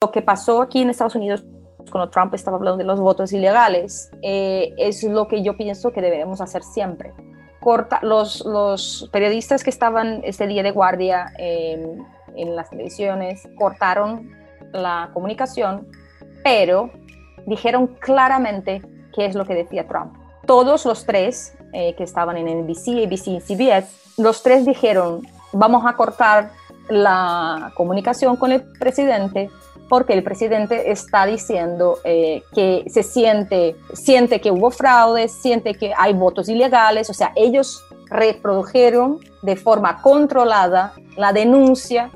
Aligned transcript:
lo 0.00 0.12
que 0.12 0.22
pasó 0.22 0.62
aquí 0.62 0.80
en 0.80 0.90
Estados 0.90 1.16
Unidos 1.16 1.44
cuando 1.90 2.08
Trump 2.10 2.32
estaba 2.34 2.56
hablando 2.56 2.78
de 2.78 2.84
los 2.84 3.00
votos 3.00 3.32
ilegales 3.32 4.10
eh, 4.22 4.72
es 4.78 5.02
lo 5.02 5.26
que 5.26 5.42
yo 5.42 5.56
pienso 5.56 5.90
que 5.90 6.00
debemos 6.00 6.40
hacer 6.40 6.62
siempre. 6.62 7.12
Corta, 7.58 7.98
los, 8.02 8.44
los 8.44 9.08
periodistas 9.10 9.64
que 9.64 9.70
estaban 9.70 10.20
ese 10.22 10.46
día 10.46 10.62
de 10.62 10.70
guardia 10.70 11.32
en 11.36 12.06
las 12.54 12.70
televisiones 12.70 13.48
cortaron 13.58 14.30
la 14.72 15.10
comunicación, 15.12 15.88
pero 16.44 16.90
dijeron 17.46 17.88
claramente 17.98 18.82
qué 19.12 19.26
es 19.26 19.34
lo 19.34 19.44
que 19.44 19.54
decía 19.54 19.88
Trump. 19.88 20.14
Todos 20.46 20.86
los 20.86 21.04
tres 21.06 21.56
eh, 21.72 21.94
que 21.96 22.04
estaban 22.04 22.36
en 22.36 22.46
NBC, 22.62 23.04
ABC 23.04 23.26
y 23.28 23.40
CBS, 23.40 24.22
los 24.22 24.44
tres 24.44 24.64
dijeron, 24.64 25.26
vamos 25.52 25.84
a 25.84 25.94
cortar 25.94 26.52
la 26.88 27.72
comunicación 27.74 28.36
con 28.36 28.52
el 28.52 28.62
presidente 28.62 29.50
porque 29.88 30.12
el 30.12 30.22
presidente 30.22 30.90
está 30.90 31.26
diciendo 31.26 31.98
eh, 32.04 32.42
que 32.54 32.84
se 32.88 33.02
siente, 33.02 33.76
siente 33.94 34.40
que 34.40 34.50
hubo 34.50 34.70
fraude, 34.70 35.28
siente 35.28 35.74
que 35.74 35.92
hay 35.96 36.12
votos 36.12 36.48
ilegales, 36.48 37.08
o 37.10 37.14
sea, 37.14 37.32
ellos 37.34 37.82
reprodujeron 38.06 39.18
de 39.42 39.56
forma 39.56 40.02
controlada 40.02 40.94
la 41.16 41.32
denuncia 41.32 42.10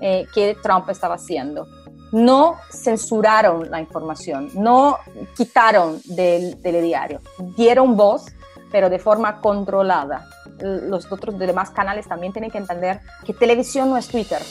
eh, 0.00 0.26
que 0.34 0.56
Trump 0.62 0.88
estaba 0.90 1.16
haciendo. 1.16 1.66
No 2.10 2.56
censuraron 2.70 3.70
la 3.70 3.80
información, 3.80 4.48
no 4.54 4.98
quitaron 5.36 6.00
del, 6.06 6.60
del 6.62 6.82
diario, 6.82 7.20
dieron 7.56 7.96
voz, 7.96 8.26
pero 8.70 8.88
de 8.88 8.98
forma 8.98 9.40
controlada. 9.40 10.26
Los 10.60 11.10
otros 11.12 11.38
demás 11.38 11.70
canales 11.70 12.08
también 12.08 12.32
tienen 12.32 12.50
que 12.50 12.58
entender 12.58 13.00
que 13.24 13.34
televisión 13.34 13.90
no 13.90 13.96
es 13.96 14.08
Twitter 14.08 14.42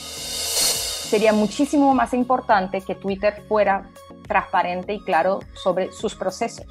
sería 1.07 1.33
muchísimo 1.33 1.93
más 1.95 2.13
importante 2.13 2.81
que 2.81 2.95
Twitter 2.95 3.43
fuera 3.47 3.89
transparente 4.27 4.93
y 4.93 4.99
claro 4.99 5.39
sobre 5.53 5.91
sus 5.91 6.15
procesos. 6.15 6.65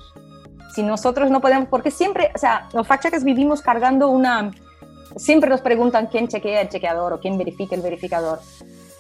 Si 0.75 0.83
nosotros 0.83 1.31
no 1.31 1.41
podemos, 1.41 1.69
porque 1.69 1.91
siempre, 1.91 2.31
o 2.34 2.39
sea, 2.39 2.69
los 2.75 2.87
fact 2.87 3.06
vivimos 3.23 3.62
cargando 3.62 4.09
una, 4.09 4.51
siempre 5.17 5.48
nos 5.48 5.62
preguntan 5.62 6.06
quién 6.06 6.28
chequea 6.28 6.61
el 6.61 6.69
chequeador 6.69 7.15
o 7.15 7.20
quién 7.20 7.39
verifica 7.39 7.75
el 7.75 7.81
verificador. 7.81 8.41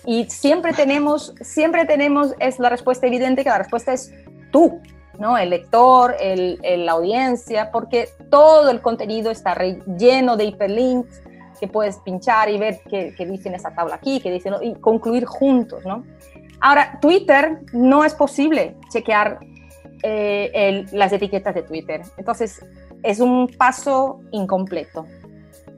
Y 0.06 0.24
siempre 0.30 0.72
tenemos, 0.72 1.34
siempre 1.42 1.84
tenemos, 1.84 2.34
es 2.38 2.58
la 2.58 2.70
respuesta 2.70 3.06
evidente 3.06 3.42
que 3.42 3.50
la 3.50 3.58
respuesta 3.58 3.92
es 3.92 4.12
tú, 4.52 4.80
¿no? 5.18 5.36
El 5.36 5.50
lector, 5.50 6.14
el, 6.20 6.58
la 6.62 6.92
audiencia, 6.92 7.70
porque 7.72 8.08
todo 8.30 8.70
el 8.70 8.80
contenido 8.80 9.30
está 9.30 9.56
lleno 9.98 10.36
de 10.36 10.44
hiperlinks, 10.44 11.22
que 11.56 11.68
puedes 11.68 11.96
pinchar 11.98 12.48
y 12.48 12.58
ver 12.58 12.80
qué, 12.88 13.14
qué 13.16 13.26
dice 13.26 13.48
en 13.48 13.54
esa 13.54 13.74
tabla 13.74 13.96
aquí, 13.96 14.20
qué 14.20 14.30
dice, 14.30 14.50
y 14.62 14.74
concluir 14.74 15.24
juntos, 15.24 15.84
¿no? 15.84 16.04
Ahora, 16.60 16.98
Twitter 17.00 17.60
no 17.72 18.04
es 18.04 18.14
posible 18.14 18.76
chequear 18.90 19.40
eh, 20.02 20.86
las 20.92 21.12
etiquetas 21.12 21.54
de 21.54 21.62
Twitter. 21.62 22.02
Entonces, 22.16 22.64
es 23.02 23.20
un 23.20 23.48
paso 23.48 24.20
incompleto. 24.32 25.06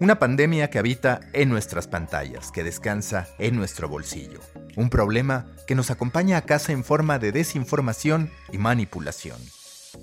Una 0.00 0.18
pandemia 0.18 0.70
que 0.70 0.78
habita 0.78 1.20
en 1.32 1.48
nuestras 1.48 1.88
pantallas, 1.88 2.52
que 2.52 2.62
descansa 2.62 3.26
en 3.38 3.56
nuestro 3.56 3.88
bolsillo. 3.88 4.40
Un 4.76 4.90
problema 4.90 5.46
que 5.66 5.74
nos 5.74 5.90
acompaña 5.90 6.36
a 6.36 6.42
casa 6.42 6.72
en 6.72 6.84
forma 6.84 7.18
de 7.18 7.32
desinformación 7.32 8.30
y 8.52 8.58
manipulación. 8.58 9.38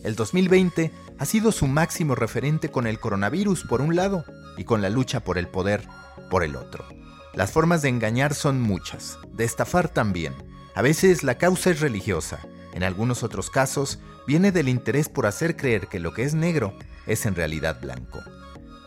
El 0.04 0.16
2020 0.16 0.92
ha 1.18 1.26
sido 1.26 1.52
su 1.52 1.68
máximo 1.68 2.16
referente 2.16 2.70
con 2.70 2.88
el 2.88 3.00
coronavirus 3.00 3.64
por 3.64 3.82
un 3.82 3.96
lado 3.96 4.26
y 4.58 4.64
con 4.64 4.82
la 4.82 4.90
lucha 4.90 5.20
por 5.20 5.38
el 5.38 5.48
poder 5.48 5.88
por 6.30 6.44
el 6.44 6.56
otro. 6.56 6.86
Las 7.34 7.52
formas 7.52 7.82
de 7.82 7.90
engañar 7.90 8.34
son 8.34 8.62
muchas, 8.62 9.20
de 9.34 9.44
estafar 9.44 9.90
también. 9.90 10.34
A 10.74 10.82
veces 10.82 11.24
la 11.24 11.38
causa 11.38 11.70
es 11.70 11.82
religiosa, 11.82 12.40
en 12.74 12.84
algunos 12.84 13.24
otros 13.24 13.50
casos 13.50 14.00
viene 14.28 14.52
del 14.52 14.70
interés 14.70 15.10
por 15.10 15.26
hacer 15.26 15.56
creer 15.56 15.88
que 15.88 16.00
lo 16.00 16.14
que 16.14 16.24
es 16.24 16.34
negro 16.34 16.74
es 17.06 17.26
en 17.26 17.36
realidad 17.36 17.80
blanco. 17.82 18.20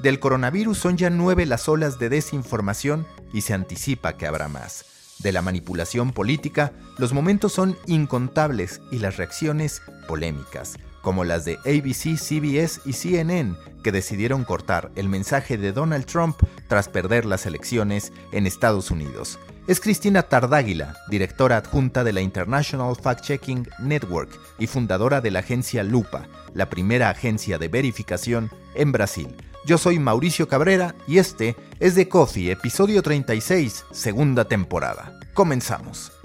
Del 0.01 0.21
coronavirus 0.21 0.79
son 0.79 0.97
ya 0.97 1.11
nueve 1.11 1.47
las 1.47 1.69
olas 1.69 1.99
de 1.99 2.09
desinformación 2.09 3.07
y 3.33 3.43
se 3.43 3.55
anticipa 3.55 4.17
que 4.17 4.27
habrá 4.27 4.49
más. 4.49 4.85
De 5.19 5.33
la 5.33 5.43
manipulación 5.43 6.13
política, 6.13 6.73
los 6.97 7.13
momentos 7.13 7.53
son 7.53 7.77
incontables 7.87 8.81
y 8.93 8.99
las 8.99 9.17
reacciones 9.17 9.83
polémicas 10.07 10.77
como 11.09 11.25
las 11.25 11.47
de 11.47 11.55
ABC, 11.65 12.19
CBS 12.19 12.83
y 12.85 12.93
CNN, 12.93 13.55
que 13.83 13.93
decidieron 13.93 14.45
cortar 14.45 14.91
el 14.95 15.09
mensaje 15.09 15.57
de 15.57 15.73
Donald 15.73 16.05
Trump 16.05 16.37
tras 16.67 16.91
perder 16.91 17.25
las 17.25 17.47
elecciones 17.47 18.13
en 18.31 18.47
Estados 18.47 18.91
Unidos. 18.91 19.39
Es 19.67 19.81
Cristina 19.81 20.25
Tardáguila, 20.25 20.99
directora 21.09 21.57
adjunta 21.57 22.05
de 22.05 22.13
la 22.13 22.21
International 22.21 22.95
Fact 22.95 23.25
Checking 23.25 23.67
Network 23.79 24.39
y 24.59 24.67
fundadora 24.67 25.23
de 25.23 25.31
la 25.31 25.39
agencia 25.39 25.83
Lupa, 25.83 26.27
la 26.53 26.69
primera 26.69 27.09
agencia 27.09 27.57
de 27.57 27.69
verificación 27.69 28.51
en 28.75 28.93
Brasil. 28.93 29.35
Yo 29.65 29.79
soy 29.79 29.99
Mauricio 29.99 30.47
Cabrera 30.47 30.95
y 31.07 31.17
este 31.17 31.57
es 31.81 31.95
The 31.95 32.11
Coffee, 32.11 32.51
episodio 32.51 33.01
36, 33.01 33.87
segunda 33.93 34.45
temporada. 34.45 35.19
Comenzamos. 35.33 36.18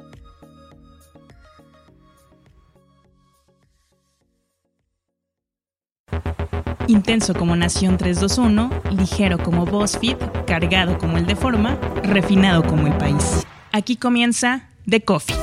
Intenso 6.88 7.34
como 7.34 7.56
Nación 7.56 7.98
321, 7.98 8.70
ligero 8.98 9.38
como 9.38 9.66
BuzzFeed, 9.66 10.18
cargado 10.46 10.98
como 10.98 11.18
el 11.18 11.26
de 11.26 11.36
Forma, 11.36 11.78
refinado 12.04 12.64
como 12.64 12.88
el 12.88 12.94
país. 12.98 13.46
Aquí 13.72 13.96
comienza 13.96 14.70
The 14.90 15.02
Coffee. 15.02 15.36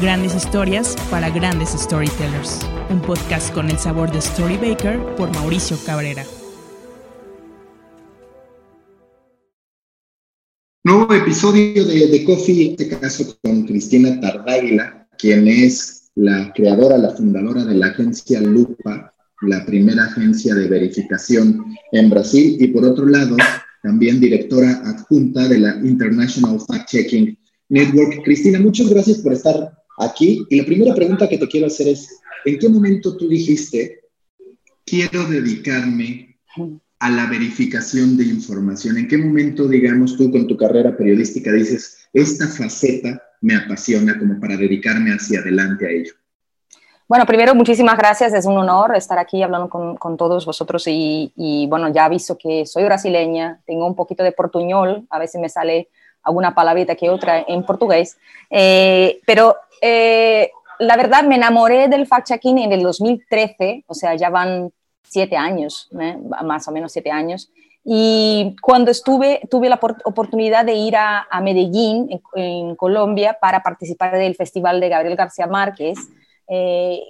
Grandes 0.00 0.34
historias 0.34 0.96
para 1.10 1.28
grandes 1.28 1.70
storytellers. 1.70 2.60
Un 2.88 3.00
podcast 3.00 3.52
con 3.52 3.68
el 3.68 3.78
sabor 3.78 4.10
de 4.10 4.18
Story 4.18 4.56
Baker 4.56 4.98
por 5.16 5.30
Mauricio 5.34 5.76
Cabrera. 5.84 6.24
Nuevo 10.84 11.12
episodio 11.12 11.84
de 11.84 12.08
The 12.08 12.24
Coffee, 12.24 12.64
en 12.64 12.70
este 12.70 12.88
caso 12.98 13.36
con 13.42 13.66
Cristina 13.66 14.18
Tardáguila, 14.20 15.06
quien 15.18 15.46
es 15.46 16.10
la 16.14 16.52
creadora, 16.54 16.96
la 16.96 17.10
fundadora 17.10 17.64
de 17.64 17.74
la 17.74 17.88
agencia 17.88 18.40
Lupa, 18.40 19.12
la 19.42 19.64
primera 19.64 20.04
agencia 20.04 20.54
de 20.54 20.68
verificación 20.68 21.64
en 21.92 22.10
Brasil, 22.10 22.56
y 22.60 22.68
por 22.68 22.84
otro 22.84 23.06
lado, 23.06 23.36
también 23.82 24.20
directora 24.20 24.82
adjunta 24.84 25.48
de 25.48 25.58
la 25.58 25.76
International 25.84 26.58
Fact 26.66 26.88
Checking 26.88 27.38
Network. 27.68 28.22
Cristina, 28.24 28.58
muchas 28.58 28.88
gracias 28.88 29.18
por 29.18 29.32
estar 29.32 29.72
aquí. 29.98 30.44
Y 30.50 30.56
la 30.56 30.64
primera 30.64 30.94
pregunta 30.94 31.28
que 31.28 31.38
te 31.38 31.48
quiero 31.48 31.66
hacer 31.66 31.88
es, 31.88 32.08
¿en 32.44 32.58
qué 32.58 32.68
momento 32.68 33.16
tú 33.16 33.28
dijiste, 33.28 34.00
quiero 34.84 35.28
dedicarme 35.28 36.38
a 36.98 37.10
la 37.10 37.26
verificación 37.26 38.16
de 38.16 38.24
información? 38.24 38.98
¿En 38.98 39.06
qué 39.06 39.18
momento, 39.18 39.68
digamos, 39.68 40.16
tú 40.16 40.30
con 40.30 40.46
tu 40.48 40.56
carrera 40.56 40.96
periodística 40.96 41.52
dices, 41.52 41.98
esta 42.12 42.48
faceta 42.48 43.22
me 43.40 43.54
apasiona 43.54 44.18
como 44.18 44.40
para 44.40 44.56
dedicarme 44.56 45.12
hacia 45.12 45.40
adelante 45.40 45.86
a 45.86 45.90
ello? 45.90 46.12
Bueno, 47.08 47.24
primero, 47.24 47.54
muchísimas 47.54 47.96
gracias. 47.96 48.34
Es 48.34 48.44
un 48.44 48.58
honor 48.58 48.94
estar 48.94 49.18
aquí 49.18 49.42
hablando 49.42 49.70
con, 49.70 49.96
con 49.96 50.18
todos 50.18 50.44
vosotros 50.44 50.84
y, 50.86 51.66
bueno, 51.70 51.88
ya 51.88 52.04
aviso 52.04 52.36
que 52.36 52.66
soy 52.66 52.84
brasileña, 52.84 53.62
tengo 53.64 53.86
un 53.86 53.94
poquito 53.94 54.22
de 54.22 54.32
portuñol, 54.32 55.06
a 55.08 55.18
veces 55.18 55.40
me 55.40 55.48
sale 55.48 55.88
alguna 56.22 56.54
palabrita 56.54 56.96
que 56.96 57.08
otra 57.08 57.42
en 57.48 57.64
portugués, 57.64 58.18
eh, 58.50 59.20
pero 59.24 59.56
eh, 59.80 60.50
la 60.80 60.96
verdad 60.98 61.22
me 61.22 61.36
enamoré 61.36 61.88
del 61.88 62.06
fact-checking 62.06 62.58
en 62.62 62.72
el 62.72 62.82
2013, 62.82 63.84
o 63.86 63.94
sea, 63.94 64.14
ya 64.14 64.28
van 64.28 64.70
siete 65.02 65.38
años, 65.38 65.88
¿eh? 65.98 66.18
más 66.44 66.68
o 66.68 66.72
menos 66.72 66.92
siete 66.92 67.10
años, 67.10 67.50
y 67.84 68.54
cuando 68.60 68.90
estuve, 68.90 69.40
tuve 69.50 69.70
la 69.70 69.80
oportunidad 70.04 70.66
de 70.66 70.74
ir 70.74 70.96
a, 70.96 71.26
a 71.30 71.40
Medellín, 71.40 72.20
en, 72.34 72.42
en, 72.42 72.76
Colombia, 72.76 73.38
para 73.40 73.62
participar 73.62 74.12
del 74.18 74.34
Festival 74.34 74.78
de 74.78 74.90
Gabriel 74.90 75.16
García 75.16 75.46
Márquez, 75.46 75.96
eh, 76.48 77.00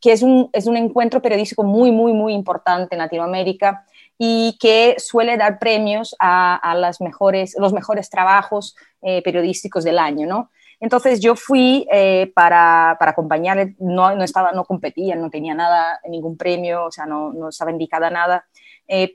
que 0.00 0.12
es 0.12 0.22
un, 0.22 0.50
es 0.52 0.66
un 0.66 0.76
encuentro 0.76 1.22
periodístico 1.22 1.62
muy, 1.62 1.92
muy, 1.92 2.12
muy 2.12 2.32
importante 2.32 2.94
en 2.94 2.98
Latinoamérica 2.98 3.84
y 4.18 4.58
que 4.60 4.96
suele 4.98 5.36
dar 5.36 5.58
premios 5.58 6.14
a, 6.18 6.74
las 6.76 7.00
mejores, 7.00 7.56
los 7.58 7.72
mejores 7.72 8.10
trabajos 8.10 8.76
eh, 9.02 9.22
periodísticos 9.22 9.84
del 9.84 9.98
año, 9.98 10.26
¿no? 10.26 10.50
Entonces 10.78 11.20
yo 11.20 11.36
fui 11.36 11.86
eh, 11.92 12.32
para, 12.34 12.96
para 12.98 13.12
acompañarle, 13.12 13.76
no, 13.78 14.14
no, 14.14 14.24
estaba, 14.24 14.52
no 14.52 14.64
competía, 14.64 15.14
no 15.14 15.30
tenía 15.30 15.54
nada, 15.54 16.00
ningún 16.08 16.36
premio, 16.36 16.86
o 16.86 16.90
sea, 16.90 17.06
no, 17.06 17.32
no 17.32 17.50
estaba 17.50 17.70
indicada 17.70 18.10
nada, 18.10 18.46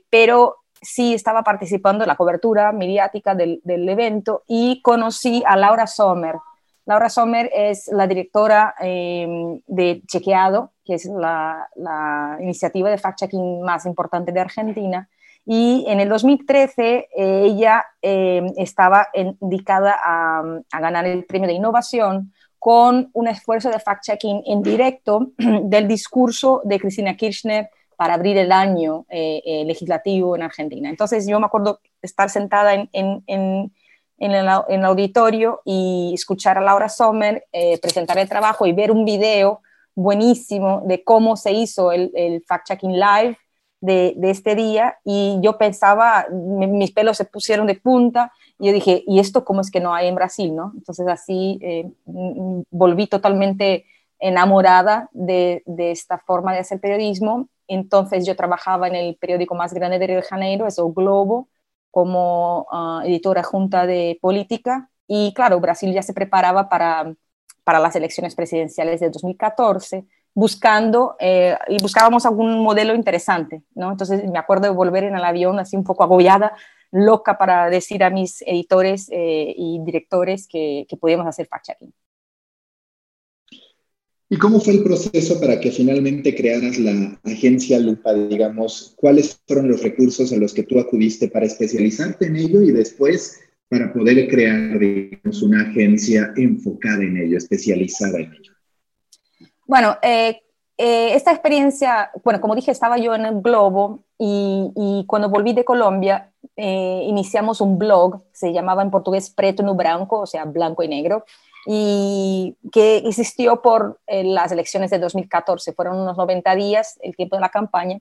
pero 0.08 0.58
sí 0.80 1.14
estaba 1.14 1.42
participando 1.42 2.04
en 2.04 2.08
la 2.08 2.16
cobertura 2.16 2.72
mediática 2.72 3.34
del, 3.34 3.60
del 3.64 3.88
evento 3.88 4.44
y 4.46 4.80
conocí 4.82 5.42
a 5.46 5.56
Laura 5.56 5.86
Sommer, 5.86 6.36
Laura 6.86 7.10
Sommer 7.10 7.50
es 7.52 7.88
la 7.88 8.06
directora 8.06 8.74
em, 8.78 9.60
de 9.66 10.02
Chequeado, 10.06 10.72
que 10.84 10.94
es 10.94 11.04
la, 11.06 11.68
iniciativa 12.40 12.88
de 12.88 12.98
fact-checking 12.98 13.64
más 13.64 13.86
importante 13.86 14.30
de 14.30 14.40
Argentina. 14.40 15.08
Y 15.44 15.84
en 15.88 16.00
el 16.00 16.08
2013 16.08 17.08
eh, 17.16 17.42
ella 17.44 17.84
em, 18.00 18.46
estaba 18.56 19.08
indicada 19.14 19.96
a, 20.02 20.42
ganar 20.80 21.06
el 21.06 21.24
premio 21.24 21.48
de 21.48 21.54
innovación 21.54 22.32
con 22.58 23.10
un 23.12 23.28
esfuerzo 23.28 23.68
de 23.70 23.78
fact-checking 23.78 24.42
en 24.46 24.62
directo 24.62 25.32
del 25.38 25.88
discurso 25.88 26.62
de 26.64 26.78
Cristina 26.78 27.16
Kirchner 27.16 27.68
para 27.96 28.14
abrir 28.14 28.36
el 28.38 28.52
año 28.52 29.06
eh, 29.08 29.42
eh, 29.44 29.64
legislativo 29.64 30.36
en 30.36 30.42
Argentina. 30.42 30.88
Entonces 30.88 31.26
yo 31.26 31.40
me 31.40 31.46
acuerdo 31.46 31.80
estar 32.00 32.30
sentada 32.30 32.74
en, 32.74 32.88
en, 32.92 33.24
en, 33.26 33.72
en 34.18 34.32
el, 34.32 34.84
auditorio 34.84 35.60
y 35.64 36.12
escuchar 36.14 36.58
a 36.58 36.62
Laura 36.62 36.88
Sommer 36.88 37.44
eh, 37.52 37.78
presentar 37.80 38.18
el 38.18 38.28
trabajo 38.28 38.66
y 38.66 38.72
ver 38.72 38.90
un 38.90 39.04
video 39.04 39.60
buenísimo 39.94 40.82
de 40.86 41.04
cómo 41.04 41.36
se 41.36 41.52
hizo 41.52 41.92
el, 41.92 42.10
el 42.14 42.44
fact-checking 42.44 42.94
live 42.94 43.36
de, 43.80 44.14
de, 44.16 44.30
este 44.30 44.54
día 44.54 44.98
y 45.04 45.38
yo 45.42 45.58
pensaba, 45.58 46.26
mis 46.30 46.92
pelos 46.92 47.16
se 47.18 47.24
pusieron 47.24 47.66
de 47.66 47.74
punta 47.74 48.32
y 48.58 48.66
yo 48.66 48.72
dije, 48.72 49.04
¿y 49.06 49.18
esto 49.18 49.44
cómo 49.44 49.60
es 49.60 49.70
que 49.70 49.80
no 49.80 49.94
hay 49.94 50.08
en 50.08 50.14
Brasil? 50.14 50.54
¿no? 50.54 50.72
Entonces 50.74 51.06
así 51.08 51.60
volví 52.04 53.06
totalmente 53.06 53.84
enamorada 54.18 55.10
de, 55.12 55.62
de, 55.66 55.90
esta 55.90 56.18
forma 56.18 56.54
de 56.54 56.60
hacer 56.60 56.80
periodismo 56.80 57.48
entonces 57.68 58.26
yo 58.26 58.36
trabajaba 58.36 58.88
en 58.88 58.94
el 58.94 59.16
periódico 59.16 59.54
más 59.54 59.74
grande 59.74 59.98
de 59.98 60.06
Río 60.06 60.16
de 60.16 60.22
Janeiro, 60.22 60.66
es 60.66 60.78
O 60.78 60.92
Globo, 60.92 61.48
como 61.96 62.66
ah, 62.70 63.00
editora 63.06 63.42
junta 63.42 63.86
de 63.86 64.18
política. 64.20 64.90
Y 65.08 65.32
claro, 65.32 65.60
Brasil 65.60 65.94
ya 65.94 66.02
se 66.02 66.12
preparaba 66.12 66.68
para, 66.68 67.14
para 67.64 67.80
las 67.80 67.96
elecciones 67.96 68.34
presidenciales 68.34 69.00
de 69.00 69.08
2014, 69.08 70.04
buscando, 70.34 71.16
eh, 71.18 71.56
y 71.68 71.80
buscábamos 71.80 72.26
algún 72.26 72.62
modelo 72.62 72.94
interesante, 72.94 73.62
¿no? 73.74 73.92
Entonces 73.92 74.22
me 74.30 74.38
acuerdo 74.38 74.64
de 74.64 74.74
volver 74.74 75.04
en 75.04 75.16
el 75.16 75.24
avión 75.24 75.58
así 75.58 75.74
un 75.74 75.84
poco 75.84 76.04
agobiada, 76.04 76.52
loca 76.90 77.38
para 77.38 77.70
decir 77.70 78.04
a 78.04 78.10
mis 78.10 78.42
editores 78.42 79.08
eh, 79.10 79.54
y 79.56 79.80
directores 79.82 80.46
que, 80.46 80.84
que 80.90 80.98
podíamos 80.98 81.26
hacer 81.26 81.48
fact-checking. 81.48 81.94
¿Y 84.28 84.38
cómo 84.38 84.58
fue 84.58 84.74
el 84.74 84.82
proceso 84.82 85.38
para 85.40 85.60
que 85.60 85.70
finalmente 85.70 86.34
crearas 86.34 86.78
la 86.78 87.16
agencia 87.24 87.78
Lupa? 87.78 88.12
Digamos, 88.12 88.94
¿cuáles 88.96 89.40
fueron 89.46 89.68
los 89.68 89.82
recursos 89.82 90.32
a 90.32 90.36
los 90.36 90.52
que 90.52 90.64
tú 90.64 90.80
acudiste 90.80 91.28
para 91.28 91.46
especializarte 91.46 92.26
en 92.26 92.36
ello 92.36 92.60
y 92.60 92.72
después 92.72 93.40
para 93.68 93.92
poder 93.92 94.28
crear, 94.28 94.78
digamos, 94.78 95.42
una 95.42 95.62
agencia 95.62 96.32
enfocada 96.36 97.04
en 97.04 97.16
ello, 97.18 97.38
especializada 97.38 98.18
en 98.18 98.32
ello? 98.32 98.52
Bueno, 99.64 99.96
eh, 100.02 100.40
eh, 100.76 101.14
esta 101.14 101.30
experiencia, 101.30 102.10
bueno, 102.24 102.40
como 102.40 102.54
dije, 102.54 102.70
estaba 102.70 102.98
yo 102.98 103.14
en 103.14 103.26
el 103.26 103.40
Globo 103.40 104.04
y, 104.18 105.04
cuando 105.06 105.28
volví 105.28 105.52
de 105.52 105.64
Colombia 105.64 106.32
eh, 106.56 107.02
iniciamos 107.04 107.60
un 107.60 107.78
blog, 107.78 108.22
se 108.32 108.52
llamaba 108.52 108.82
en 108.82 108.90
portugués 108.90 109.30
Preto 109.30 109.62
no 109.62 109.74
Branco, 109.74 110.20
o 110.20 110.26
sea, 110.26 110.44
blanco 110.44 110.82
y 110.82 110.88
negro, 110.88 111.24
y 111.68 112.56
que 112.70 112.98
existió 112.98 113.60
por 113.60 113.98
eh, 114.06 114.22
las 114.22 114.52
elecciones 114.52 114.88
de 114.90 115.00
2014. 115.00 115.72
Fueron 115.72 115.98
unos 115.98 116.16
90 116.16 116.54
días 116.54 116.96
el 117.02 117.16
tiempo 117.16 117.36
de 117.36 117.40
la 117.40 117.48
campaña. 117.48 117.98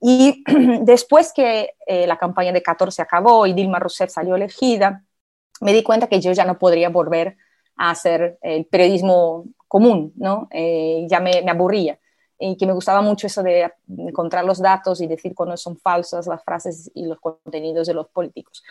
Y 0.00 0.44
después 0.82 1.32
que 1.32 1.70
eh, 1.86 2.06
la 2.06 2.16
campaña 2.16 2.52
de 2.52 2.62
14 2.62 3.02
acabó 3.02 3.44
y 3.46 3.54
Dilma 3.54 3.80
Rousseff 3.80 4.12
salió 4.12 4.36
elegida, 4.36 5.04
me 5.60 5.72
di 5.72 5.82
cuenta 5.82 6.06
que 6.06 6.20
yo 6.20 6.30
ya 6.32 6.44
no 6.44 6.58
podría 6.58 6.90
volver 6.90 7.36
a 7.76 7.90
hacer 7.90 8.38
el 8.40 8.66
periodismo 8.66 9.46
común, 9.66 10.12
¿no? 10.16 10.48
Eh, 10.52 11.06
ya 11.10 11.18
me, 11.18 11.44
aburría. 11.50 11.98
Y 12.38 12.56
que 12.56 12.66
me 12.66 12.72
gustaba 12.72 13.02
mucho 13.02 13.26
eso 13.26 13.42
de 13.42 13.68
encontrar 13.88 14.44
los 14.44 14.62
datos 14.62 15.00
y 15.00 15.08
decir 15.08 15.34
cuándo 15.34 15.56
son 15.56 15.76
falsas 15.76 16.28
las 16.28 16.44
frases 16.44 16.88
y 16.94 17.04
los 17.04 17.18
contenidos 17.18 17.88
de 17.88 17.94
los 17.94 18.08
políticos. 18.10 18.62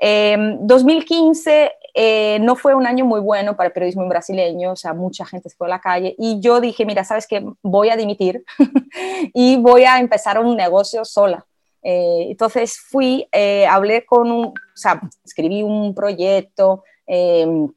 2015 0.00 1.62
em, 1.62 1.70
eh, 1.94 2.38
no 2.40 2.56
fue 2.56 2.74
un 2.74 2.86
año 2.86 3.04
muy 3.04 3.20
bueno 3.20 3.56
para 3.56 3.68
el 3.68 3.72
periodismo 3.72 4.08
brasileño, 4.08 4.72
o 4.72 4.76
sea, 4.76 4.94
mucha 4.94 5.26
gente 5.26 5.50
se 5.50 5.56
fue 5.56 5.66
a 5.66 5.70
la 5.70 5.80
calle 5.80 6.14
y 6.18 6.40
yo 6.40 6.60
dije, 6.60 6.86
mira, 6.86 7.04
sabes 7.04 7.26
que 7.26 7.44
voy 7.62 7.90
a 7.90 7.96
dimitir 7.96 8.44
y 9.34 9.56
voy 9.56 9.84
a 9.84 9.98
empezar 9.98 10.38
un 10.38 10.56
negocio 10.56 11.04
sola. 11.04 11.46
Eh, 11.82 12.26
entonces 12.30 12.78
fui, 12.78 13.26
eh, 13.32 13.66
hablé 13.66 14.04
con 14.04 14.30
un, 14.30 14.46
o 14.46 14.54
sea, 14.76 15.00
escribí 15.24 15.62
un 15.62 15.94
proyecto 15.94 16.84
em, 17.06 17.68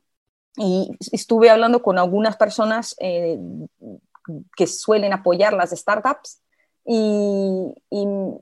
y 0.57 0.91
estuve 1.11 1.49
hablando 1.49 1.81
con 1.81 1.97
algunas 1.97 2.37
personas 2.37 2.95
que 4.55 4.67
suelen 4.67 5.11
apoyar 5.13 5.53
las 5.53 5.71
startups 5.71 6.42
y, 6.85 7.73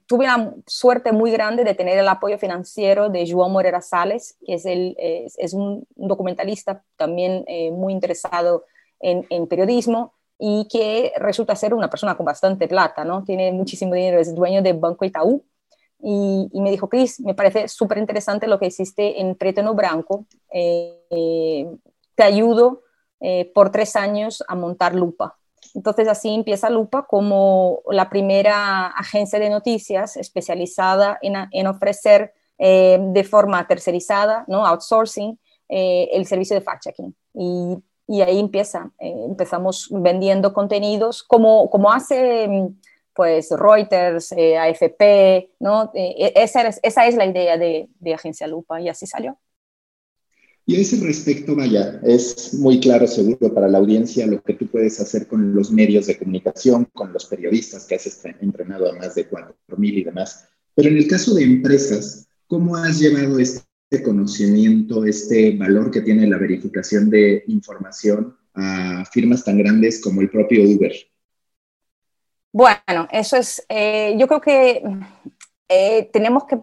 tuve 0.07 0.25
la 0.25 0.53
suerte 0.65 1.11
muy 1.11 1.31
grande 1.31 1.63
de 1.63 1.75
tener 1.75 1.97
el 1.97 2.07
apoyo 2.07 2.37
financiero 2.37 3.09
de 3.09 3.25
João 3.25 3.49
Moreira 3.49 3.81
Sales, 3.81 4.37
que 4.45 4.55
es, 4.55 4.65
el, 4.65 4.95
es, 4.97 5.53
un 5.53 5.85
documentalista 5.95 6.83
también 6.97 7.43
eh, 7.47 7.71
muy 7.71 7.93
interesado 7.93 8.65
en, 8.99 9.25
en, 9.29 9.47
periodismo 9.47 10.13
y 10.39 10.67
que 10.71 11.13
resulta 11.17 11.55
ser 11.55 11.73
una 11.73 11.89
persona 11.89 12.15
con 12.15 12.25
bastante 12.25 12.67
plata, 12.67 13.05
¿no? 13.05 13.23
Tiene 13.23 13.51
muchísimo 13.51 13.93
dinero, 13.93 14.19
es 14.19 14.33
dueño 14.33 14.61
de 14.61 14.73
Banco 14.73 15.05
Itaú. 15.05 15.43
Y, 16.03 16.49
y 16.51 16.61
me 16.61 16.71
dijo, 16.71 16.89
Cris, 16.89 17.19
me 17.19 17.35
parece 17.35 17.67
súper 17.67 17.99
interesante 17.99 18.47
lo 18.47 18.57
que 18.57 18.65
hiciste 18.65 19.21
en 19.21 19.35
Preteno 19.35 19.75
Branco. 19.75 20.25
Eh, 20.51 20.99
eh, 21.11 21.67
te 22.15 22.23
ayudo 22.23 22.81
por 23.53 23.69
tres 23.69 23.95
años 23.95 24.43
a 24.47 24.55
montar 24.55 24.95
Lupa. 24.95 25.37
Entonces 25.73 26.07
así 26.07 26.33
empieza 26.33 26.69
Lupa 26.69 27.05
como 27.07 27.81
la 27.89 28.09
primera 28.09 28.87
agencia 28.87 29.39
de 29.39 29.49
noticias 29.49 30.17
especializada 30.17 31.19
en, 31.21 31.67
ofrecer 31.67 32.33
eh, 32.57 32.99
de 33.01 33.23
forma 33.23 33.67
tercerizada, 33.67 34.43
¿no? 34.47 34.65
outsourcing, 34.65 35.39
eh, 35.69 36.09
el 36.11 36.25
servicio 36.25 36.55
de 36.55 36.65
fact-checking. 36.65 37.13
Y, 37.33 37.77
ahí 38.21 38.39
empieza, 38.39 38.91
eh, 38.99 39.13
empezamos 39.25 39.87
vendiendo 39.89 40.53
contenidos 40.53 41.23
como, 41.23 41.69
como 41.69 41.93
hace 41.93 42.69
pues 43.13 43.49
Reuters, 43.51 44.33
AFP, 44.33 45.51
¿no? 45.59 45.91
esa, 45.93 46.67
esa, 46.81 47.05
es 47.05 47.15
la 47.15 47.25
idea 47.25 47.57
de, 47.57 47.89
de 47.99 48.13
Agencia 48.13 48.47
Lupa 48.47 48.81
y 48.81 48.89
así 48.89 49.05
salió. 49.05 49.37
Y 50.65 50.75
a 50.75 50.79
ese 50.79 51.03
respecto, 51.03 51.55
vaya, 51.55 51.99
es 52.03 52.53
muy 52.53 52.79
claro 52.79 53.07
seguro 53.07 53.53
para 53.53 53.67
la 53.67 53.79
audiencia 53.79 54.27
lo 54.27 54.41
que 54.41 54.53
tú 54.53 54.67
puedes 54.67 54.99
hacer 54.99 55.27
con 55.27 55.55
los 55.55 55.71
medios 55.71 56.05
de 56.07 56.17
comunicación, 56.17 56.85
con 56.93 57.11
los 57.11 57.25
periodistas 57.25 57.85
que 57.85 57.95
has 57.95 58.25
entrenado 58.39 58.89
a 58.89 58.95
más 58.95 59.15
de 59.15 59.29
4.000 59.29 59.93
y 59.93 60.03
demás. 60.03 60.47
Pero 60.75 60.89
en 60.89 60.97
el 60.97 61.07
caso 61.07 61.33
de 61.33 61.43
empresas, 61.43 62.27
¿cómo 62.47 62.75
has 62.75 62.99
llevado 62.99 63.39
este 63.39 63.65
conocimiento, 64.03 65.03
este 65.05 65.57
valor 65.57 65.89
que 65.89 66.01
tiene 66.01 66.27
la 66.27 66.37
verificación 66.37 67.09
de 67.09 67.43
información 67.47 68.37
a 68.53 69.03
firmas 69.11 69.43
tan 69.43 69.57
grandes 69.57 70.01
como 70.01 70.21
el 70.21 70.29
propio 70.29 70.63
Uber? 70.63 70.93
Bueno, 72.53 73.07
eso 73.11 73.37
es, 73.37 73.65
eh, 73.67 74.15
yo 74.17 74.27
creo 74.27 74.41
que 74.41 74.83
eh, 75.69 76.09
tenemos 76.11 76.43
que, 76.45 76.59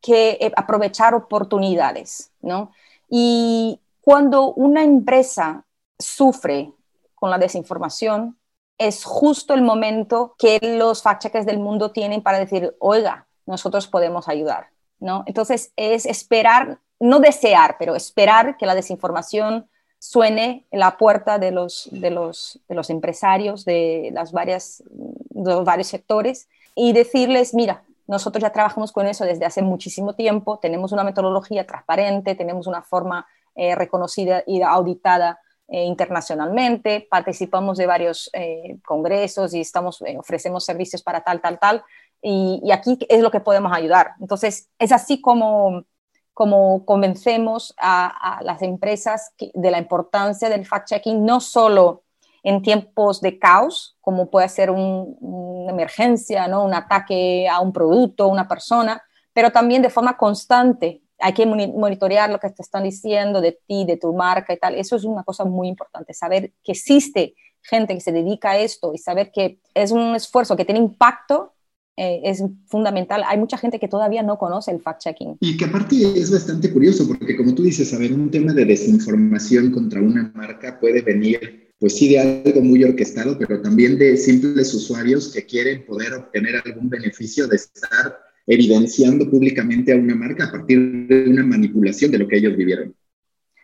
que 0.00 0.30
eh, 0.40 0.52
aprovechar 0.56 1.14
oportunidades, 1.14 2.30
¿no? 2.40 2.72
Y 3.16 3.80
cuando 4.00 4.52
una 4.54 4.82
empresa 4.82 5.64
sufre 5.96 6.72
con 7.14 7.30
la 7.30 7.38
desinformación, 7.38 8.36
es 8.76 9.04
justo 9.04 9.54
el 9.54 9.62
momento 9.62 10.34
que 10.36 10.58
los 10.60 11.04
fact-checkers 11.04 11.44
del 11.44 11.60
mundo 11.60 11.92
tienen 11.92 12.24
para 12.24 12.40
decir, 12.40 12.74
oiga, 12.80 13.28
nosotros 13.46 13.86
podemos 13.86 14.28
ayudar. 14.28 14.70
¿no? 14.98 15.22
Entonces 15.26 15.72
es 15.76 16.06
esperar, 16.06 16.80
no 16.98 17.20
desear, 17.20 17.76
pero 17.78 17.94
esperar 17.94 18.56
que 18.56 18.66
la 18.66 18.74
desinformación 18.74 19.70
suene 20.00 20.66
en 20.72 20.80
la 20.80 20.96
puerta 20.96 21.38
de 21.38 21.52
los, 21.52 21.88
de 21.92 22.10
los, 22.10 22.58
de 22.68 22.74
los 22.74 22.90
empresarios 22.90 23.64
de, 23.64 24.10
las 24.12 24.32
varias, 24.32 24.82
de 24.90 25.52
los 25.52 25.64
varios 25.64 25.86
sectores 25.86 26.48
y 26.74 26.92
decirles, 26.92 27.54
mira, 27.54 27.84
nosotros 28.06 28.42
ya 28.42 28.50
trabajamos 28.50 28.92
con 28.92 29.06
eso 29.06 29.24
desde 29.24 29.44
hace 29.44 29.62
muchísimo 29.62 30.14
tiempo, 30.14 30.58
tenemos 30.58 30.92
una 30.92 31.04
metodología 31.04 31.66
transparente, 31.66 32.34
tenemos 32.34 32.66
una 32.66 32.82
forma 32.82 33.26
eh, 33.54 33.74
reconocida 33.74 34.42
y 34.46 34.62
auditada 34.62 35.40
eh, 35.68 35.84
internacionalmente, 35.84 37.06
participamos 37.10 37.78
de 37.78 37.86
varios 37.86 38.28
eh, 38.34 38.78
congresos 38.84 39.54
y 39.54 39.60
estamos, 39.60 40.02
ofrecemos 40.18 40.64
servicios 40.64 41.02
para 41.02 41.22
tal, 41.22 41.40
tal, 41.40 41.58
tal, 41.58 41.82
y, 42.20 42.70
aquí 42.72 42.98
es 43.08 43.20
lo 43.20 43.30
que 43.30 43.40
podemos 43.40 43.72
ayudar. 43.72 44.12
Entonces, 44.20 44.70
es 44.78 44.92
así 44.92 45.20
como, 45.20 45.84
como 46.32 46.84
convencemos 46.86 47.74
a, 47.78 48.40
las 48.42 48.62
empresas 48.62 49.32
de 49.38 49.70
la 49.70 49.78
importancia 49.78 50.48
del 50.48 50.66
fact-checking, 50.66 51.20
no 51.20 51.40
solo 51.40 52.03
en 52.44 52.62
tiempos 52.62 53.20
de 53.20 53.38
caos, 53.38 53.96
como 54.00 54.30
puede 54.30 54.48
ser 54.48 54.70
una 54.70 55.72
emergencia, 55.72 56.46
¿no? 56.46 56.64
un 56.64 56.74
ataque 56.74 57.48
a 57.48 57.60
un 57.60 57.72
producto, 57.72 58.28
una 58.28 58.46
persona, 58.46 59.02
pero 59.32 59.50
también 59.50 59.82
de 59.82 59.90
forma 59.90 60.16
constante. 60.16 61.02
Hay 61.18 61.32
que 61.32 61.46
monitorear 61.46 62.28
lo 62.30 62.38
que 62.38 62.50
te 62.50 62.62
están 62.62 62.84
diciendo 62.84 63.40
de 63.40 63.58
ti, 63.66 63.84
de 63.86 63.96
tu 63.96 64.12
marca 64.12 64.52
y 64.52 64.58
tal. 64.58 64.74
Eso 64.74 64.94
es 64.94 65.04
una 65.04 65.24
cosa 65.24 65.44
muy 65.44 65.68
importante, 65.68 66.12
saber 66.12 66.52
que 66.62 66.72
existe 66.72 67.34
gente 67.62 67.94
que 67.94 68.00
se 68.00 68.12
dedica 68.12 68.50
a 68.50 68.58
esto 68.58 68.92
y 68.92 68.98
saber 68.98 69.32
que 69.32 69.58
es 69.72 69.90
un 69.90 70.14
esfuerzo 70.14 70.54
que 70.54 70.66
tiene 70.66 70.80
impacto 70.80 71.54
eh, 71.96 72.22
es 72.24 72.42
fundamental. 72.66 73.22
Hay 73.26 73.38
mucha 73.38 73.56
gente 73.56 73.78
que 73.78 73.86
todavía 73.86 74.22
no 74.22 74.36
conoce 74.36 74.72
el 74.72 74.82
fact-checking. 74.82 75.36
Y 75.40 75.56
que 75.56 75.66
aparte 75.66 75.96
es 76.18 76.30
bastante 76.30 76.72
curioso, 76.72 77.06
porque 77.06 77.36
como 77.36 77.54
tú 77.54 77.62
dices, 77.62 77.94
a 77.94 77.98
ver, 77.98 78.12
un 78.12 78.30
tema 78.30 78.52
de 78.52 78.64
desinformación 78.64 79.70
contra 79.70 80.00
una 80.00 80.32
marca 80.34 80.78
puede 80.80 81.02
venir, 81.02 81.63
pues 81.84 81.98
sí, 81.98 82.08
de 82.08 82.18
algo 82.18 82.62
muy 82.62 82.82
orquestado, 82.82 83.36
pero 83.38 83.60
también 83.60 83.98
de 83.98 84.16
simples 84.16 84.72
usuarios 84.72 85.30
que 85.30 85.44
quieren 85.44 85.84
poder 85.84 86.14
obtener 86.14 86.54
algún 86.64 86.88
beneficio 86.88 87.46
de 87.46 87.56
estar 87.56 88.20
evidenciando 88.46 89.28
públicamente 89.28 89.92
a 89.92 89.96
una 89.96 90.14
marca 90.14 90.46
a 90.46 90.50
partir 90.50 91.06
de 91.06 91.28
una 91.28 91.44
manipulación 91.44 92.10
de 92.10 92.20
lo 92.20 92.26
que 92.26 92.38
ellos 92.38 92.56
vivieron. 92.56 92.96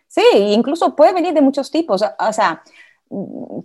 Sí, 0.07 0.21
incluso 0.33 0.95
puede 0.95 1.13
venir 1.13 1.33
de 1.33 1.41
muchos 1.41 1.71
tipos. 1.71 2.03
O 2.03 2.31
sea, 2.31 2.61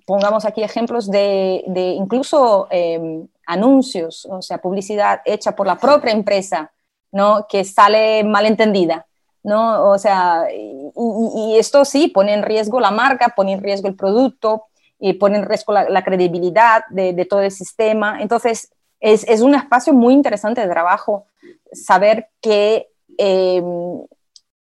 pongamos 0.06 0.46
aquí 0.46 0.62
ejemplos 0.62 1.10
de, 1.10 1.62
incluso 1.94 2.66
em, 2.70 3.28
anuncios, 3.46 4.26
o 4.30 4.40
sea, 4.40 4.56
publicidad 4.56 5.20
hecha 5.26 5.54
por 5.54 5.66
la 5.66 5.76
propia 5.76 6.12
empresa, 6.12 6.72
¿no? 7.12 7.46
Que 7.46 7.62
sale 7.62 8.24
malentendida, 8.24 9.04
¿no? 9.46 9.90
O 9.90 9.98
sea, 9.98 10.48
y, 10.52 11.56
esto 11.56 11.84
sí 11.84 12.08
pone 12.08 12.34
en 12.34 12.42
riesgo 12.42 12.80
la 12.80 12.90
marca, 12.90 13.32
pone 13.34 13.52
en 13.52 13.62
riesgo 13.62 13.88
el 13.88 13.94
producto, 13.94 14.64
y 14.98 15.12
pone 15.14 15.38
en 15.38 15.44
riesgo 15.44 15.72
la, 15.72 16.04
credibilidad 16.04 16.84
de, 16.90 17.24
todo 17.26 17.40
el 17.42 17.52
sistema. 17.52 18.20
Entonces, 18.20 18.72
es, 18.98 19.40
un 19.40 19.54
espacio 19.54 19.92
muy 19.92 20.14
interesante 20.14 20.60
de 20.60 20.68
trabajo 20.68 21.26
saber 21.72 22.28
que, 22.40 22.88
em, 23.18 24.04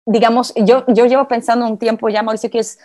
digamos, 0.05 0.53
yo, 0.57 0.85
yo 0.89 1.07
llevo 1.07 1.29
pensando 1.29 1.67
un 1.67 1.79
tiempo 1.79 2.09
ya, 2.09 2.23
Mauricio, 2.23 2.51
que 2.51 2.59
es 2.59 2.79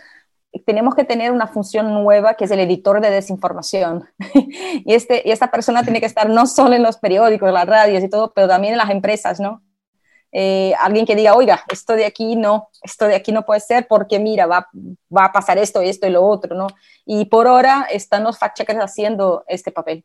tenemos 0.68 0.94
que 0.94 1.04
tener 1.04 1.32
una 1.32 1.48
función 1.48 1.92
nueva 1.92 2.36
que 2.36 2.46
es 2.46 2.52
el 2.52 2.60
editor 2.60 3.02
de 3.02 3.10
desinformación. 3.10 4.08
y, 4.86 4.94
este, 4.94 5.24
y 5.25 5.32
esta 5.32 5.50
persona 5.50 5.84
tiene 5.84 6.00
que 6.00 6.06
estar 6.06 6.30
no 6.30 6.46
solo 6.46 6.75
en 6.75 6.84
los 6.84 6.98
periódicos, 6.98 7.52
las 7.52 7.66
radios 7.66 8.04
y 8.04 8.10
todo, 8.10 8.32
pero 8.34 8.48
también 8.48 8.74
en 8.74 8.78
las 8.78 8.92
empresas, 8.92 9.40
¿no? 9.40 9.63
Eh, 10.36 10.74
alguien 10.80 11.06
que 11.06 11.16
diga, 11.16 11.36
oiga, 11.36 11.63
esto 11.72 11.94
de 11.94 12.06
aquí 12.06 12.36
no, 12.36 12.70
esto 12.82 13.06
de 13.06 13.13
aquí 13.13 13.32
no 13.32 13.46
puede 13.46 13.60
ser 13.60 13.88
porque 13.88 14.20
mira, 14.20 14.48
va, 14.48 14.68
va 15.16 15.25
a 15.25 15.32
pasar 15.32 15.60
esto, 15.60 15.80
esto 15.80 16.08
y 16.08 16.10
lo 16.10 16.25
otro, 16.25 16.56
¿no? 16.56 16.68
Y 17.06 17.25
por 17.25 17.48
ahora 17.48 17.88
están 17.92 18.24
los 18.24 18.40
fact-checkers 18.40 18.80
haciendo 18.80 19.44
este 19.48 19.72
papel. 19.72 20.04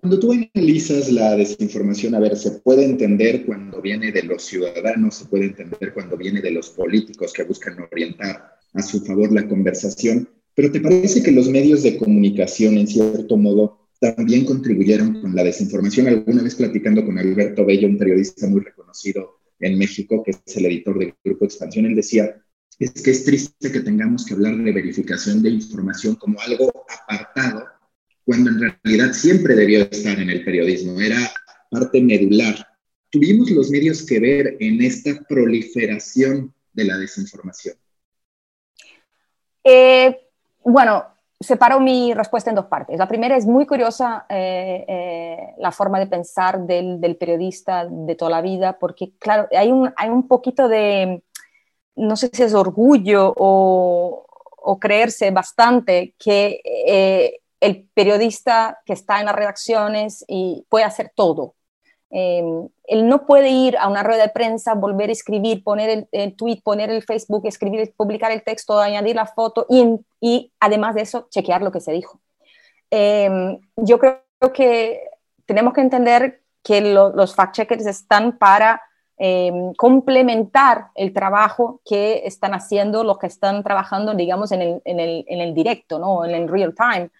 Cuando 0.00 0.18
tú 0.18 0.32
analizas 0.32 1.12
la 1.12 1.36
desinformación, 1.36 2.14
a 2.14 2.20
ver, 2.20 2.36
se 2.36 2.50
puede 2.52 2.84
entender 2.84 3.44
cuando 3.46 3.80
viene 3.80 4.10
de 4.10 4.22
los 4.24 4.42
ciudadanos, 4.42 5.14
se 5.14 5.26
puede 5.26 5.44
entender 5.44 5.92
cuando 5.94 6.16
viene 6.16 6.40
de 6.40 6.50
los 6.50 6.70
políticos 6.70 7.32
que 7.32 7.44
buscan 7.44 7.76
orientar 7.92 8.58
a 8.72 8.82
su 8.82 9.04
favor 9.04 9.30
la 9.30 9.46
conversación, 9.46 10.28
pero 10.54 10.72
¿te 10.72 10.80
parece 10.80 11.22
que 11.22 11.30
los 11.30 11.48
medios 11.48 11.82
de 11.82 11.98
comunicación, 11.98 12.78
en 12.78 12.88
cierto 12.88 13.36
modo, 13.36 13.81
también 14.02 14.44
contribuyeron 14.44 15.20
con 15.20 15.34
la 15.36 15.44
desinformación? 15.44 16.08
Alguna 16.08 16.42
vez 16.42 16.56
platicando 16.56 17.04
con 17.04 17.18
Alberto 17.18 17.64
Bello, 17.64 17.86
un 17.86 17.96
periodista 17.96 18.48
muy 18.48 18.60
reconocido 18.60 19.38
en 19.60 19.78
México, 19.78 20.24
que 20.24 20.32
es 20.32 20.56
el 20.56 20.66
editor 20.66 20.98
del 20.98 21.14
Grupo 21.24 21.44
Expansión, 21.44 21.86
él 21.86 21.94
decía, 21.94 22.36
es 22.80 22.90
que 23.00 23.12
es 23.12 23.24
triste 23.24 23.70
que 23.70 23.80
tengamos 23.80 24.26
que 24.26 24.34
hablar 24.34 24.56
de 24.56 24.72
verificación 24.72 25.40
de 25.40 25.50
información 25.50 26.16
como 26.16 26.40
algo 26.40 26.84
apartado 26.88 27.64
cuando 28.24 28.50
en 28.50 28.58
realidad 28.82 29.12
siempre 29.12 29.54
debió 29.54 29.82
estar 29.82 30.18
en 30.18 30.30
el 30.30 30.44
periodismo, 30.44 31.00
era 31.00 31.18
parte 31.70 32.00
medular. 32.00 32.66
Tuvimos 33.08 33.50
los 33.50 33.70
medios 33.70 34.04
que 34.04 34.18
ver 34.18 34.56
en 34.58 34.82
esta 34.82 35.20
proliferación 35.28 36.52
de 36.72 36.84
la 36.84 36.98
desinformación. 36.98 37.76
Eh, 39.62 40.16
bueno, 40.64 41.04
separo 41.42 41.80
mi 41.80 42.14
respuesta 42.14 42.50
en 42.50 42.56
dos 42.56 42.66
partes. 42.66 42.98
La 42.98 43.08
primera 43.08 43.36
es 43.36 43.46
muy 43.46 43.66
curiosa 43.66 44.26
eh, 44.28 44.84
eh, 44.88 45.54
la 45.58 45.72
forma 45.72 45.98
de 45.98 46.06
pensar 46.06 46.60
del, 46.60 47.16
periodista 47.18 47.86
de 47.88 48.14
toda 48.14 48.30
la 48.30 48.40
vida, 48.40 48.78
porque 48.78 49.12
claro, 49.18 49.48
hay 49.56 49.70
un, 49.70 49.92
hay 49.96 50.08
un 50.08 50.28
poquito 50.28 50.68
de, 50.68 51.22
no 51.96 52.16
sé 52.16 52.30
si 52.32 52.42
es 52.42 52.54
orgullo 52.54 53.32
o, 53.36 54.26
o 54.56 54.78
creerse 54.78 55.30
bastante 55.30 56.14
que 56.18 56.60
el 57.60 57.88
periodista 57.94 58.80
que 58.84 58.92
está 58.92 59.20
en 59.20 59.26
las 59.26 59.36
redacciones 59.36 60.24
y 60.26 60.66
puede 60.68 60.84
hacer 60.84 61.12
todo. 61.14 61.54
Em, 62.14 62.68
él 62.84 63.08
no 63.08 63.24
puede 63.24 63.48
ir 63.48 63.78
a 63.78 63.88
una 63.88 64.02
rueda 64.02 64.24
de 64.24 64.28
prensa, 64.28 64.74
volver 64.74 65.08
a 65.08 65.12
escribir, 65.12 65.64
poner 65.64 66.06
el, 66.12 66.36
tweet, 66.36 66.60
poner 66.62 66.90
el 66.90 67.02
Facebook, 67.02 67.46
escribir, 67.46 67.94
publicar 67.96 68.30
el 68.30 68.44
texto, 68.44 68.78
añadir 68.78 69.16
la 69.16 69.26
foto 69.26 69.66
y, 70.20 70.52
además 70.60 70.94
de 70.94 71.00
eso, 71.00 71.26
chequear 71.30 71.62
lo 71.62 71.72
que 71.72 71.80
se 71.80 71.92
dijo. 71.92 72.20
Em, 72.90 73.58
yo 73.76 73.98
creo 73.98 74.20
que 74.52 75.00
tenemos 75.46 75.72
que 75.72 75.80
entender 75.80 76.42
que 76.62 76.82
los 76.82 77.34
fact-checkers 77.34 77.86
están 77.86 78.38
para 78.38 78.82
em, 79.16 79.72
complementar 79.74 80.88
el 80.94 81.12
trabajo 81.14 81.80
que 81.84 82.22
están 82.26 82.52
haciendo 82.54 83.04
los 83.04 83.18
que 83.18 83.26
están 83.26 83.62
trabajando, 83.62 84.14
digamos, 84.14 84.52
en 84.52 84.60
el, 84.60 84.82
en 84.84 85.00
el, 85.00 85.24
en 85.28 85.40
el 85.40 85.54
directo, 85.54 85.98
¿no? 85.98 86.24
en 86.24 86.32
el 86.32 86.48
real 86.48 86.74
time 86.74 87.10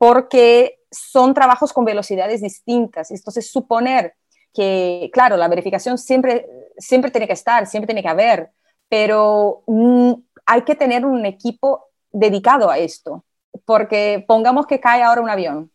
porque 0.00 0.78
son 0.90 1.34
trabajos 1.34 1.74
con 1.74 1.84
velocidades 1.84 2.40
distintas. 2.40 3.10
Entonces, 3.10 3.50
suponer 3.52 4.14
que, 4.52 5.10
claro, 5.12 5.36
la 5.36 5.48
verificación 5.48 5.98
siempre, 5.98 6.46
siempre 6.78 7.10
tiene 7.10 7.26
que 7.26 7.34
estar, 7.34 7.66
siempre 7.66 7.86
tiene 7.86 8.02
que 8.02 8.08
haber, 8.08 8.50
pero 8.88 9.62
mm, 9.66 10.12
hay 10.46 10.62
que 10.62 10.74
tener 10.74 11.04
un 11.04 11.24
equipo 11.26 11.88
dedicado 12.10 12.70
a 12.70 12.78
esto, 12.78 13.24
porque 13.64 14.24
pongamos 14.26 14.66
que 14.66 14.80
cae 14.80 15.02
ahora 15.02 15.20
un 15.20 15.30
avión, 15.30 15.70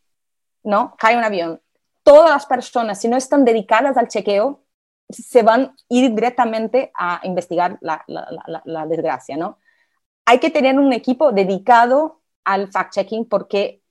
¿no? 0.63 0.96
Cae 0.98 1.17
un 1.17 1.24
avión. 1.24 1.62
Todas 2.03 2.32
las 2.32 2.46
personas, 2.46 3.00
si 3.00 3.08
no 3.08 3.17
están 3.17 3.46
dedicadas 3.46 3.98
al 3.98 4.08
chequeo, 4.08 4.63
se 5.10 5.44
van 5.44 5.62
a 5.62 5.75
ir 5.89 6.13
directamente 6.13 6.91
a 6.96 7.22
investigar 7.24 7.77
la, 7.82 8.03
la 8.08 8.86
desgracia, 8.88 9.38
¿no? 9.38 9.60
Hay 10.25 10.39
que 10.39 10.50
tener 10.50 10.79
un 10.79 10.91
equipo 10.94 11.32
dedicado 11.32 12.22
al 12.44 12.70
fact-checking 12.72 13.27
porque 13.29 13.82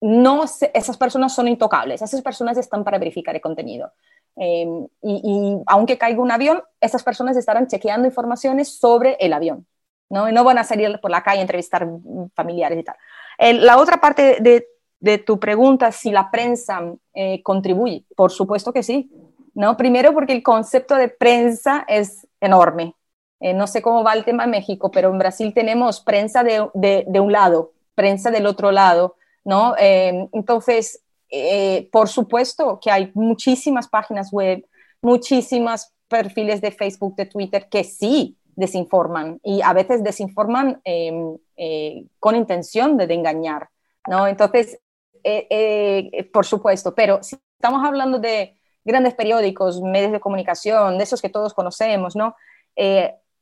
no 0.00 0.44
esas 0.44 0.98
personas 0.98 1.34
son 1.34 1.48
intocables, 1.48 2.02
esas 2.02 2.20
personas 2.20 2.58
están 2.58 2.84
para 2.84 2.98
verificar 2.98 3.34
el 3.34 3.40
contenido. 3.40 3.92
Em, 4.36 4.86
y, 5.02 5.62
aunque 5.66 5.96
caiga 5.96 6.20
un 6.20 6.30
avión, 6.30 6.62
esas 6.80 7.02
personas 7.02 7.36
estarán 7.36 7.68
chequeando 7.68 8.08
informaciones 8.08 8.68
sobre 8.68 9.16
el 9.20 9.32
avión, 9.32 9.66
¿no? 10.10 10.28
Y 10.28 10.32
no 10.32 10.42
van 10.44 10.58
a 10.58 10.64
salir 10.64 11.00
por 11.00 11.10
la 11.10 11.22
calle 11.22 11.38
a 11.38 11.42
entrevistar 11.42 11.88
familiares 12.34 12.78
y 12.78 12.82
tal. 12.82 12.96
la 13.64 13.78
otra 13.78 14.00
parte 14.00 14.38
de, 14.40 15.18
tu 15.18 15.38
pregunta, 15.38 15.92
si 15.92 16.10
la 16.10 16.30
prensa 16.30 16.80
eh, 17.12 17.42
contribuye, 17.42 18.06
por 18.16 18.32
supuesto 18.32 18.72
que 18.72 18.82
sí, 18.82 19.10
¿no? 19.54 19.76
Primero 19.76 20.14
porque 20.14 20.32
el 20.32 20.42
concepto 20.42 20.96
de 20.96 21.08
prensa 21.08 21.84
es 21.86 22.26
enorme. 22.40 22.94
Eh, 23.40 23.52
no 23.52 23.66
sé 23.66 23.82
cómo 23.82 24.02
va 24.02 24.14
el 24.14 24.24
tema 24.24 24.44
en 24.44 24.50
México, 24.50 24.90
pero 24.90 25.10
en 25.10 25.18
Brasil 25.18 25.52
tenemos 25.54 26.00
prensa 26.00 26.42
de, 26.42 26.70
de 26.72 27.20
un 27.20 27.32
lado, 27.32 27.72
prensa 27.94 28.30
del 28.30 28.46
otro 28.46 28.72
lado, 28.72 29.16
¿no? 29.44 29.74
Em, 29.78 30.28
entonces, 30.32 31.03
eh, 31.36 31.88
por 31.90 32.08
supuesto 32.08 32.78
que 32.80 32.92
hay 32.92 33.10
muchísimas 33.14 33.88
páginas 33.88 34.30
web, 34.30 34.64
muchísimos 35.02 35.88
perfiles 36.06 36.60
de 36.60 36.70
Facebook, 36.70 37.16
de 37.16 37.26
Twitter 37.26 37.68
que 37.68 37.82
sí 37.82 38.38
desinforman 38.54 39.40
y 39.42 39.60
a 39.60 39.72
veces 39.72 40.04
desinforman 40.04 40.80
em, 40.84 41.36
eh, 41.56 42.06
con 42.20 42.36
intención 42.36 42.96
de, 42.96 43.12
engañar, 43.12 43.68
¿no? 44.06 44.28
Entonces, 44.28 44.78
eh, 45.24 46.30
por 46.32 46.46
supuesto, 46.46 46.94
pero 46.94 47.20
si 47.24 47.36
estamos 47.58 47.84
hablando 47.84 48.20
de 48.20 48.56
grandes 48.84 49.14
periódicos, 49.14 49.82
medios 49.82 50.12
de 50.12 50.20
comunicación, 50.20 50.98
de 50.98 51.02
esos 51.02 51.20
que 51.20 51.30
todos 51.30 51.52
conocemos, 51.52 52.14
¿no? 52.14 52.36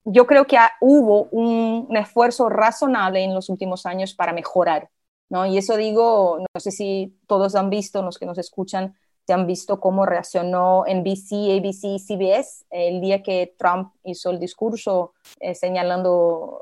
yo 0.05 0.27
creo 0.27 0.47
que 0.47 0.59
hubo 0.81 1.25
un, 1.25 1.95
esfuerzo 1.97 2.49
razonable 2.49 3.23
en 3.23 3.35
los 3.35 3.49
últimos 3.49 3.87
años 3.87 4.15
para 4.15 4.33
mejorar 4.33 4.89
¿no? 5.33 5.47
Y 5.47 5.57
eso 5.57 5.79
digo, 5.79 6.41
no 6.41 6.61
sé 6.61 6.71
si 6.71 7.19
todos 7.27 7.55
han 7.55 7.71
visto, 7.71 8.03
los 8.03 8.19
que 8.19 8.27
nos 8.27 8.37
escuchan, 8.37 8.95
se 9.27 9.33
han 9.33 9.47
visto 9.47 9.81
cómo 9.81 10.05
reaccionó 10.05 10.85
NBC, 10.87 11.57
ABC, 11.59 11.99
CBS 11.99 12.67
el 12.69 13.01
día 13.01 13.23
que 13.23 13.55
Trump 13.59 13.95
hizo 14.05 14.29
el 14.29 14.39
discurso 14.39 15.15
eh, 15.41 15.55
señalando 15.55 16.61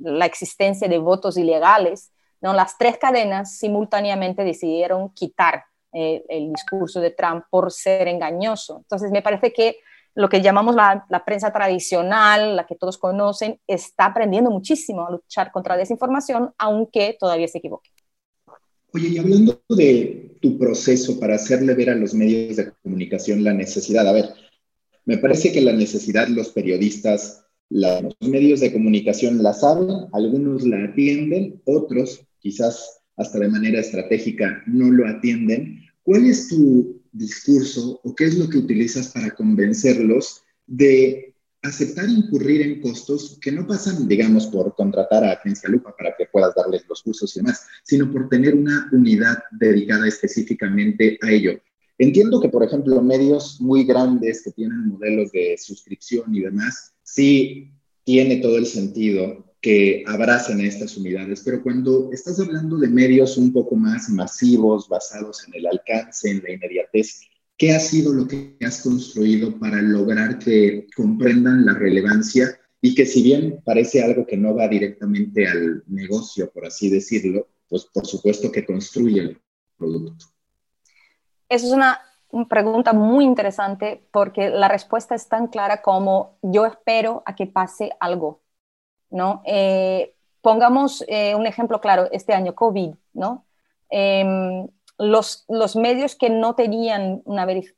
la 0.00 0.26
existencia 0.26 0.88
de 0.88 0.98
votos 0.98 1.36
ilegales. 1.36 2.10
¿no? 2.40 2.52
Las 2.52 2.76
tres 2.76 2.98
cadenas 2.98 3.56
simultáneamente 3.56 4.42
decidieron 4.42 5.10
quitar 5.10 5.66
eh, 5.92 6.24
el 6.28 6.52
discurso 6.52 7.00
de 7.00 7.12
Trump 7.12 7.44
por 7.48 7.70
ser 7.70 8.08
engañoso. 8.08 8.78
Entonces, 8.78 9.12
me 9.12 9.22
parece 9.22 9.52
que 9.52 9.76
lo 10.14 10.28
que 10.28 10.42
llamamos 10.42 10.74
la, 10.74 11.06
la, 11.08 11.24
prensa 11.24 11.52
tradicional, 11.52 12.56
la 12.56 12.66
que 12.66 12.74
todos 12.74 12.98
conocen, 12.98 13.60
está 13.68 14.06
aprendiendo 14.06 14.50
muchísimo 14.50 15.06
a 15.06 15.12
luchar 15.12 15.52
contra 15.52 15.76
desinformación, 15.76 16.52
aunque 16.58 17.16
todavía 17.20 17.46
se 17.46 17.58
equivoque. 17.58 17.90
Oye, 18.92 19.08
y 19.08 19.18
hablando 19.18 19.62
de 19.68 20.36
tu 20.40 20.58
proceso 20.58 21.20
para 21.20 21.36
hacerle 21.36 21.74
ver 21.74 21.90
a 21.90 21.94
los 21.94 22.14
medios 22.14 22.56
de 22.56 22.72
comunicación 22.82 23.44
la 23.44 23.52
necesidad, 23.52 24.08
a 24.08 24.12
ver, 24.12 24.30
me 25.04 25.18
parece 25.18 25.52
que 25.52 25.60
la 25.60 25.72
necesidad 25.72 26.28
los 26.28 26.50
periodistas, 26.50 27.44
los 27.68 28.16
medios 28.20 28.60
de 28.60 28.72
comunicación 28.72 29.42
la 29.42 29.52
saben, 29.52 29.88
algunos 30.12 30.66
la 30.66 30.84
atienden, 30.84 31.60
otros 31.64 32.22
quizás 32.40 33.00
hasta 33.16 33.38
de 33.38 33.48
manera 33.48 33.80
estratégica 33.80 34.62
no 34.66 34.90
lo 34.90 35.06
atienden. 35.06 35.90
¿cuál 36.02 36.26
es 36.26 36.48
tu 36.48 37.00
discurso 37.12 38.00
o 38.02 38.14
qué 38.14 38.24
es 38.24 38.36
lo 38.36 38.48
que 38.48 38.58
utilizas 38.58 39.08
para 39.08 39.30
convencerlos 39.30 40.42
de 40.66 41.29
aceptar 41.62 42.08
incurrir 42.08 42.62
en 42.62 42.80
costos 42.80 43.38
que 43.40 43.52
no 43.52 43.66
pasan, 43.66 44.08
digamos, 44.08 44.46
por 44.46 44.74
contratar 44.74 45.24
a 45.24 45.32
Agencia 45.32 45.68
Lupa 45.68 45.94
para 45.96 46.14
que 46.16 46.26
puedas 46.26 46.54
darles 46.54 46.84
los 46.88 47.02
cursos 47.02 47.36
y 47.36 47.40
demás, 47.40 47.66
sino 47.82 48.10
por 48.10 48.28
tener 48.28 48.54
una 48.54 48.88
unidad 48.92 49.38
dedicada 49.52 50.08
específicamente 50.08 51.18
a 51.22 51.30
ello? 51.30 51.60
Entiendo 51.98 52.40
que, 52.40 52.48
por 52.48 52.64
ejemplo, 52.64 53.02
medios 53.02 53.60
muy 53.60 53.84
grandes 53.84 54.42
que 54.42 54.52
tienen 54.52 54.88
modelos 54.88 55.32
de 55.32 55.58
suscripción 55.58 56.34
y 56.34 56.40
demás, 56.40 56.94
sí 57.02 57.70
tiene 58.04 58.36
todo 58.36 58.56
el 58.56 58.64
sentido 58.64 59.44
que 59.60 60.02
abracen 60.06 60.60
estas 60.62 60.96
unidades, 60.96 61.42
pero 61.44 61.62
cuando 61.62 62.10
estás 62.12 62.40
hablando 62.40 62.78
de 62.78 62.88
medios 62.88 63.36
un 63.36 63.52
poco 63.52 63.76
más 63.76 64.08
masivos, 64.08 64.88
basados 64.88 65.46
en 65.46 65.54
el 65.54 65.66
alcance, 65.66 66.30
en 66.30 66.42
la 66.42 66.52
inmediatez, 66.52 67.20
¿qué 67.60 67.72
ha 67.72 67.78
sido 67.78 68.12
lo 68.12 68.26
que 68.26 68.56
has 68.66 68.82
construido 68.82 69.58
para 69.58 69.80
lograr 69.82 70.38
que 70.38 70.86
comprendan 70.96 71.66
la 71.66 71.74
relevancia 71.74 72.58
y 72.80 72.94
que 72.94 73.04
si 73.04 73.22
bien 73.22 73.60
parece 73.64 74.02
algo 74.02 74.26
que 74.26 74.36
no 74.36 74.54
va 74.54 74.66
directamente 74.66 75.46
al 75.46 75.84
negocio, 75.86 76.50
por 76.50 76.64
así 76.64 76.88
decirlo, 76.88 77.48
pues 77.68 77.84
por 77.84 78.06
supuesto 78.06 78.50
que 78.50 78.64
construye 78.64 79.20
el 79.20 79.40
producto? 79.76 80.24
Esa 81.48 81.66
es 81.66 81.72
una 81.72 82.00
pregunta 82.48 82.94
muy 82.94 83.24
interesante 83.24 84.02
porque 84.10 84.48
la 84.48 84.68
respuesta 84.68 85.14
es 85.14 85.28
tan 85.28 85.48
clara 85.48 85.82
como 85.82 86.38
yo 86.42 86.64
espero 86.64 87.22
a 87.26 87.36
que 87.36 87.46
pase 87.46 87.90
algo 88.00 88.40
¿no? 89.10 89.42
Eh, 89.44 90.14
pongamos 90.40 91.04
eh, 91.08 91.34
un 91.34 91.46
ejemplo 91.46 91.80
claro, 91.80 92.08
este 92.12 92.32
año 92.32 92.54
COVID, 92.54 92.94
¿no? 93.14 93.44
Em, 93.90 94.68
los, 95.00 95.46
los, 95.48 95.76
medios 95.76 96.14
que 96.14 96.28
no 96.28 96.54
tenían 96.54 97.22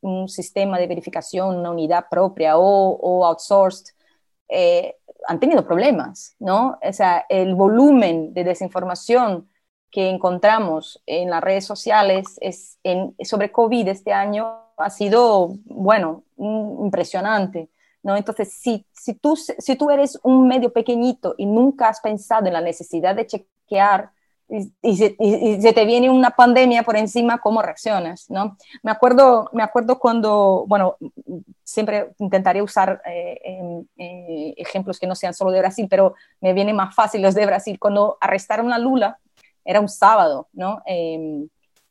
un 0.01 0.29
sistema 0.29 0.79
de 0.79 0.89
verificación, 0.89 1.57
una 1.57 1.71
unidad 1.71 2.07
propia 2.11 2.59
o, 2.59 3.25
outsourced, 3.25 3.95
eh, 4.49 4.97
han 5.29 5.39
tenido 5.39 5.65
problemas, 5.65 6.35
¿no? 6.41 6.79
O 6.83 6.93
sea, 6.93 7.25
el 7.29 7.55
volumen 7.55 8.35
de 8.35 8.43
desinformación 8.43 9.49
que 9.91 10.09
encontramos 10.11 11.01
en 11.07 11.31
las 11.31 11.43
redes 11.43 11.65
sociales 11.65 12.39
es 12.41 12.81
sobre 13.23 13.53
COVID 13.53 13.87
este 13.89 14.13
año 14.13 14.63
ha 14.77 14.91
sido, 14.91 15.55
bueno, 15.67 16.25
impresionante. 16.37 17.71
¿no? 18.03 18.17
Entonces, 18.17 18.53
si, 18.53 18.85
si, 18.93 19.15
tú, 19.15 19.37
si 19.37 19.77
tú 19.77 19.91
eres 19.91 20.19
un 20.25 20.49
medio 20.49 20.73
pequeñito 20.73 21.37
y 21.39 21.47
nunca 21.47 21.89
has 21.89 22.01
pensado 22.01 22.47
en 22.47 22.55
la 22.55 22.61
necesidad 22.61 23.15
de 23.15 23.27
chequear 23.27 24.11
y, 24.83 24.97
se, 24.97 25.73
te 25.73 25.85
viene 25.87 26.11
una 26.11 26.31
pandemia 26.31 26.83
por 26.83 26.97
encima, 26.97 27.39
¿cómo 27.39 27.63
reaccionas? 27.63 28.29
¿no? 28.29 28.59
Me, 28.83 28.91
acuerdo, 28.91 29.49
me 29.53 29.63
acuerdo 29.63 29.99
cuando, 29.99 30.65
bueno, 30.69 30.97
siempre 31.65 32.11
intentaré 32.19 32.61
usar 32.61 33.01
eh, 33.07 33.41
eh, 33.97 34.55
ejemplos 34.59 34.99
que 34.99 35.07
no 35.07 35.15
sean 35.15 35.33
solo 35.33 35.53
de 35.53 35.61
Brasil, 35.61 35.87
pero 35.89 36.15
me 36.41 36.53
vienen 36.53 36.77
más 36.77 36.95
fáciles 36.95 37.25
los 37.25 37.35
de 37.35 37.47
Brasil. 37.47 37.79
Cuando 37.79 38.19
arrestaron 38.21 38.73
a 38.75 38.79
Lula, 38.79 39.19
era 39.65 39.81
un 39.81 39.89
sábado, 39.89 40.49
¿no? 40.53 40.83
Em, 40.85 41.49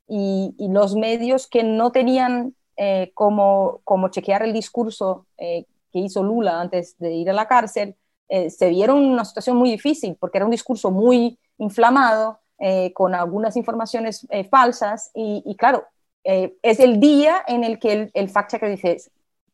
y, 0.07 0.53
los 0.69 0.95
medios 0.95 1.47
que 1.47 1.63
no 1.63 1.91
tenían 1.91 2.53
eh, 2.77 3.11
como, 3.15 3.81
como 3.83 4.09
chequear 4.09 4.43
el 4.43 4.53
discurso 4.53 5.25
que 5.37 5.65
hizo 5.99 6.23
Lula 6.23 6.61
antes 6.61 6.95
de 6.99 7.11
ir 7.11 7.29
a 7.29 7.33
la 7.33 7.47
cárcel, 7.47 7.95
se 8.29 8.69
vieron 8.69 8.99
una 8.99 9.25
situación 9.25 9.57
muy 9.57 9.69
difícil 9.69 10.15
porque 10.17 10.37
era 10.37 10.45
un 10.45 10.51
discurso 10.51 10.89
muy 10.89 11.37
inflamado, 11.57 12.40
eh, 12.61 12.93
con 12.93 13.15
algunas 13.15 13.57
informaciones 13.57 14.25
eh, 14.29 14.45
falsas 14.45 15.11
y, 15.13 15.55
claro, 15.57 15.85
es 16.23 16.79
el 16.79 16.99
día 16.99 17.43
en 17.47 17.63
el 17.63 17.79
que 17.79 17.93
el, 17.93 18.11
el 18.13 18.29
fact-checker 18.29 18.69
dice, 18.69 18.97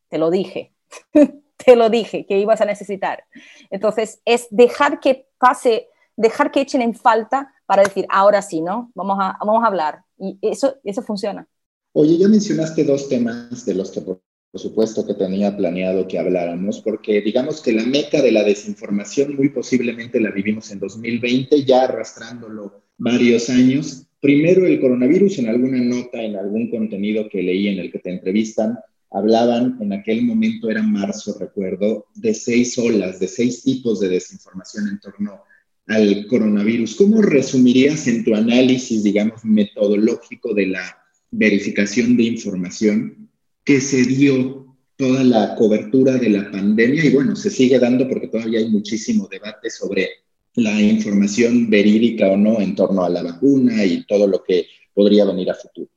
te 0.08 0.18
lo 0.18 0.30
dije, 0.30 0.72
te 1.64 1.76
lo 1.76 1.90
dije 1.90 2.26
que 2.26 2.38
ibas 2.38 2.60
a 2.60 2.66
necesitar. 2.66 3.24
Entonces, 3.70 4.20
es 4.24 4.46
dejar 4.50 5.00
que 5.00 5.26
pase, 5.38 5.88
dejar 6.16 6.50
que 6.50 6.60
echen 6.60 6.82
en 6.82 6.94
falta 6.94 7.52
para 7.66 7.82
decir, 7.82 8.06
ahora 8.10 8.42
sí, 8.42 8.60
¿no? 8.60 8.90
Vamos 8.94 9.18
a, 9.20 9.36
vamos 9.40 9.64
a 9.64 9.66
hablar. 9.66 10.02
Y 10.18 10.38
eso, 10.42 10.76
eso 10.84 11.02
funciona. 11.02 11.46
Oye, 11.92 12.16
ya 12.18 12.28
mencionaste 12.28 12.84
dos 12.84 13.08
temas 13.08 13.64
de 13.64 13.74
los 13.74 13.90
que 13.90 14.00
por 14.00 14.20
supuesto 14.54 15.06
que 15.06 15.14
tenía 15.14 15.54
planeado 15.54 16.08
que 16.08 16.18
habláramos, 16.18 16.80
porque 16.80 17.20
digamos 17.20 17.60
que 17.60 17.72
la 17.72 17.84
meca 17.84 18.22
de 18.22 18.32
la 18.32 18.42
desinformación 18.42 19.36
muy 19.36 19.50
posiblemente 19.50 20.20
la 20.20 20.30
vivimos 20.30 20.70
en 20.70 20.80
2020, 20.80 21.64
ya 21.64 21.82
arrastrándolo 21.82 22.82
varios 22.98 23.48
años. 23.48 24.06
Primero 24.20 24.66
el 24.66 24.80
coronavirus, 24.80 25.38
en 25.38 25.48
alguna 25.48 25.80
nota, 25.80 26.22
en 26.22 26.36
algún 26.36 26.70
contenido 26.70 27.28
que 27.28 27.42
leí 27.42 27.68
en 27.68 27.78
el 27.78 27.90
que 27.90 28.00
te 28.00 28.10
entrevistan, 28.10 28.78
hablaban, 29.10 29.78
en 29.80 29.92
aquel 29.92 30.22
momento 30.22 30.68
era 30.70 30.82
marzo, 30.82 31.36
recuerdo, 31.38 32.06
de 32.14 32.34
seis 32.34 32.76
olas, 32.76 33.20
de 33.20 33.28
seis 33.28 33.62
tipos 33.62 34.00
de 34.00 34.08
desinformación 34.08 34.88
en 34.88 35.00
torno 35.00 35.40
al 35.86 36.26
coronavirus. 36.26 36.96
¿Cómo 36.96 37.22
resumirías 37.22 38.06
en 38.08 38.24
tu 38.24 38.34
análisis, 38.34 39.02
digamos, 39.02 39.44
metodológico 39.44 40.52
de 40.52 40.66
la 40.66 40.98
verificación 41.30 42.16
de 42.16 42.24
información 42.24 43.30
que 43.64 43.80
se 43.80 44.04
dio 44.04 44.66
toda 44.96 45.22
la 45.22 45.54
cobertura 45.54 46.16
de 46.16 46.30
la 46.30 46.50
pandemia 46.50 47.04
y 47.04 47.10
bueno, 47.10 47.36
se 47.36 47.50
sigue 47.50 47.78
dando 47.78 48.08
porque 48.08 48.26
todavía 48.26 48.58
hay 48.58 48.68
muchísimo 48.68 49.28
debate 49.30 49.70
sobre 49.70 50.08
la 50.54 50.80
información 50.80 51.70
verídica 51.70 52.28
o 52.28 52.36
no 52.36 52.60
en 52.60 52.74
torno 52.74 53.04
a 53.04 53.08
la 53.08 53.22
vacuna 53.22 53.84
y 53.84 54.04
todo 54.06 54.26
lo 54.26 54.42
que 54.42 54.66
podría 54.92 55.24
venir 55.24 55.50
a 55.50 55.54
futuro. 55.54 55.90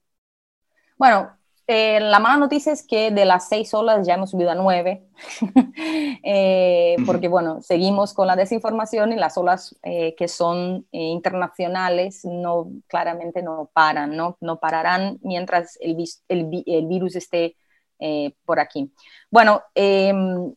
Bueno, 0.97 1.31
eh, 1.73 1.99
la 2.01 2.19
mala 2.19 2.37
noticia 2.37 2.73
es 2.73 2.85
que 2.85 3.11
de 3.11 3.23
las 3.23 3.47
seis 3.47 3.73
olas 3.73 4.05
ya 4.05 4.15
hemos 4.15 4.31
subido 4.31 4.51
a 4.51 4.55
nueve, 4.55 5.07
eh, 6.23 6.97
porque 7.05 7.29
bueno, 7.29 7.61
seguimos 7.61 8.13
con 8.13 8.27
la 8.27 8.35
desinformación 8.35 9.13
y 9.13 9.15
las 9.15 9.37
olas 9.37 9.75
eh, 9.83 10.13
que 10.15 10.27
son 10.27 10.85
internacionales 10.91 12.25
no, 12.25 12.71
claramente 12.87 13.41
no 13.41 13.69
paran, 13.73 14.17
no, 14.17 14.37
no 14.41 14.59
pararán 14.59 15.17
mientras 15.23 15.77
el, 15.79 15.95
el, 16.27 16.63
el 16.65 16.87
virus 16.87 17.15
esté 17.15 17.55
por 18.45 18.59
aquí. 18.59 18.91
Bueno, 19.29 19.61
em, 19.75 20.53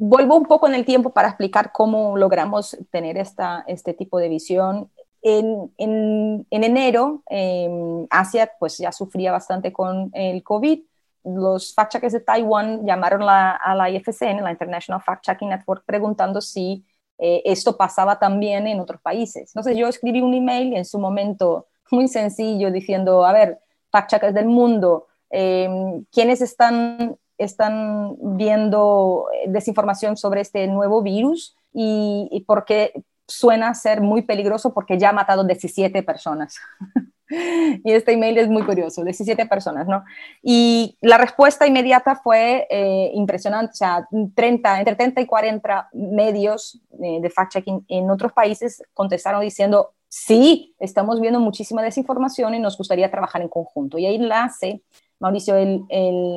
vuelvo 0.00 0.36
un 0.36 0.46
poco 0.46 0.66
en 0.66 0.74
el 0.74 0.86
tiempo 0.86 1.10
para 1.10 1.28
explicar 1.28 1.72
cómo 1.72 2.16
logramos 2.16 2.76
tener 2.90 3.18
esta, 3.18 3.64
este 3.66 3.92
tipo 3.92 4.18
de 4.18 4.30
visión 4.30 4.90
en, 5.20 5.70
en, 5.76 6.46
enero, 6.50 7.22
eh, 7.28 7.68
Asia 8.08 8.50
pues 8.58 8.78
ya 8.78 8.92
sufría 8.92 9.30
bastante 9.30 9.72
con 9.72 10.10
el 10.14 10.42
COVID. 10.42 10.80
Los 11.24 11.74
fact-checkers 11.74 12.12
de 12.12 12.20
Taiwán 12.20 12.86
llamaron 12.86 13.22
a 13.28 13.74
la 13.76 13.90
IFCN, 13.90 14.42
la 14.42 14.50
International 14.50 15.02
Fact-Checking 15.02 15.50
Network, 15.50 15.84
preguntando 15.84 16.40
si 16.40 16.82
eh, 17.18 17.42
esto 17.44 17.76
pasaba 17.76 18.18
también 18.18 18.66
en 18.66 18.80
otros 18.80 19.02
países. 19.02 19.50
Entonces 19.50 19.76
yo 19.76 19.86
escribí 19.88 20.22
un 20.22 20.32
email 20.32 20.74
en 20.74 20.86
su 20.86 20.98
momento 20.98 21.66
muy 21.90 22.08
sencillo 22.08 22.70
diciendo, 22.70 23.26
a 23.26 23.32
ver, 23.34 23.58
fact-checkers 23.92 24.32
del 24.32 24.46
mundo, 24.46 25.08
eh, 25.28 25.68
¿quiénes 26.10 26.40
están, 26.40 27.18
están 27.44 28.16
viendo 28.20 29.26
desinformación 29.46 30.16
sobre 30.16 30.40
este 30.40 30.66
nuevo 30.66 31.02
virus? 31.02 31.56
Y, 31.72 32.28
y 32.30 32.40
por 32.40 32.64
qué 32.64 32.92
suena 33.26 33.74
ser 33.74 34.00
muy 34.00 34.22
peligroso 34.22 34.74
porque 34.74 34.98
ya 34.98 35.10
ha 35.10 35.12
matado 35.12 35.44
17 35.44 36.02
personas. 36.02 36.56
y 37.30 37.92
este 37.92 38.12
email 38.12 38.38
es 38.38 38.48
muy 38.48 38.62
curioso, 38.62 39.04
17 39.04 39.46
personas, 39.46 39.86
¿no? 39.86 40.04
Y 40.42 40.98
la 41.00 41.16
respuesta 41.16 41.66
inmediata 41.66 42.16
fue 42.16 42.66
eh, 42.68 43.10
impresionante, 43.14 43.70
o 43.72 43.76
sea, 43.76 44.08
30, 44.34 44.80
entre 44.80 44.96
30 44.96 45.20
y 45.20 45.26
40 45.26 45.88
medios 45.92 46.80
eh, 47.02 47.20
de 47.20 47.30
fact-checking 47.30 47.84
en 47.88 48.10
otros 48.10 48.32
países 48.32 48.82
contestaron 48.94 49.40
diciendo, 49.42 49.92
sí, 50.08 50.74
estamos 50.80 51.20
viendo 51.20 51.38
muchísima 51.38 51.82
desinformación 51.82 52.54
y 52.54 52.58
nos 52.58 52.76
gustaría 52.76 53.10
trabajar 53.10 53.42
en 53.42 53.48
conjunto. 53.48 53.96
Y 53.96 54.06
ahí 54.06 54.18
nace, 54.18 54.82
Mauricio, 55.20 55.54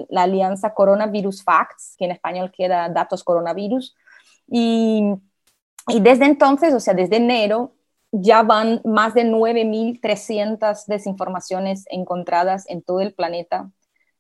la 0.10 0.24
alianza 0.24 0.74
Coronavirus 0.74 1.44
Facts, 1.44 1.96
que 1.98 2.06
en 2.06 2.12
español 2.12 2.52
queda 2.56 2.90
Datos 2.90 3.24
Coronavirus, 3.24 3.96
y 4.48 5.14
y 5.88 6.00
desde 6.00 6.26
entonces, 6.26 6.74
o 6.74 6.80
sea, 6.80 6.94
desde 6.94 7.18
enero, 7.18 7.74
ya 8.12 8.44
van 8.44 8.82
más 8.86 9.14
de 9.14 9.26
9.300 9.26 10.86
desinformaciones 10.86 11.86
encontradas 11.90 12.70
en 12.70 12.82
todo 12.84 13.02
el 13.02 13.14
planeta, 13.14 13.72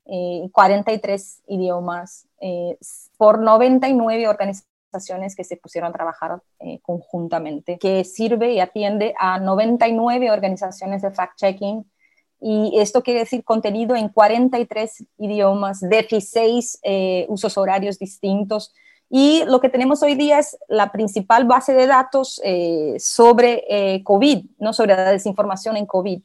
eh, 0.05 0.49
43 0.51 1.43
idiomas, 1.47 2.27
eh, 2.41 2.77
por 3.17 3.39
99 3.39 4.27
organizaciones 4.27 5.35
que 5.35 5.43
se 5.43 5.57
pusieron 5.57 5.91
a 5.91 5.93
trabajar 5.93 6.41
eh, 6.59 6.79
conjuntamente, 6.81 7.77
que 7.77 8.03
sirve 8.03 8.53
y 8.53 8.59
atiende 8.59 9.13
a 9.17 9.39
99 9.39 10.31
organizaciones 10.31 11.01
de 11.01 11.11
fact-checking. 11.11 11.85
Y 12.45 12.77
esto 12.77 13.03
quiere 13.03 13.21
decir 13.21 13.45
contenido 13.45 13.95
en 13.95 14.09
43 14.09 15.05
idiomas, 15.17 15.79
16 15.79 16.79
eh, 16.83 17.25
usos 17.29 17.57
horarios 17.57 17.97
distintos, 17.97 18.73
y 19.09 19.45
lo 19.45 19.61
que 19.61 19.69
tenemos 19.69 20.03
hoy 20.03 20.15
día 20.15 20.39
es 20.39 20.57
la 20.67 20.91
principal 20.91 21.45
base 21.45 21.73
de 21.73 21.87
datos 21.87 22.41
eh, 22.43 22.95
sobre 22.99 23.63
eh, 23.69 24.03
COVID, 24.03 24.45
¿no? 24.57 24.73
sobre 24.73 24.93
la 24.93 25.09
desinformación 25.09 25.77
en 25.77 25.85
COVID. 25.85 26.21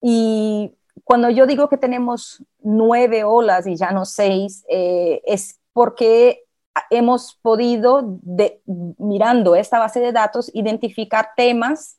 Y 0.00 0.72
cuando 1.04 1.28
yo 1.28 1.46
digo 1.46 1.68
que 1.68 1.76
tenemos 1.76 2.42
nueve 2.60 3.24
olas 3.24 3.66
y 3.66 3.76
ya 3.76 3.90
no 3.90 4.06
seis, 4.06 4.64
es 4.68 5.60
porque 5.74 6.44
hemos 6.88 7.34
podido, 7.42 8.18
mirando 8.96 9.56
esta 9.56 9.78
base 9.78 10.00
de 10.00 10.12
datos, 10.12 10.50
identificar 10.54 11.30
temas 11.36 11.98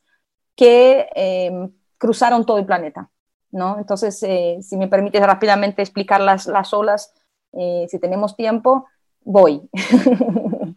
que 0.56 1.70
cruzaron 1.98 2.44
todo 2.44 2.58
el 2.58 2.66
planeta. 2.66 3.11
¿No? 3.52 3.78
Entonces, 3.78 4.20
eh, 4.22 4.58
si 4.62 4.76
me 4.76 4.88
permites 4.88 5.22
rápidamente 5.22 5.82
explicar 5.82 6.20
las, 6.20 6.46
las 6.46 6.72
olas, 6.72 7.12
eh, 7.52 7.86
si 7.88 7.98
tenemos 7.98 8.34
tiempo, 8.34 8.86
voy. 9.24 9.68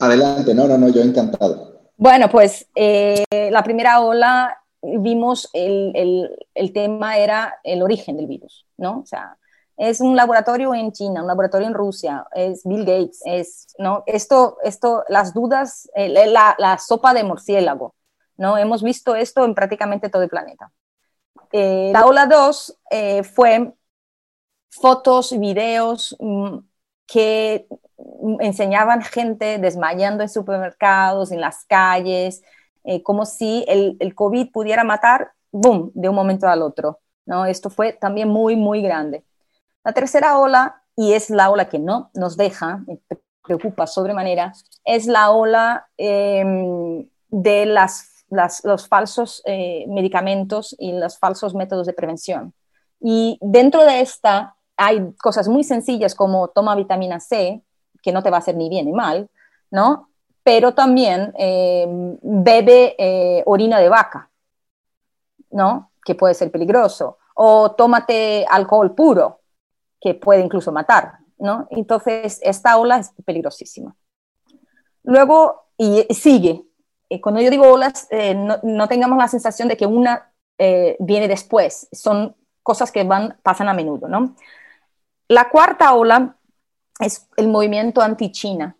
Adelante, 0.00 0.54
no, 0.54 0.66
no, 0.66 0.76
no, 0.76 0.88
yo 0.88 1.00
encantado. 1.00 1.90
Bueno, 1.96 2.28
pues 2.28 2.68
la 2.74 3.62
primera 3.62 4.00
ola 4.00 4.58
vimos 4.82 5.48
el, 5.52 6.28
el, 6.54 6.72
tema 6.72 7.16
era 7.18 7.60
el 7.62 7.82
origen 7.82 8.16
del 8.16 8.26
virus, 8.26 8.66
¿no? 8.76 9.00
O 9.00 9.06
sea, 9.06 9.38
es 9.76 10.00
un 10.00 10.16
laboratorio 10.16 10.74
en 10.74 10.92
China, 10.92 11.22
un 11.22 11.28
laboratorio 11.28 11.68
en 11.68 11.74
Rusia, 11.74 12.26
es 12.34 12.62
Bill 12.64 12.84
Gates, 12.84 13.20
es, 13.24 13.74
¿no? 13.78 14.02
Esto, 14.06 14.58
esto 14.62 15.04
las 15.08 15.32
dudas, 15.32 15.88
la, 15.96 16.56
la, 16.58 16.78
sopa 16.78 17.14
de 17.14 17.24
murciélago, 17.24 17.94
¿no? 18.36 18.58
Hemos 18.58 18.82
visto 18.82 19.14
esto 19.14 19.44
en 19.44 19.54
prácticamente 19.54 20.08
todo 20.08 20.22
el 20.22 20.28
planeta. 20.28 20.70
Eh, 21.56 21.92
la 21.92 22.04
ola 22.04 22.26
2 22.26 22.80
eh, 22.90 23.22
fue 23.22 23.72
fotos, 24.70 25.38
videos 25.38 26.16
mm, 26.18 26.58
que 27.06 27.68
enseñaban 28.40 29.02
gente 29.02 29.58
desmayando 29.58 30.24
en 30.24 30.28
supermercados, 30.28 31.30
en 31.30 31.40
las 31.40 31.64
calles, 31.66 32.42
eh, 32.82 33.04
como 33.04 33.24
si 33.24 33.64
el, 33.68 34.14
COVID 34.16 34.50
pudiera 34.50 34.82
matar, 34.82 35.30
boom, 35.52 35.92
de 35.94 36.08
un 36.08 36.16
momento 36.16 36.48
al 36.48 36.60
otro. 36.60 36.98
¿no? 37.24 37.46
Esto 37.46 37.70
fue 37.70 37.92
también 37.92 38.28
muy, 38.28 38.56
muy 38.56 38.82
grande. 38.82 39.22
La 39.84 39.92
tercera 39.92 40.38
ola, 40.38 40.82
y 40.96 41.12
es 41.12 41.30
la 41.30 41.50
ola 41.50 41.68
que 41.68 41.78
no 41.78 42.10
nos 42.14 42.36
deja, 42.36 42.84
preocupa 43.44 43.86
sobremanera, 43.86 44.54
es 44.84 45.06
la 45.06 45.30
ola 45.30 45.86
em, 45.98 47.08
de 47.28 47.66
las, 47.66 48.13
los 48.64 48.88
falsos 48.88 49.42
eh, 49.44 49.84
medicamentos 49.88 50.74
y 50.78 50.92
los 50.92 51.18
falsos 51.18 51.54
métodos 51.54 51.86
de 51.86 51.92
prevención. 51.92 52.52
Y 53.00 53.38
dentro 53.40 53.84
de 53.84 54.00
esta 54.00 54.56
hay 54.76 55.12
cosas 55.22 55.48
muy 55.48 55.64
sencillas 55.64 56.14
como 56.14 56.48
toma 56.48 56.74
vitamina 56.74 57.20
C, 57.20 57.62
que 58.02 58.12
no 58.12 58.22
te 58.22 58.30
va 58.30 58.36
a 58.36 58.40
hacer 58.40 58.56
ni 58.56 58.68
bien 58.68 58.86
ni 58.86 58.92
mal, 58.92 59.28
¿no? 59.70 60.08
pero 60.44 60.74
también 60.74 61.32
eh, 61.38 61.86
bebe 62.22 62.94
eh, 62.98 63.42
orina 63.46 63.80
de 63.80 63.88
vaca, 63.88 64.30
¿no? 65.50 65.90
Que 66.04 66.14
puede 66.14 66.34
ser 66.34 66.52
peligroso. 66.52 67.16
O 67.34 67.72
tómate 67.72 68.46
alcohol 68.48 68.94
puro, 68.94 69.40
que 69.98 70.14
puede 70.14 70.42
incluso 70.42 70.70
matar, 70.70 71.14
¿no? 71.38 71.66
Entonces, 71.70 72.38
esta 72.42 72.76
ola 72.76 72.98
es 72.98 73.10
peligrosísima. 73.24 73.96
Luego, 75.02 75.64
y 75.78 76.02
sigue. 76.14 76.62
Cuando 77.20 77.40
yo 77.40 77.50
digo 77.50 77.68
olas, 77.68 78.06
eh, 78.10 78.34
no, 78.34 78.88
tengamos 78.88 79.18
la 79.18 79.28
sensación 79.28 79.68
de 79.68 79.76
que 79.76 79.86
una 79.86 80.30
viene 81.00 81.26
después. 81.26 81.88
Son 81.90 82.36
cosas 82.62 82.92
que 82.92 83.02
van, 83.02 83.36
pasan 83.42 83.68
a 83.68 83.74
menudo, 83.74 84.08
¿no? 84.08 84.36
La 85.28 85.48
cuarta 85.50 85.94
ola 85.94 86.36
es 87.00 87.28
el 87.36 87.48
movimiento 87.48 88.00
anti-China 88.00 88.76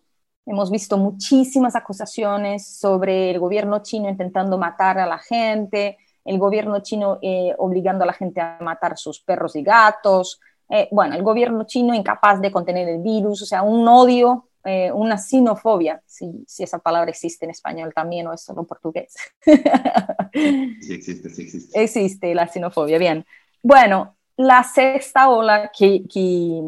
Hemos 0.47 0.69
visto 0.69 0.97
muchísimas 0.97 1.75
acusaciones 1.75 2.67
sobre 2.67 3.31
el 3.31 3.39
gobierno 3.39 3.81
chino 3.81 4.07
intentando 4.07 4.59
matar 4.59 4.99
a 4.99 5.07
la 5.07 5.17
gente, 5.17 5.97
el 6.23 6.37
gobierno 6.37 6.81
chino 6.81 7.17
eh, 7.23 7.55
obligando 7.57 8.03
a 8.03 8.07
la 8.07 8.13
gente 8.13 8.39
a 8.41 8.59
matar 8.61 8.95
sus 8.95 9.19
perros 9.19 9.55
y 9.55 9.63
gatos, 9.63 10.39
eh, 10.69 10.87
bueno, 10.91 11.15
el 11.15 11.23
gobierno 11.23 11.63
chino 11.63 11.95
incapaz 11.95 12.39
de 12.41 12.51
contener 12.51 12.87
el 12.87 13.01
virus, 13.01 13.41
o 13.41 13.45
sea, 13.45 13.63
un 13.63 13.87
odio, 13.87 14.47
eh, 14.65 14.91
una 14.91 15.17
sinofobia, 15.19 16.01
si, 16.07 16.43
si, 16.47 16.63
esa 16.63 16.79
palabra 16.79 17.11
existe 17.11 17.45
en 17.45 17.51
español 17.51 17.93
también 17.93 18.25
o 18.25 18.33
es 18.33 18.41
solo 18.41 18.63
portugués. 18.65 19.13
sí 19.53 20.93
existe, 20.93 21.29
sí 21.29 21.43
existe. 21.43 21.83
Existe 21.83 22.33
la 22.33 22.47
sinofobia, 22.47 22.97
bien. 22.97 23.25
Bueno, 23.61 24.17
la 24.37 24.63
sexta 24.63 25.29
ola, 25.29 25.71
que, 25.77 26.03
que, 26.11 26.63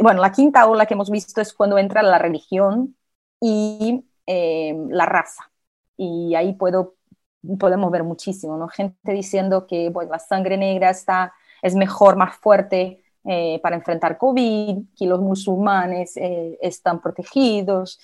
bueno, 0.00 0.22
la 0.22 0.30
quinta 0.30 0.66
ola 0.66 0.86
que 0.86 0.94
hemos 0.94 1.10
visto 1.10 1.40
es 1.40 1.52
cuando 1.52 1.76
entra 1.76 2.02
la 2.02 2.18
religión 2.18 2.96
y 3.40 4.04
eh, 4.26 4.74
la 4.88 5.06
raza. 5.06 5.50
Y 5.96 6.36
ahí 6.36 6.54
puedo, 6.54 6.94
podemos 7.58 7.90
ver 7.90 8.04
muchísimo, 8.04 8.56
¿no? 8.56 8.68
Gente 8.68 9.12
diciendo 9.12 9.66
que 9.66 9.92
la 10.08 10.18
sangre 10.20 10.56
negra 10.56 10.90
está, 10.90 11.34
es 11.62 11.74
mejor, 11.74 12.16
más 12.16 12.36
fuerte 12.36 13.02
eh, 13.32 13.60
para 13.62 13.76
enfrentar 13.76 14.18
COVID, 14.18 14.78
que 14.96 15.06
los 15.06 15.20
musulmanes 15.20 16.16
eh, 16.16 16.58
están 16.60 17.00
protegidos. 17.00 18.00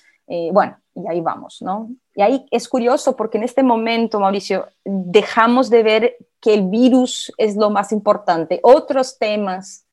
bueno, 0.53 0.77
y 0.93 1.07
ahí 1.07 1.21
vamos, 1.21 1.61
¿no? 1.61 1.89
Y 2.15 2.21
ahí 2.21 2.45
es 2.51 2.67
curioso 2.69 3.15
porque 3.15 3.37
en 3.37 3.43
este 3.43 3.63
momento, 3.63 4.19
Mauricio, 4.19 4.67
dejamos 4.85 5.69
de 5.69 5.83
ver 5.83 6.17
que 6.39 6.53
el 6.53 6.67
virus 6.67 7.31
es 7.37 7.55
lo 7.55 7.69
más 7.69 7.91
importante. 7.91 8.59
Otros 8.63 9.17
temas 9.17 9.85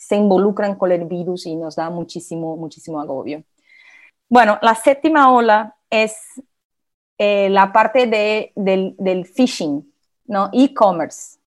se 0.00 0.16
involucran 0.16 0.76
con 0.76 0.90
el 0.90 1.04
virus 1.04 1.46
y 1.46 1.54
nos 1.54 1.76
da 1.76 1.90
muchísimo, 1.90 2.56
muchísimo 2.56 3.00
agobio. 3.00 3.44
Bueno, 4.28 4.58
la 4.62 4.74
séptima 4.74 5.32
ola 5.32 5.76
es 5.90 6.16
eh, 7.18 7.50
la 7.50 7.70
parte 7.70 8.06
de, 8.06 8.52
del, 8.56 9.26
phishing, 9.26 9.92
¿no? 10.24 10.48
E-commerce. 10.52 11.38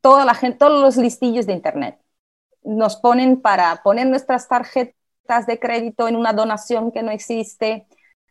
Toda 0.00 0.24
la 0.24 0.34
gente, 0.34 0.58
todos 0.58 0.80
los 0.80 0.96
listillos 0.98 1.46
de 1.46 1.54
Internet 1.54 2.01
nos 2.64 2.96
ponen 2.96 3.40
para 3.40 3.82
poner 3.82 4.06
nuestras 4.06 4.48
tarjetas 4.48 5.46
de 5.46 5.58
crédito 5.58 6.08
en 6.08 6.16
una 6.16 6.32
donación 6.32 6.92
que 6.92 7.02
no 7.02 7.10
existe, 7.10 7.86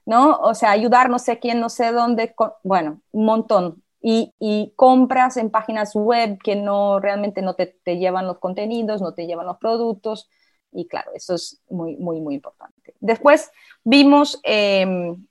¿no? 0.06 0.38
O 0.38 0.54
sea, 0.54 0.72
ayudar 0.72 1.10
no 1.10 1.20
sé 1.20 1.40
quién, 1.40 1.60
no 1.60 1.70
sé 1.70 1.92
dónde, 1.92 2.34
bueno, 2.64 3.02
un 3.12 3.26
montón. 3.26 3.84
Y, 4.04 4.34
y, 4.40 4.74
compras 4.76 5.38
en 5.38 5.52
páginas 5.52 5.94
web 5.94 6.40
que 6.44 6.56
no 6.56 7.00
realmente 7.00 7.44
no 7.44 7.54
te, 7.54 7.68
te, 7.68 7.98
llevan 8.00 8.26
los 8.26 8.40
contenidos, 8.40 9.00
no 9.00 9.14
te 9.14 9.28
llevan 9.28 9.46
los 9.46 9.58
productos. 9.58 10.28
Y 10.72 10.88
claro, 10.88 11.12
eso 11.14 11.36
es 11.36 11.62
muy, 11.70 11.98
muy, 11.98 12.20
muy 12.20 12.34
importante. 12.34 12.96
Después, 13.00 13.52
Vimos 13.84 14.40
em, 14.44 15.26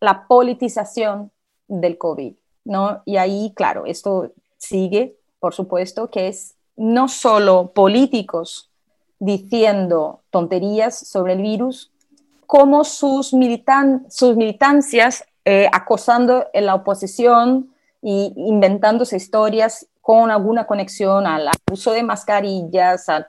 la 0.00 0.26
politización 0.26 1.32
del 1.68 1.96
COVID, 1.96 2.34
¿no? 2.64 3.02
Y 3.06 3.16
ahí, 3.16 3.52
claro, 3.56 3.86
esto 3.86 4.32
sigue, 4.58 5.16
por 5.38 5.54
supuesto, 5.54 6.10
que 6.10 6.28
es 6.28 6.54
no 6.78 7.08
solo 7.08 7.72
políticos 7.74 8.70
diciendo 9.18 10.22
tonterías 10.30 10.96
sobre 10.96 11.34
el 11.34 11.42
virus, 11.42 11.92
como 12.46 12.84
sus, 12.84 13.34
militan 13.34 14.06
sus 14.08 14.36
militancias 14.36 15.24
eh, 15.44 15.68
acosando 15.72 16.46
en 16.52 16.66
la 16.66 16.74
oposición 16.74 17.70
e 18.02 18.32
inventándose 18.36 19.16
historias 19.16 19.86
con 20.00 20.30
alguna 20.30 20.66
conexión 20.66 21.26
al 21.26 21.50
uso 21.70 21.92
de 21.92 22.02
mascarillas, 22.02 23.08
a, 23.10 23.28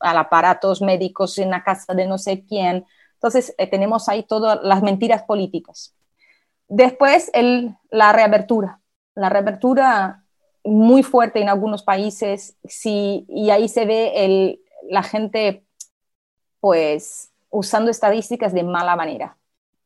a, 0.00 0.18
aparatos 0.18 0.80
médicos 0.80 1.36
en 1.36 1.50
la 1.50 1.62
casa 1.62 1.92
de 1.92 2.06
no 2.06 2.16
sé 2.16 2.44
quién, 2.46 2.86
entonces, 3.24 3.54
eh, 3.56 3.66
tenemos 3.66 4.10
ahí 4.10 4.24
todas 4.24 4.60
las 4.62 4.82
mentiras 4.82 5.22
políticas. 5.22 5.94
Después, 6.68 7.30
el, 7.32 7.74
la 7.90 8.12
reabertura. 8.12 8.80
La 9.14 9.30
reabertura 9.30 10.23
muy 10.64 11.02
fuerte 11.02 11.40
en 11.40 11.48
algunos 11.48 11.82
países, 11.82 12.56
sí, 12.64 13.26
y 13.28 13.50
ahí 13.50 13.68
se 13.68 13.84
ve 13.84 14.24
el, 14.24 14.60
la 14.88 15.02
gente, 15.02 15.64
pues, 16.60 17.30
usando 17.50 17.90
estadísticas 17.90 18.52
de 18.52 18.62
mala 18.62 18.96
manera. 18.96 19.36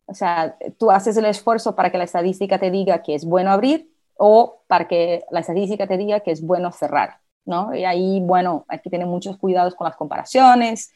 O 0.06 0.14
sea, 0.14 0.56
tú 0.78 0.90
haces 0.90 1.16
el 1.16 1.26
esfuerzo 1.26 1.74
para 1.74 1.90
que 1.90 1.98
la 1.98 2.04
estadística 2.04 2.58
te 2.58 2.70
diga 2.70 3.02
que 3.02 3.14
es 3.14 3.24
bueno 3.24 3.50
abrir 3.50 3.92
o 4.16 4.62
para 4.66 4.88
que 4.88 5.24
la 5.30 5.40
estadística 5.40 5.86
te 5.86 5.98
diga 5.98 6.20
que 6.20 6.30
es 6.30 6.40
bueno 6.40 6.72
cerrar, 6.72 7.20
¿no? 7.44 7.74
Y 7.74 7.84
ahí, 7.84 8.20
bueno, 8.20 8.64
hay 8.68 8.80
que 8.80 9.04
muchos 9.04 9.36
cuidados 9.36 9.74
con 9.74 9.84
las 9.86 9.96
comparaciones. 9.96 10.92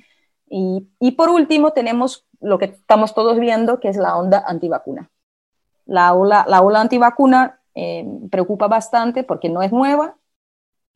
Y, 0.49 0.89
y 0.99 1.13
por 1.13 1.29
último, 1.29 1.73
tenemos 1.73 2.27
lo 2.41 2.59
que 2.59 2.67
estamos 2.67 3.15
todos 3.15 3.39
viendo, 3.39 3.81
que 3.81 3.89
es 3.89 3.97
la 3.97 4.17
onda 4.17 4.43
antivacuna. 4.47 5.11
La 5.85 6.15
ola, 6.15 6.45
la 6.49 6.63
ola 6.63 6.81
antivacuna 6.81 7.62
eh, 7.75 8.05
preocupa 8.31 8.69
bastante 8.69 9.25
porque 9.25 9.49
no 9.49 9.63
es 9.63 9.73
nueva 9.73 10.17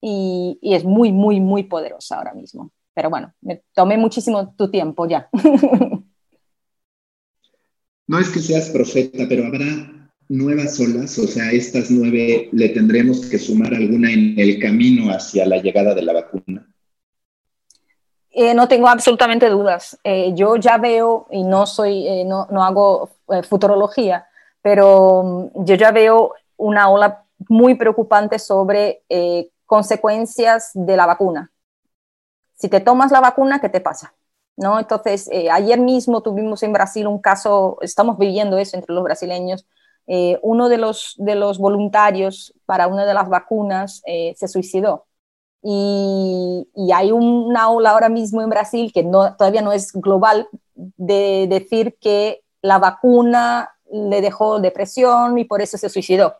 y, 0.00 0.58
y, 0.60 0.74
es 0.74 0.84
muy, 0.84 1.12
muy, 1.12 1.40
muy 1.40 1.64
poderosa 1.64 2.18
ahora 2.18 2.34
mismo. 2.34 2.70
Pero 2.94 3.10
bueno, 3.10 3.32
me 3.40 3.62
tomé 3.74 3.96
muchísimo 3.96 4.54
tu 4.56 4.70
tiempo 4.70 5.06
ya. 5.06 5.28
No 8.08 8.20
es 8.20 8.28
que 8.28 8.38
seas 8.38 8.70
profeta, 8.70 9.26
pero 9.28 9.46
habrá 9.46 10.08
nuevas 10.28 10.78
olas, 10.80 11.18
o 11.18 11.26
sea, 11.26 11.50
estas 11.50 11.90
nueve 11.90 12.48
le 12.52 12.68
tendremos 12.68 13.26
que 13.26 13.38
sumar 13.38 13.74
alguna 13.74 14.12
en 14.12 14.38
el 14.38 14.60
camino 14.60 15.10
hacia 15.10 15.46
la 15.46 15.58
llegada 15.58 15.94
de 15.94 16.02
la 16.02 16.12
vacuna. 16.12 16.68
Eh, 18.30 18.54
no 18.54 18.68
tengo 18.68 18.86
absolutamente 18.88 19.48
dudas. 19.48 19.98
Eh, 20.04 20.32
yo 20.34 20.56
ya 20.56 20.78
veo, 20.78 21.26
y 21.30 21.42
no, 21.42 21.66
soy, 21.66 22.06
eh, 22.06 22.24
no, 22.24 22.46
no, 22.50 22.62
hago 22.64 23.10
futurología, 23.48 24.26
pero 24.62 25.50
mm, 25.54 25.64
yo 25.64 25.74
ya 25.74 25.90
veo 25.90 26.34
una 26.56 26.88
ola 26.90 27.24
muy 27.48 27.74
preocupante 27.74 28.38
sobre 28.38 29.02
consecuencias 29.66 30.70
de 30.74 30.96
la 30.96 31.06
vacuna. 31.06 31.52
Si 32.56 32.68
te 32.68 32.80
tomas 32.80 33.12
la 33.12 33.20
vacuna, 33.20 33.60
¿qué 33.60 33.68
te 33.68 33.80
pasa? 33.80 34.14
¿No? 34.56 34.78
Entonces, 34.78 35.28
eh, 35.30 35.50
ayer 35.50 35.78
mismo 35.78 36.22
tuvimos 36.22 36.62
en 36.62 36.72
Brasil 36.72 37.06
un 37.06 37.20
caso, 37.20 37.76
estamos 37.82 38.16
viviendo 38.16 38.56
eso 38.56 38.76
entre 38.76 38.94
los 38.94 39.04
brasileños, 39.04 39.66
eh, 40.06 40.38
uno 40.42 40.68
de 40.70 40.78
los, 40.78 41.14
de 41.18 41.34
los 41.34 41.58
voluntarios 41.58 42.54
para 42.64 42.86
una 42.86 43.04
de 43.04 43.12
las 43.12 43.28
vacunas 43.28 44.02
eh, 44.06 44.34
se 44.36 44.48
suicidó. 44.48 45.06
Y, 45.62 46.68
hay 46.94 47.10
una 47.10 47.68
ola 47.70 47.90
ahora 47.90 48.08
mismo 48.08 48.40
en 48.40 48.48
Brasil 48.48 48.92
que 48.94 49.02
todavía 49.02 49.62
no 49.62 49.72
es 49.72 49.92
global 49.92 50.48
de 50.74 51.46
decir 51.48 51.96
que 52.00 52.42
la 52.62 52.78
vacuna 52.78 53.70
le 53.90 54.20
dejó 54.20 54.60
depresión 54.60 55.36
y 55.38 55.44
por 55.44 55.60
eso 55.60 55.76
se 55.76 55.88
suicidó. 55.88 56.36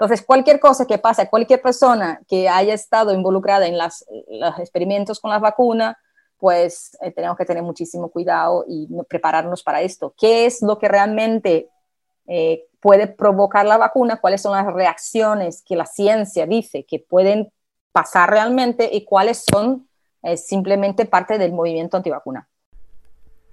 Entonces, 0.00 0.24
cualquier 0.24 0.60
cosa 0.60 0.86
que 0.86 0.96
pase, 0.96 1.28
cualquier 1.28 1.60
persona 1.60 2.20
que 2.28 2.48
haya 2.48 2.72
estado 2.72 3.12
involucrada 3.12 3.66
en 3.66 3.76
las, 3.76 4.04
los 4.28 4.56
experimentos 4.60 5.18
con 5.18 5.32
la 5.32 5.40
vacuna, 5.40 5.98
pues 6.38 6.96
eh, 7.00 7.10
tenemos 7.10 7.36
que 7.36 7.44
tener 7.44 7.64
muchísimo 7.64 8.08
cuidado 8.08 8.64
y 8.68 8.88
prepararnos 9.08 9.64
para 9.64 9.82
esto. 9.82 10.14
¿Qué 10.16 10.46
es 10.46 10.62
lo 10.62 10.78
que 10.78 10.86
realmente 10.86 11.68
eh, 12.28 12.66
puede 12.78 13.08
provocar 13.08 13.66
la 13.66 13.76
vacuna? 13.76 14.20
¿Cuáles 14.20 14.40
son 14.40 14.52
las 14.52 14.72
reacciones 14.72 15.64
que 15.66 15.74
la 15.74 15.84
ciencia 15.84 16.46
dice 16.46 16.84
que 16.84 17.00
pueden 17.00 17.52
pasar 17.90 18.30
realmente 18.30 18.88
y 18.92 19.04
cuáles 19.04 19.44
son 19.50 19.88
eh, 20.22 20.36
simplemente 20.36 21.06
parte 21.06 21.38
del 21.38 21.52
movimiento 21.52 21.96
antivacuna? 21.96 22.48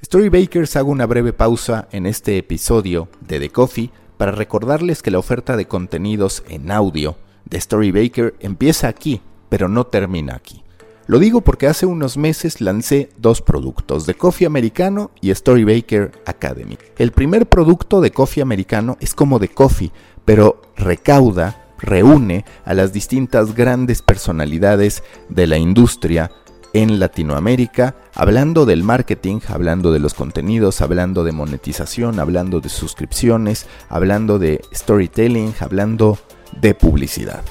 Storybakers 0.04 0.76
hago 0.76 0.92
una 0.92 1.08
breve 1.08 1.34
pausa 1.34 1.88
en 1.92 2.06
este 2.06 2.38
episodio 2.38 3.08
de 3.22 3.40
The 3.40 3.50
Coffee 3.50 3.90
para 4.18 4.32
recordarles 4.32 5.02
que 5.02 5.12
la 5.12 5.20
oferta 5.20 5.58
de 5.58 5.68
contenidos 5.68 6.44
en 6.50 6.72
audio 6.72 7.18
de 7.46 7.60
Storybaker 7.60 8.36
empieza 8.40 8.88
aquí, 8.88 9.22
pero 9.50 9.68
no 9.68 9.86
termina 9.86 10.36
aquí. 10.36 10.64
Lo 11.08 11.20
digo 11.20 11.42
porque 11.42 11.68
hace 11.68 11.86
unos 11.86 12.18
meses 12.18 12.62
lancé 12.62 13.10
dos 13.18 13.42
productos, 13.42 14.08
de 14.08 14.16
Coffee 14.16 14.48
Americano 14.48 15.12
y 15.22 15.34
Storybaker 15.34 16.12
Academy. 16.26 16.80
El 16.98 17.12
primer 17.12 17.46
producto 17.46 18.02
de 18.02 18.10
Coffee 18.10 18.42
Americano 18.42 18.98
es 19.00 19.14
como 19.14 19.38
de 19.38 19.50
Coffee, 19.50 19.92
pero 20.26 20.64
recauda, 20.76 21.64
reúne 21.78 22.44
a 22.64 22.74
las 22.74 22.92
distintas 22.92 23.54
grandes 23.54 24.02
personalidades 24.02 25.04
de 25.30 25.46
la 25.46 25.60
industria 25.60 26.32
en 26.76 27.00
Latinoamérica, 27.00 27.96
hablando 28.14 28.66
del 28.66 28.84
marketing, 28.84 29.40
hablando 29.48 29.94
de 29.94 30.00
los 30.00 30.14
contenidos, 30.14 30.82
hablando 30.82 31.24
de 31.24 31.32
monetización, 31.32 32.20
hablando 32.20 32.60
de 32.60 32.68
suscripciones, 32.68 33.66
hablando 33.88 34.40
de 34.40 34.60
storytelling, 34.74 35.54
hablando 35.62 36.20
de 36.60 36.76
publicidad. 36.76 37.44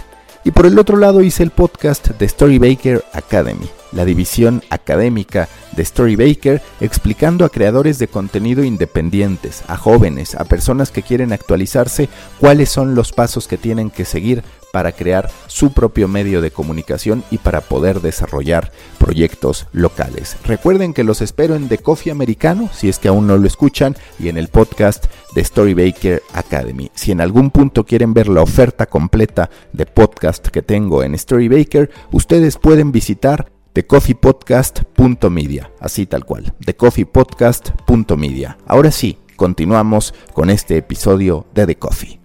Y 0.45 0.51
por 0.51 0.67
el 0.67 0.79
otro 0.79 0.99
lado 0.99 1.23
hice 1.23 1.43
el 1.43 1.53
podcast 1.53 2.09
de 2.09 2.29
Storybaker 2.29 3.03
Academy, 3.15 3.67
la 3.93 4.05
división 4.05 4.63
académica 4.69 5.49
de 5.73 5.87
Storybaker, 5.87 6.61
explicando 6.83 7.47
a 7.47 7.49
creadores 7.49 7.99
de 7.99 8.09
contenido 8.09 8.63
independientes, 8.63 9.65
a 9.69 9.79
jóvenes, 9.79 10.35
a 10.35 10.45
personas 10.45 10.91
que 10.91 11.01
quieren 11.01 11.33
actualizarse, 11.33 12.11
cuáles 12.41 12.69
son 12.69 12.95
los 12.95 13.13
pasos 13.13 13.49
que 13.49 13.57
tienen 13.57 13.89
que 13.89 14.05
seguir 14.05 14.45
para 14.75 14.91
crear 14.91 15.31
su 15.47 15.73
propio 15.73 16.09
medio 16.09 16.41
de 16.41 16.51
comunicación 16.51 17.23
y 17.31 17.39
para 17.39 17.61
poder 17.61 18.01
desarrollar 18.01 18.73
proyectos 18.99 19.69
locales. 19.73 20.37
Recuerden 20.45 20.93
que 20.93 21.05
los 21.05 21.21
espero 21.21 21.55
en 21.55 21.69
The 21.69 21.79
Coffee 21.79 22.11
Americano, 22.11 22.69
si 22.73 22.89
es 22.89 22.99
que 22.99 23.07
aún 23.07 23.29
no 23.29 23.37
lo 23.37 23.47
escuchan, 23.47 23.95
y 24.19 24.31
en 24.31 24.37
el 24.37 24.49
podcast 24.49 25.05
de 25.37 25.45
Storybaker 25.45 26.25
Academy. 26.33 26.91
Si 26.93 27.13
en 27.13 27.21
algún 27.21 27.53
punto 27.53 27.87
quieren 27.87 28.15
ver 28.15 28.27
la 28.27 28.43
oferta 28.43 28.87
completa 28.87 29.49
de 29.73 29.87
podcast 29.87 30.49
que 30.49 30.63
tengo 30.63 31.05
en 31.05 31.17
Storybaker, 31.17 31.93
ustedes 32.11 32.57
pueden 32.57 32.91
visitar 32.91 33.53
thecoffeepodcast.media, 33.75 35.71
así 35.79 36.07
tal 36.07 36.25
cual, 36.25 36.53
thecoffeepodcast.media. 36.67 38.59
Ahora 38.67 38.91
sí, 38.91 39.19
continuamos 39.37 40.15
con 40.33 40.51
este 40.51 40.79
episodio 40.79 41.47
de 41.55 41.65
The 41.65 41.77
Coffee. 41.77 42.24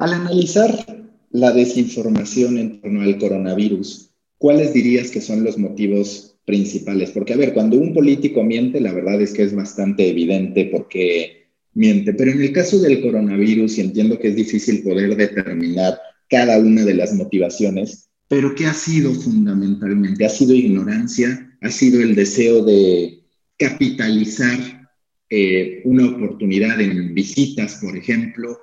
Al 0.00 0.14
analizar 0.14 0.86
la 1.30 1.52
desinformación 1.52 2.56
en 2.56 2.80
torno 2.80 3.02
al 3.02 3.18
coronavirus, 3.18 4.08
¿cuáles 4.38 4.72
dirías 4.72 5.10
que 5.10 5.20
son 5.20 5.44
los 5.44 5.58
motivos 5.58 6.38
principales? 6.46 7.10
Porque, 7.10 7.34
a 7.34 7.36
ver, 7.36 7.52
cuando 7.52 7.76
un 7.76 7.92
político 7.92 8.42
miente, 8.42 8.80
la 8.80 8.94
verdad 8.94 9.20
es 9.20 9.34
que 9.34 9.42
es 9.42 9.54
bastante 9.54 10.08
evidente 10.08 10.70
porque 10.72 11.50
miente, 11.74 12.14
pero 12.14 12.30
en 12.30 12.40
el 12.40 12.50
caso 12.50 12.80
del 12.80 13.02
coronavirus, 13.02 13.76
y 13.76 13.82
entiendo 13.82 14.18
que 14.18 14.28
es 14.28 14.36
difícil 14.36 14.82
poder 14.82 15.14
determinar 15.16 15.98
cada 16.30 16.58
una 16.58 16.82
de 16.82 16.94
las 16.94 17.12
motivaciones, 17.12 18.08
pero 18.26 18.54
¿qué 18.54 18.64
ha 18.64 18.74
sido 18.74 19.12
fundamentalmente? 19.12 20.24
¿Ha 20.24 20.30
sido 20.30 20.54
ignorancia? 20.54 21.58
¿Ha 21.60 21.70
sido 21.70 22.00
el 22.00 22.14
deseo 22.14 22.64
de 22.64 23.20
capitalizar 23.58 24.88
eh, 25.28 25.82
una 25.84 26.08
oportunidad 26.08 26.80
en 26.80 27.12
visitas, 27.12 27.74
por 27.82 27.94
ejemplo? 27.98 28.58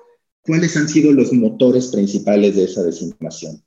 ¿Cuáles 0.48 0.74
han 0.78 0.88
sido 0.88 1.12
los 1.12 1.30
motores 1.30 1.88
principales 1.88 2.56
de 2.56 2.64
esa 2.64 2.82
desinformación? 2.82 3.62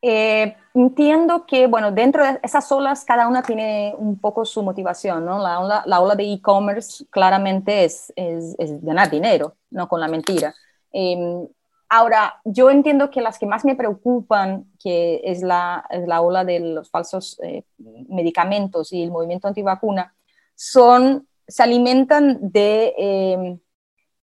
Eh, 0.00 0.56
entiendo 0.72 1.44
que, 1.46 1.66
bueno, 1.66 1.92
dentro 1.92 2.24
de 2.24 2.40
esas 2.42 2.72
olas 2.72 3.04
cada 3.04 3.28
una 3.28 3.42
tiene 3.42 3.94
un 3.98 4.18
poco 4.18 4.46
su 4.46 4.62
motivación, 4.62 5.26
¿no? 5.26 5.38
La 5.38 5.60
ola, 5.60 5.82
la 5.84 6.00
ola 6.00 6.14
de 6.14 6.32
e-commerce 6.32 7.04
claramente 7.10 7.84
es, 7.84 8.10
es, 8.16 8.56
ganar 8.82 9.10
dinero, 9.10 9.54
¿no? 9.68 9.86
Con 9.86 10.00
la 10.00 10.08
mentira. 10.08 10.54
Em, 10.92 11.46
ahora, 11.90 12.40
yo 12.46 12.70
entiendo 12.70 13.10
que 13.10 13.20
las 13.20 13.38
que 13.38 13.44
más 13.44 13.66
me 13.66 13.76
preocupan, 13.76 14.64
que 14.82 15.20
es 15.24 15.42
la, 15.42 15.84
es 15.90 16.08
la 16.08 16.22
ola 16.22 16.42
de 16.46 16.60
los 16.60 16.90
falsos 16.90 17.38
eh, 17.42 17.64
medicamentos 18.08 18.94
y 18.94 19.02
el 19.02 19.10
movimiento 19.10 19.46
antivacuna, 19.46 20.14
son, 20.54 21.28
se 21.46 21.62
alimentan 21.62 22.38
de 22.40 22.94
em, 22.96 23.58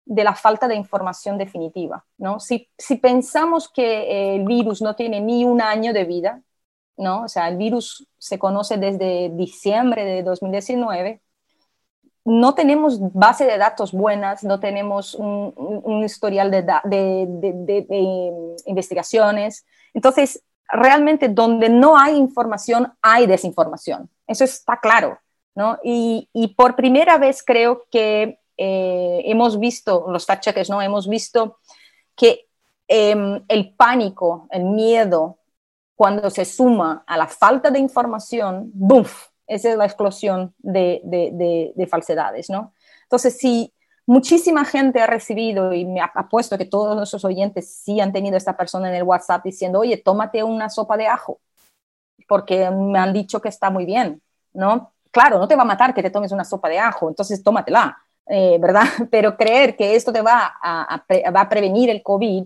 de 0.05 0.23
la 0.23 0.35
falta 0.35 0.67
de 0.67 0.75
información 0.75 1.37
definitiva. 1.37 2.05
¿no? 2.17 2.39
Si, 2.39 2.69
pensamos 3.01 3.69
que 3.69 4.35
el 4.35 4.45
virus 4.45 4.81
no 4.81 4.95
tiene 4.95 5.21
ni 5.21 5.45
un 5.45 5.61
año 5.61 5.93
de 5.93 6.03
vida, 6.05 6.41
¿no? 6.97 7.23
o 7.23 7.27
sea, 7.27 7.47
el 7.47 7.57
virus 7.57 8.07
se 8.17 8.37
conoce 8.37 8.77
desde 8.77 9.29
diciembre 9.33 10.05
de 10.05 10.23
2019, 10.23 11.21
no 12.25 12.55
tenemos 12.55 12.99
base 13.13 13.45
de 13.45 13.57
datos 13.57 13.91
buenas, 13.91 14.43
no 14.43 14.59
tenemos 14.59 15.13
un, 15.15 16.03
historial 16.05 16.51
de, 16.51 16.61
de, 16.61 18.55
investigaciones. 18.65 19.65
Entonces, 19.93 20.41
realmente 20.69 21.27
donde 21.27 21.67
no 21.67 21.97
hay 21.97 22.15
información, 22.15 22.93
hay 23.01 23.27
desinformación. 23.27 24.09
Eso 24.25 24.45
está 24.45 24.79
claro. 24.79 25.19
¿no? 25.53 25.77
Y, 25.83 26.29
y 26.33 26.49
por 26.55 26.75
primera 26.75 27.17
vez 27.17 27.43
creo 27.45 27.83
que 27.91 28.39
eh, 28.57 29.21
hemos 29.25 29.59
visto, 29.59 30.05
los 30.09 30.25
fact 30.25 30.47
¿no? 30.69 30.81
Hemos 30.81 31.07
visto 31.07 31.57
que 32.15 32.47
em, 32.87 33.43
el 33.47 33.75
pánico, 33.75 34.47
el 34.51 34.65
miedo, 34.65 35.39
cuando 35.95 36.29
se 36.29 36.45
suma 36.45 37.03
a 37.07 37.17
la 37.17 37.27
falta 37.27 37.71
de 37.71 37.79
información, 37.79 38.71
¡bum! 38.73 39.05
Esa 39.45 39.71
es 39.71 39.77
la 39.77 39.85
explosión 39.85 40.53
de, 40.57 41.01
de, 41.03 41.87
falsedades, 41.87 42.49
¿no? 42.49 42.73
Entonces, 43.03 43.37
si 43.37 43.73
muchísima 44.05 44.65
gente 44.65 45.01
ha 45.01 45.07
recibido, 45.07 45.73
y 45.73 45.85
me 45.85 46.01
apuesto 46.01 46.57
que 46.57 46.65
todos 46.65 46.95
nuestros 46.95 47.25
oyentes 47.25 47.75
sí 47.75 47.99
han 47.99 48.13
tenido 48.13 48.37
esta 48.37 48.55
persona 48.55 48.89
en 48.89 48.95
el 48.95 49.03
WhatsApp 49.03 49.43
diciendo, 49.43 49.79
oye, 49.79 49.97
tómate 49.97 50.43
una 50.43 50.69
sopa 50.69 50.97
de 50.97 51.07
ajo, 51.07 51.39
porque 52.27 52.69
me 52.71 52.99
han 52.99 53.13
dicho 53.13 53.41
que 53.41 53.49
está 53.49 53.69
muy 53.69 53.85
bien, 53.85 54.21
¿no? 54.53 54.93
Claro, 55.11 55.37
no 55.37 55.47
te 55.47 55.55
va 55.55 55.61
a 55.61 55.65
matar 55.65 55.93
que 55.93 56.01
te 56.01 56.09
tomes 56.09 56.31
una 56.31 56.45
sopa 56.45 56.69
de 56.69 56.79
ajo, 56.79 57.09
entonces 57.09 57.43
tómatela, 57.43 58.02
eh, 58.27 58.57
¿verdad? 58.59 58.83
Pero 59.11 59.37
creer 59.37 59.75
que 59.75 59.95
esto 59.95 60.11
te 60.13 60.21
va 60.21 60.55
a, 60.61 61.05
va 61.31 61.41
a 61.41 61.49
prevenir 61.49 61.89
el 61.89 62.03
COVID, 62.03 62.45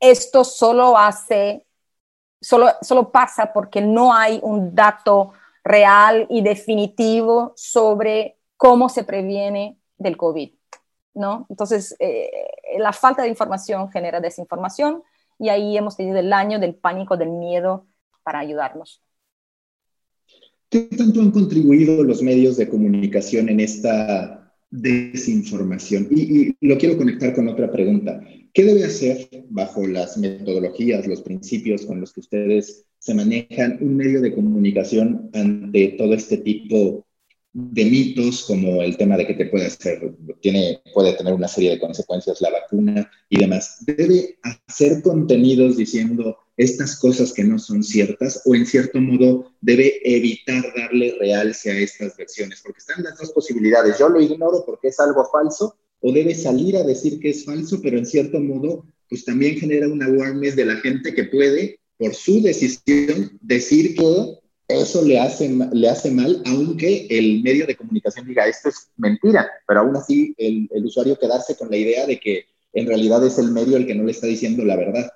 esto 0.00 0.44
solo 0.44 0.96
hace, 0.96 1.66
solo, 2.40 2.68
solo 2.82 3.10
pasa 3.10 3.52
porque 3.52 3.80
no 3.80 4.14
hay 4.14 4.38
un 4.42 4.74
dato 4.74 5.32
real 5.62 6.26
y 6.28 6.42
definitivo 6.42 7.52
sobre 7.56 8.38
cómo 8.56 8.88
se 8.88 9.04
previene 9.04 9.78
del 9.96 10.16
COVID, 10.16 10.52
¿no? 11.14 11.46
Entonces, 11.48 11.96
eh, 11.98 12.30
la 12.78 12.92
falta 12.92 13.22
de 13.22 13.28
información 13.28 13.90
genera 13.90 14.20
desinformación 14.20 15.02
y 15.38 15.48
ahí 15.48 15.76
hemos 15.76 15.96
tenido 15.96 16.18
el 16.18 16.32
año 16.32 16.58
del 16.58 16.74
pánico, 16.74 17.16
del 17.16 17.30
miedo 17.30 17.86
para 18.22 18.40
ayudarnos. 18.40 19.02
¿Qué 20.68 20.80
tanto 20.96 21.20
han 21.20 21.30
contribuido 21.30 22.02
los 22.02 22.22
medios 22.22 22.56
de 22.56 22.68
comunicación 22.68 23.48
en 23.48 23.60
esta 23.60 24.43
desinformación. 24.74 26.08
Y, 26.10 26.56
lo 26.66 26.76
quiero 26.78 26.96
conectar 26.96 27.34
con 27.34 27.48
otra 27.48 27.70
pregunta. 27.70 28.20
¿Qué 28.52 28.64
debe 28.64 28.84
hacer 28.84 29.28
bajo 29.48 29.86
las 29.86 30.16
metodologías, 30.16 31.06
los 31.06 31.22
principios 31.22 31.86
con 31.86 32.00
los 32.00 32.12
que 32.12 32.20
ustedes 32.20 32.84
se 32.98 33.14
manejan 33.14 33.78
un 33.80 33.96
medio 33.96 34.20
de 34.20 34.34
comunicación 34.34 35.30
ante 35.32 35.88
todo 35.98 36.14
este 36.14 36.38
tipo 36.38 37.03
de 37.54 37.84
mitos 37.84 38.42
como 38.42 38.82
el 38.82 38.96
tema 38.96 39.16
de 39.16 39.28
que 39.28 39.34
te 39.34 39.46
puede 39.46 39.66
hacer, 39.66 40.12
tiene, 40.40 40.82
puede 40.92 41.12
tener 41.14 41.32
una 41.32 41.46
serie 41.46 41.70
de 41.70 41.78
consecuencias 41.78 42.40
la 42.40 42.50
vacuna 42.50 43.08
y 43.28 43.38
demás. 43.38 43.78
Debe 43.86 44.36
hacer 44.42 45.00
contenidos 45.02 45.76
diciendo 45.76 46.36
estas 46.56 46.98
cosas 46.98 47.32
que 47.32 47.44
no 47.44 47.60
son 47.60 47.84
ciertas 47.84 48.42
o 48.44 48.56
en 48.56 48.66
cierto 48.66 49.00
modo 49.00 49.52
debe 49.60 50.00
evitar 50.04 50.64
darle 50.76 51.16
realce 51.20 51.70
a 51.70 51.78
estas 51.78 52.16
versiones, 52.16 52.60
porque 52.60 52.80
están 52.80 53.04
las 53.04 53.16
dos 53.18 53.30
posibilidades. 53.30 53.98
Yo 53.98 54.08
lo 54.08 54.20
ignoro 54.20 54.64
porque 54.66 54.88
es 54.88 54.98
algo 54.98 55.24
falso 55.30 55.76
o 56.00 56.12
debe 56.12 56.34
salir 56.34 56.76
a 56.76 56.82
decir 56.82 57.20
que 57.20 57.30
es 57.30 57.44
falso, 57.44 57.80
pero 57.80 57.98
en 57.98 58.06
cierto 58.06 58.40
modo 58.40 58.84
pues 59.08 59.24
también 59.24 59.56
genera 59.56 59.86
una 59.86 60.06
awareness 60.06 60.56
de 60.56 60.64
la 60.64 60.76
gente 60.76 61.14
que 61.14 61.24
puede 61.24 61.78
por 61.98 62.14
su 62.14 62.42
decisión 62.42 63.38
decir 63.40 63.94
que 63.94 64.38
eso 64.68 65.02
le 65.02 65.20
hace, 65.20 65.48
le 65.48 65.88
hace 65.88 66.10
mal, 66.10 66.42
aunque 66.46 67.06
el 67.10 67.42
medio 67.42 67.66
de 67.66 67.76
comunicación 67.76 68.26
diga 68.26 68.46
esto 68.46 68.70
es 68.70 68.90
mentira, 68.96 69.48
pero 69.66 69.80
aún 69.80 69.96
así 69.96 70.34
el, 70.38 70.68
el 70.72 70.86
usuario 70.86 71.18
quedarse 71.18 71.56
con 71.56 71.70
la 71.70 71.76
idea 71.76 72.06
de 72.06 72.18
que 72.18 72.46
en 72.72 72.86
realidad 72.86 73.24
es 73.24 73.38
el 73.38 73.50
medio 73.52 73.76
el 73.76 73.86
que 73.86 73.94
no 73.94 74.04
le 74.04 74.12
está 74.12 74.26
diciendo 74.26 74.64
la 74.64 74.76
verdad. 74.76 75.10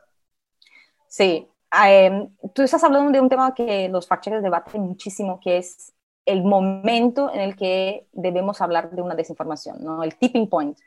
Sí, 1.08 1.48
em, 1.72 2.28
tú 2.54 2.62
estás 2.62 2.84
hablando 2.84 3.10
de 3.10 3.20
un 3.20 3.28
tema 3.28 3.54
que 3.54 3.88
los 3.88 4.08
fact-checkers 4.08 4.42
debaten 4.42 4.82
muchísimo, 4.82 5.40
que 5.42 5.58
es 5.58 5.92
el 6.24 6.44
momento 6.44 7.32
en 7.32 7.40
el 7.40 7.56
que 7.56 8.06
debemos 8.12 8.60
hablar 8.60 8.90
de 8.90 9.02
una 9.02 9.14
desinformación, 9.14 9.82
¿no? 9.82 10.02
el 10.04 10.14
tipping 10.16 10.48
point. 10.48 10.78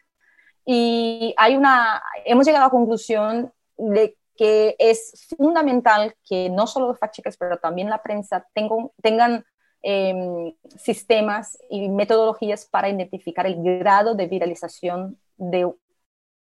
Y 0.66 1.34
hay 1.38 1.56
una, 1.56 2.02
hemos 2.26 2.46
llegado 2.46 2.66
a 2.66 2.68
la 2.68 2.72
conclusión 2.72 3.52
de 3.78 4.16
que 4.42 4.76
es 4.80 5.28
fundamental 5.38 6.16
que 6.28 6.50
no 6.50 6.66
solo 6.66 6.88
los 6.88 6.98
fact-checkers, 7.00 7.38
pero 7.38 7.60
también 7.60 7.92
la 7.92 8.02
prensa 8.02 8.44
tengan, 8.56 8.90
tengan 9.00 9.46
em, 9.84 10.56
sistemas 10.80 11.60
y 11.70 11.90
metodologías 11.90 12.66
para 12.66 12.90
identificar 12.90 13.46
el 13.46 13.62
grado 13.62 14.16
de 14.16 14.26
viralización 14.26 15.20
de 15.38 15.72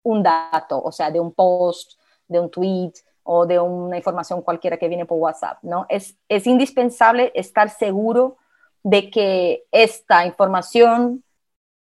un 0.02 0.22
dato, 0.22 0.82
o 0.82 0.90
sea, 0.92 1.10
de 1.10 1.20
un 1.20 1.34
post, 1.34 2.00
de 2.26 2.40
un 2.40 2.50
tweet 2.50 2.92
o 3.22 3.44
de 3.44 3.58
una 3.58 3.98
información 3.98 4.40
cualquiera 4.40 4.78
que 4.78 4.88
viene 4.88 5.04
por 5.04 5.18
WhatsApp, 5.18 5.58
¿no? 5.60 5.84
Es, 5.90 6.16
es 6.30 6.46
indispensable 6.46 7.32
estar 7.34 7.68
seguro 7.68 8.38
de 8.82 9.10
que 9.10 9.64
esta 9.72 10.24
información 10.24 11.22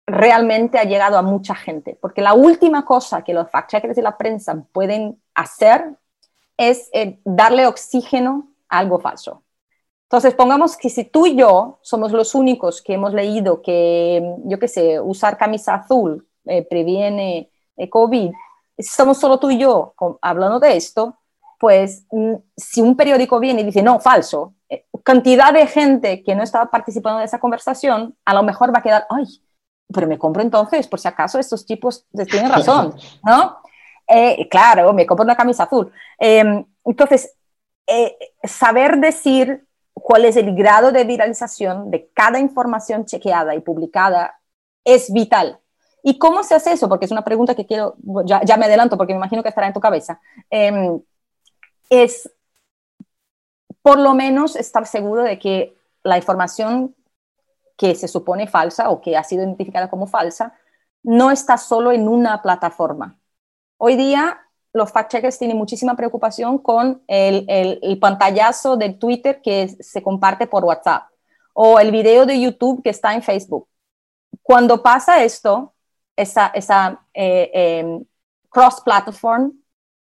realmente 0.06 0.78
ha 0.78 0.84
llegado 0.84 1.16
a 1.16 1.22
mucha 1.22 1.54
gente, 1.54 1.96
porque 2.02 2.20
la 2.20 2.34
última 2.34 2.84
cosa 2.84 3.24
que 3.24 3.32
los 3.32 3.48
fact-checkers 3.48 3.96
y 3.96 4.02
la 4.02 4.18
prensa 4.18 4.62
pueden 4.74 5.18
hacer 5.34 5.96
es 6.56 6.88
eh, 6.92 7.20
darle 7.24 7.66
oxígeno 7.66 8.48
a 8.68 8.78
algo 8.78 9.00
falso. 9.00 9.42
Entonces, 10.04 10.34
pongamos 10.34 10.76
que 10.76 10.90
si 10.90 11.04
tú 11.04 11.26
y 11.26 11.36
yo 11.36 11.78
somos 11.82 12.12
los 12.12 12.34
únicos 12.34 12.82
que 12.82 12.94
hemos 12.94 13.14
leído 13.14 13.62
que, 13.62 14.22
yo 14.44 14.58
qué 14.58 14.68
sé, 14.68 15.00
usar 15.00 15.38
camisa 15.38 15.74
azul 15.74 16.28
eh, 16.44 16.66
previene 16.68 17.50
eh, 17.76 17.88
COVID, 17.88 18.30
si 18.78 18.88
somos 18.88 19.18
solo 19.18 19.38
tú 19.38 19.50
y 19.50 19.58
yo 19.58 19.94
hablando 20.20 20.60
de 20.60 20.76
esto, 20.76 21.16
pues 21.58 22.04
mm, 22.10 22.34
si 22.56 22.82
un 22.82 22.96
periódico 22.96 23.40
viene 23.40 23.62
y 23.62 23.64
dice, 23.64 23.82
no, 23.82 24.00
falso, 24.00 24.54
cantidad 25.02 25.52
de 25.52 25.66
gente 25.66 26.22
que 26.22 26.34
no 26.34 26.42
estaba 26.42 26.70
participando 26.70 27.20
de 27.20 27.24
esa 27.24 27.40
conversación, 27.40 28.16
a 28.24 28.34
lo 28.34 28.42
mejor 28.42 28.74
va 28.74 28.80
a 28.80 28.82
quedar, 28.82 29.06
ay, 29.08 29.24
pero 29.92 30.06
me 30.06 30.18
compro 30.18 30.42
entonces, 30.42 30.88
por 30.88 31.00
si 31.00 31.08
acaso 31.08 31.38
estos 31.38 31.64
tipos 31.66 32.06
tienen 32.30 32.50
razón, 32.50 32.94
¿no? 33.24 33.58
Eh, 34.14 34.46
claro, 34.50 34.92
me 34.92 35.06
compro 35.06 35.24
una 35.24 35.36
camisa 35.36 35.64
azul. 35.64 35.90
Em, 36.18 36.64
entonces, 36.84 37.34
eh, 37.86 38.14
saber 38.44 38.98
decir 38.98 39.66
cuál 39.94 40.26
es 40.26 40.36
el 40.36 40.54
grado 40.54 40.92
de 40.92 41.04
viralización 41.04 41.90
de 41.90 42.10
cada 42.12 42.38
información 42.38 43.06
chequeada 43.06 43.54
y 43.54 43.60
publicada 43.60 44.38
es 44.84 45.10
vital. 45.12 45.60
¿Y 46.02 46.18
cómo 46.18 46.42
se 46.42 46.54
hace 46.54 46.72
eso? 46.72 46.88
Porque 46.90 47.06
es 47.06 47.12
una 47.12 47.24
pregunta 47.24 47.54
que 47.54 47.66
quiero, 47.66 47.96
ya, 48.26 48.42
ya 48.44 48.56
me 48.58 48.66
adelanto 48.66 48.98
porque 48.98 49.14
me 49.14 49.18
imagino 49.18 49.42
que 49.42 49.48
estará 49.48 49.68
en 49.68 49.72
tu 49.72 49.80
cabeza. 49.80 50.20
Em, 50.50 51.00
es 51.88 52.30
por 53.82 53.98
lo 53.98 54.14
menos 54.14 54.56
estar 54.56 54.86
seguro 54.86 55.22
de 55.22 55.38
que 55.38 55.76
la 56.02 56.18
información 56.18 56.94
que 57.76 57.94
se 57.94 58.08
supone 58.08 58.46
falsa 58.46 58.90
o 58.90 59.00
que 59.00 59.16
ha 59.16 59.24
sido 59.24 59.42
identificada 59.44 59.88
como 59.90 60.06
falsa 60.06 60.54
no 61.02 61.30
está 61.30 61.56
solo 61.56 61.92
en 61.92 62.08
una 62.08 62.42
plataforma. 62.42 63.18
Hoy 63.84 63.96
día 63.96 64.40
los 64.72 64.92
fact-checkers 64.92 65.36
tienen 65.40 65.56
muchísima 65.56 65.96
preocupación 65.96 66.58
con 66.58 67.02
el, 67.08 67.44
el, 67.48 67.98
pantallazo 67.98 68.76
de 68.76 68.90
Twitter 68.90 69.42
que 69.42 69.70
se 69.80 70.04
comparte 70.04 70.46
por 70.46 70.64
WhatsApp 70.64 71.08
o 71.52 71.80
el 71.80 71.90
video 71.90 72.24
de 72.24 72.40
YouTube 72.40 72.80
que 72.80 72.90
está 72.90 73.12
en 73.12 73.24
Facebook. 73.24 73.66
Cuando 74.40 74.84
pasa 74.84 75.24
esto, 75.24 75.74
esa, 76.14 76.52
esa 76.54 77.04
eh, 77.12 77.50
em, 77.52 78.04
cross-platform, 78.50 79.52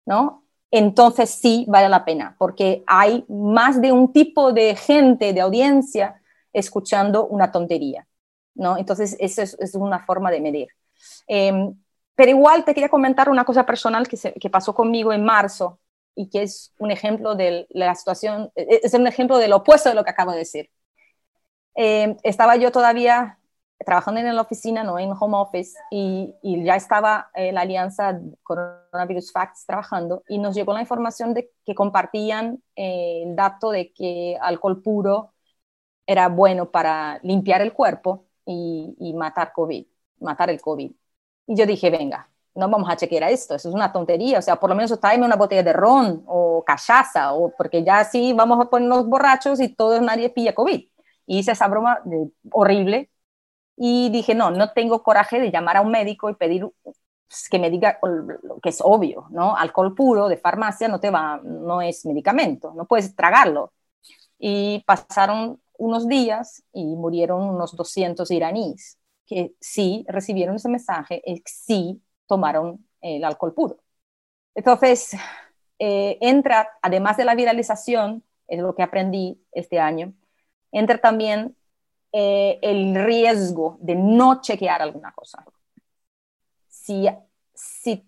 ¿no? 0.04 0.44
entonces 0.70 1.30
sí 1.30 1.64
vale 1.66 1.88
la 1.88 2.04
pena, 2.04 2.36
porque 2.38 2.84
hay 2.86 3.24
más 3.30 3.80
de 3.80 3.92
un 3.92 4.12
tipo 4.12 4.52
de 4.52 4.76
gente, 4.76 5.32
de 5.32 5.40
audiencia, 5.40 6.20
escuchando 6.52 7.26
una 7.28 7.50
tontería. 7.50 8.06
¿no? 8.54 8.76
Entonces, 8.76 9.16
eso 9.18 9.40
es, 9.40 9.74
una 9.74 10.04
forma 10.04 10.30
de 10.30 10.40
medir. 10.42 10.68
Eh, 11.26 11.72
pero 12.20 12.32
igual 12.32 12.66
te 12.66 12.74
quería 12.74 12.90
comentar 12.90 13.30
una 13.30 13.46
cosa 13.46 13.64
personal 13.64 14.06
que, 14.06 14.50
pasó 14.50 14.74
conmigo 14.74 15.10
en 15.14 15.24
marzo 15.24 15.80
y 16.14 16.28
que 16.28 16.42
es 16.42 16.74
un 16.78 16.90
ejemplo 16.90 17.34
de 17.34 17.66
la 17.70 17.94
situación, 17.94 18.52
e, 18.54 18.80
es 18.82 18.92
un 18.92 19.06
ejemplo 19.06 19.38
del 19.38 19.54
opuesto 19.54 19.88
de 19.88 19.94
lo 19.94 20.04
que 20.04 20.10
acabo 20.10 20.32
de 20.32 20.38
decir. 20.38 20.70
Eh, 21.74 22.16
estaba 22.22 22.56
yo 22.56 22.72
todavía 22.72 23.38
trabajando 23.86 24.20
en 24.20 24.34
la 24.36 24.42
oficina, 24.42 24.84
no 24.84 24.98
en 24.98 25.12
home 25.18 25.38
office, 25.38 25.78
y, 25.90 26.34
y 26.42 26.62
ya 26.62 26.76
estaba 26.76 27.30
eh, 27.34 27.52
la 27.52 27.62
alianza 27.62 28.20
Coronavirus 28.42 29.32
Facts 29.32 29.64
trabajando 29.66 30.22
y 30.28 30.36
nos 30.38 30.54
llegó 30.54 30.74
la 30.74 30.82
información 30.82 31.32
de 31.32 31.50
que 31.64 31.74
compartían 31.74 32.62
eh, 32.76 33.22
el 33.24 33.34
dato 33.34 33.70
de 33.70 33.94
que 33.94 34.36
alcohol 34.42 34.82
puro 34.82 35.32
era 36.06 36.28
bueno 36.28 36.70
para 36.70 37.18
limpiar 37.22 37.62
el 37.62 37.72
cuerpo 37.72 38.26
y, 38.44 38.94
y 38.98 39.14
matar 39.14 39.52
COVID, 39.54 39.86
matar 40.20 40.50
el 40.50 40.60
COVID. 40.60 40.92
Y 41.50 41.56
yo 41.56 41.66
dije, 41.66 41.90
venga, 41.90 42.30
no 42.54 42.68
vamos 42.68 42.88
a 42.88 42.94
chequear 42.96 43.24
esto, 43.24 43.56
eso 43.56 43.68
es 43.68 43.74
una 43.74 43.92
tontería, 43.92 44.38
o 44.38 44.42
sea, 44.42 44.60
por 44.60 44.70
lo 44.70 44.76
menos 44.76 45.00
tráeme 45.00 45.26
una 45.26 45.34
botella 45.34 45.64
de 45.64 45.72
ron 45.72 46.22
o 46.26 46.62
cachaza, 46.64 47.32
o 47.32 47.50
porque 47.56 47.82
ya 47.82 47.98
así 47.98 48.32
vamos 48.32 48.64
a 48.64 48.70
ponernos 48.70 49.08
borrachos 49.08 49.60
y 49.60 49.68
todo 49.68 50.00
nadie 50.00 50.30
pilla 50.30 50.54
COVID. 50.54 50.80
Y 51.26 51.38
hice 51.38 51.50
esa 51.50 51.66
broma 51.66 51.98
horrible 52.52 53.10
y 53.76 54.10
dije, 54.10 54.32
no, 54.36 54.52
no 54.52 54.72
tengo 54.72 55.02
coraje 55.02 55.40
de 55.40 55.50
llamar 55.50 55.78
a 55.78 55.80
un 55.80 55.90
médico 55.90 56.30
y 56.30 56.36
pedir 56.36 56.68
pues, 56.84 57.48
que 57.50 57.58
me 57.58 57.68
diga 57.68 57.98
lo 58.02 58.60
que 58.60 58.68
es 58.68 58.80
obvio, 58.80 59.26
¿no? 59.30 59.56
Alcohol 59.56 59.94
puro 59.96 60.28
de 60.28 60.36
farmacia 60.36 60.86
no 60.86 61.00
te 61.00 61.10
va, 61.10 61.40
no 61.42 61.82
es 61.82 62.06
medicamento, 62.06 62.72
no 62.76 62.86
puedes 62.86 63.16
tragarlo. 63.16 63.72
Y 64.38 64.84
pasaron 64.86 65.60
unos 65.78 66.06
días 66.06 66.62
y 66.72 66.84
murieron 66.94 67.42
unos 67.42 67.74
200 67.74 68.30
iraníes 68.30 68.99
que 69.30 69.54
sí 69.60 70.04
recibieron 70.08 70.56
ese 70.56 70.68
mensaje, 70.68 71.22
y 71.24 71.40
sí 71.46 72.02
tomaron 72.26 72.84
el 73.00 73.22
alcohol 73.22 73.54
puro. 73.54 73.78
Entonces, 74.56 75.12
eh, 75.78 76.18
entra, 76.20 76.68
además 76.82 77.16
de 77.16 77.24
la 77.24 77.36
viralización, 77.36 78.24
es 78.48 78.58
lo 78.58 78.74
que 78.74 78.82
aprendí 78.82 79.40
este 79.52 79.78
año, 79.78 80.12
entra 80.72 80.98
también 80.98 81.56
eh, 82.12 82.58
el 82.60 82.96
riesgo 83.04 83.78
de 83.80 83.94
no 83.94 84.40
chequear 84.40 84.82
alguna 84.82 85.12
cosa. 85.12 85.44
Si, 86.68 87.06
si, 87.54 88.04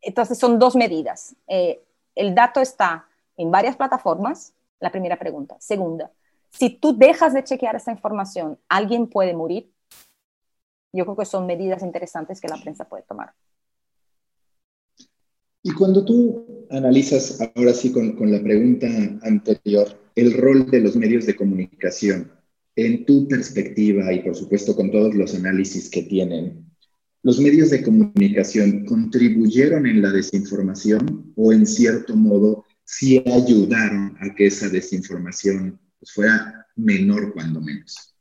entonces 0.00 0.36
son 0.36 0.58
dos 0.58 0.74
medidas. 0.74 1.36
Eh, 1.46 1.80
el 2.16 2.34
dato 2.34 2.60
está 2.60 3.06
en 3.36 3.52
varias 3.52 3.76
plataformas, 3.76 4.52
la 4.80 4.90
primera 4.90 5.16
pregunta. 5.16 5.56
Segunda, 5.60 6.10
si 6.50 6.70
tú 6.70 6.96
dejas 6.98 7.34
de 7.34 7.44
chequear 7.44 7.76
esa 7.76 7.92
información, 7.92 8.58
alguien 8.68 9.06
puede 9.08 9.32
morir 9.32 9.73
yo 10.94 11.04
creo 11.04 11.16
que 11.16 11.24
son 11.24 11.46
medidas 11.46 11.82
interesantes 11.82 12.40
que 12.40 12.48
la 12.48 12.56
prensa 12.56 12.88
puede 12.88 13.02
tomar. 13.02 13.32
Y 15.62 15.72
cuando 15.72 16.04
tú 16.04 16.66
analizas, 16.70 17.40
ahora 17.40 17.72
sí 17.72 17.90
con, 17.90 18.16
con, 18.16 18.30
la 18.30 18.42
pregunta 18.42 18.86
anterior, 19.22 19.88
el 20.14 20.34
rol 20.34 20.70
de 20.70 20.80
los 20.80 20.94
medios 20.94 21.26
de 21.26 21.34
comunicación, 21.34 22.30
en 22.76 23.04
tu 23.04 23.26
perspectiva 23.28 24.12
y 24.12 24.22
por 24.22 24.36
supuesto 24.36 24.76
con 24.76 24.90
todos 24.90 25.14
los 25.14 25.34
análisis 25.34 25.88
que 25.90 26.02
tienen, 26.02 26.64
¿los 27.22 27.40
medios 27.40 27.70
de 27.70 27.82
comunicación 27.82 28.84
contribuyeron 28.84 29.86
en 29.86 30.02
la 30.02 30.10
desinformación 30.10 31.32
o 31.36 31.52
en 31.52 31.66
cierto 31.66 32.14
modo 32.14 32.64
sí 32.84 33.22
ayudaron 33.26 34.16
a 34.20 34.34
que 34.34 34.46
esa 34.46 34.68
desinformación 34.68 35.80
pues, 35.98 36.12
fuera 36.12 36.66
menor 36.76 37.32
cuando 37.32 37.60
menos? 37.60 38.13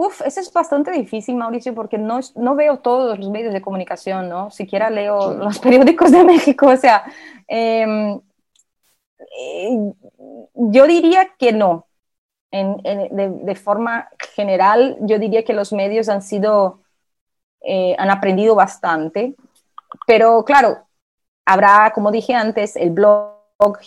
Uf, 0.00 0.20
eso 0.22 0.38
es 0.38 0.52
bastante 0.52 0.92
difícil, 0.92 1.34
Mauricio, 1.34 1.74
porque 1.74 1.98
no, 1.98 2.20
no 2.36 2.54
veo 2.54 2.78
todos 2.78 3.18
los 3.18 3.30
medios 3.30 3.52
de 3.52 3.60
comunicación, 3.60 4.28
¿no? 4.28 4.48
Siquiera 4.48 4.90
leo 4.90 5.34
los 5.34 5.58
periódicos 5.64 6.12
de 6.12 6.22
México, 6.22 6.68
o 6.68 6.76
sea, 6.76 7.02
em, 7.48 8.20
eh, 9.18 9.92
yo 10.54 10.86
diría 10.86 11.30
que 11.36 11.52
no. 11.52 11.88
de, 12.52 13.54
forma 13.56 14.08
general, 14.36 14.96
yo 15.00 15.18
diría 15.18 15.44
que 15.44 15.52
los 15.52 15.72
medios 15.72 16.08
han 16.08 16.22
sido, 16.22 16.80
eh, 17.62 17.96
han 17.98 18.10
aprendido 18.10 18.54
bastante, 18.54 19.34
pero 20.06 20.44
claro, 20.44 20.78
habrá, 21.44 21.90
como 21.92 22.12
dije 22.12 22.34
antes, 22.34 22.76
el 22.76 22.90
blog 22.90 23.34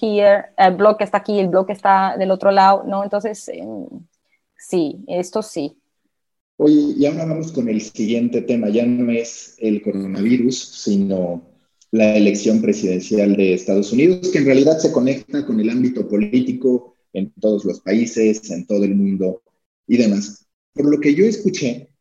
here, 0.01 0.53
el 0.57 0.75
blog 0.75 0.97
está 0.99 1.19
aquí, 1.19 1.39
el 1.39 1.47
blog 1.47 1.71
está 1.71 2.17
del 2.17 2.31
otro 2.31 2.51
lado, 2.51 2.83
¿no? 2.85 3.01
Entonces, 3.03 3.47
em, 3.47 3.87
sí, 4.57 5.05
esto 5.07 5.41
sí. 5.41 5.80
Oye, 6.63 6.93
y 6.95 7.05
ahora 7.07 7.25
vamos 7.25 7.51
con 7.51 7.67
el 7.69 7.81
siguiente 7.81 8.43
tema, 8.43 8.69
ya 8.69 8.85
no 8.85 9.11
es 9.11 9.55
el 9.57 9.81
coronavirus, 9.81 10.55
sino 10.55 11.49
la 11.89 12.15
elección 12.15 12.61
presidencial 12.61 13.35
de 13.35 13.55
Estados 13.55 13.91
Unidos, 13.91 14.29
que 14.29 14.37
en 14.37 14.45
realidad 14.45 14.77
se 14.77 14.91
conecta 14.91 15.43
con 15.43 15.59
el 15.59 15.71
ámbito 15.71 16.07
político 16.07 16.97
en 17.13 17.31
todos 17.41 17.65
los 17.65 17.79
países, 17.81 18.51
en 18.51 18.67
todo 18.67 18.83
el 18.83 18.93
mundo 18.93 19.41
y 19.87 19.97
demás. 19.97 20.45
Por 20.73 20.85
lo 20.85 20.99
que 20.99 21.15
yo 21.15 21.25
escuché, 21.25 21.95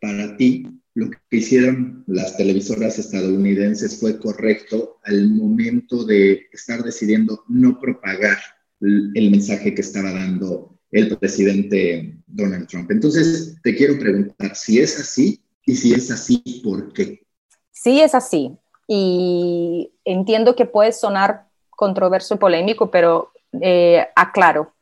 para 0.00 0.36
ti, 0.36 0.66
lo 0.94 1.10
que 1.10 1.36
hicieron 1.36 2.02
las 2.08 2.36
televisoras 2.36 2.98
estadounidenses 2.98 4.00
fue 4.00 4.18
correcto 4.18 4.96
al 5.04 5.28
momento 5.30 6.04
de 6.04 6.48
estar 6.52 6.82
decidiendo 6.82 7.44
no 7.48 7.78
propagar 7.78 8.38
el 8.80 9.30
mensaje 9.30 9.72
que 9.72 9.82
estaba 9.82 10.10
dando 10.10 10.73
el 10.94 11.16
presidente 11.18 12.14
Donald 12.26 12.68
Trump. 12.68 12.90
Entonces, 12.90 13.56
te 13.62 13.74
quiero 13.74 13.98
preguntar 13.98 14.54
si 14.54 14.78
es 14.78 14.98
así 15.00 15.42
y 15.66 15.74
si 15.74 15.92
es 15.92 16.10
así, 16.10 16.62
¿por 16.62 16.92
qué? 16.92 17.26
Sí, 17.72 18.00
es 18.00 18.14
así. 18.14 18.56
Y 18.86 19.92
entiendo 20.04 20.54
que 20.54 20.66
puede 20.66 20.92
sonar 20.92 21.48
controverso 21.70 22.34
y 22.34 22.38
polémico, 22.38 22.90
pero 22.90 23.32
eh, 23.60 24.06
aclaro. 24.14 24.72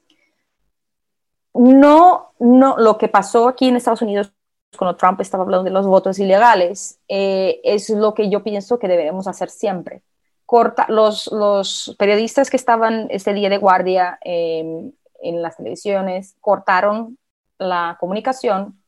No, 1.55 2.33
no, 2.39 2.77
lo 2.77 2.99
que 2.99 3.09
pasó 3.09 3.49
aquí 3.49 3.69
en 3.69 3.77
Estados 3.77 4.03
Unidos 4.03 4.33
cuando 4.77 4.97
Trump 4.97 5.21
estaba 5.21 5.45
hablando 5.45 5.65
de 5.65 5.71
los 5.71 5.87
votos 5.87 6.19
ilegales, 6.19 6.99
eh, 7.09 7.61
es 7.65 7.89
lo 7.91 8.15
que 8.15 8.29
yo 8.31 8.43
pienso 8.43 8.79
que 8.79 8.89
debemos 8.89 9.27
hacer 9.27 9.49
siempre. 9.49 10.03
Corta, 10.45 10.87
los, 10.89 11.31
los 11.33 11.95
periodistas 11.99 12.51
que 12.51 12.57
estaban 12.57 13.07
ese 13.11 13.33
día 13.33 13.49
de 13.49 13.59
guardia 13.59 14.19
em, 14.23 14.93
en 15.23 15.43
las 15.43 15.57
televisiones 15.57 16.37
cortaron 16.41 17.19
la 17.59 17.97
comunicación, 18.01 18.79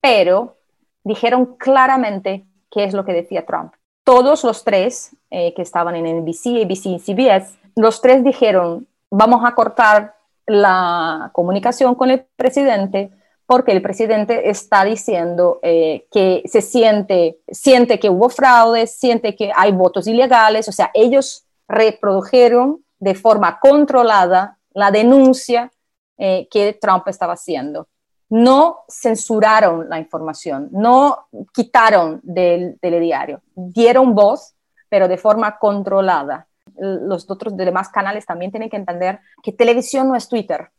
pero 0.00 0.56
dijeron 1.04 1.56
claramente 1.56 2.44
qué 2.70 2.84
es 2.84 2.94
lo 2.94 3.04
que 3.04 3.12
decía 3.12 3.46
Trump. 3.46 3.74
Todos 4.04 4.44
los 4.44 4.64
tres 4.64 5.16
eh, 5.30 5.54
que 5.54 5.62
estaban 5.62 5.96
en 5.96 6.18
NBC, 6.18 6.64
ABC 6.64 6.86
y 6.86 6.98
CBS, 6.98 7.56
los 7.76 8.00
tres 8.00 8.22
dijeron, 8.22 8.86
vamos 9.10 9.42
a 9.44 9.54
cortar 9.54 10.16
la 10.46 11.30
comunicación 11.32 11.94
con 11.94 12.10
el 12.10 12.26
presidente 12.36 13.10
porque 13.46 13.72
el 13.72 13.82
presidente 13.82 14.48
está 14.48 14.84
diciendo 14.84 15.58
eh, 15.62 16.06
que 16.10 16.42
se 16.46 16.62
siente, 16.62 17.38
siente 17.48 17.98
que 17.98 18.08
hubo 18.08 18.30
fraude, 18.30 18.86
siente 18.86 19.36
que 19.36 19.52
hay 19.54 19.72
votos 19.72 20.06
ilegales, 20.06 20.68
o 20.68 20.72
sea, 20.72 20.90
ellos 20.94 21.44
reprodujeron 21.68 22.84
de 22.98 23.14
forma 23.14 23.58
controlada 23.60 24.58
la 24.72 24.90
denuncia 24.90 25.70
eh, 26.18 26.48
que 26.50 26.74
Trump 26.74 27.08
estaba 27.08 27.34
haciendo. 27.34 27.88
No 28.30 28.84
censuraron 28.88 29.88
la 29.88 29.98
información, 29.98 30.68
no 30.72 31.28
quitaron 31.52 32.20
del 32.22 32.78
telediario, 32.80 33.42
dieron 33.54 34.14
voz, 34.14 34.54
pero 34.88 35.08
de 35.08 35.18
forma 35.18 35.58
controlada 35.58 36.48
los 36.76 37.30
otros 37.30 37.56
demás 37.56 37.88
canales 37.88 38.26
también 38.26 38.50
tienen 38.50 38.70
que 38.70 38.76
entender 38.76 39.20
que 39.42 39.52
televisión 39.52 40.08
no 40.08 40.16
es 40.16 40.28
Twitter. 40.28 40.70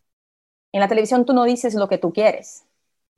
En 0.72 0.82
la 0.82 0.88
televisión 0.88 1.26
tú 1.26 1.34
no 1.34 1.44
dices 1.46 1.74
lo 1.74 1.88
que 1.88 1.98
tú 1.98 2.12
quieres, 2.12 2.66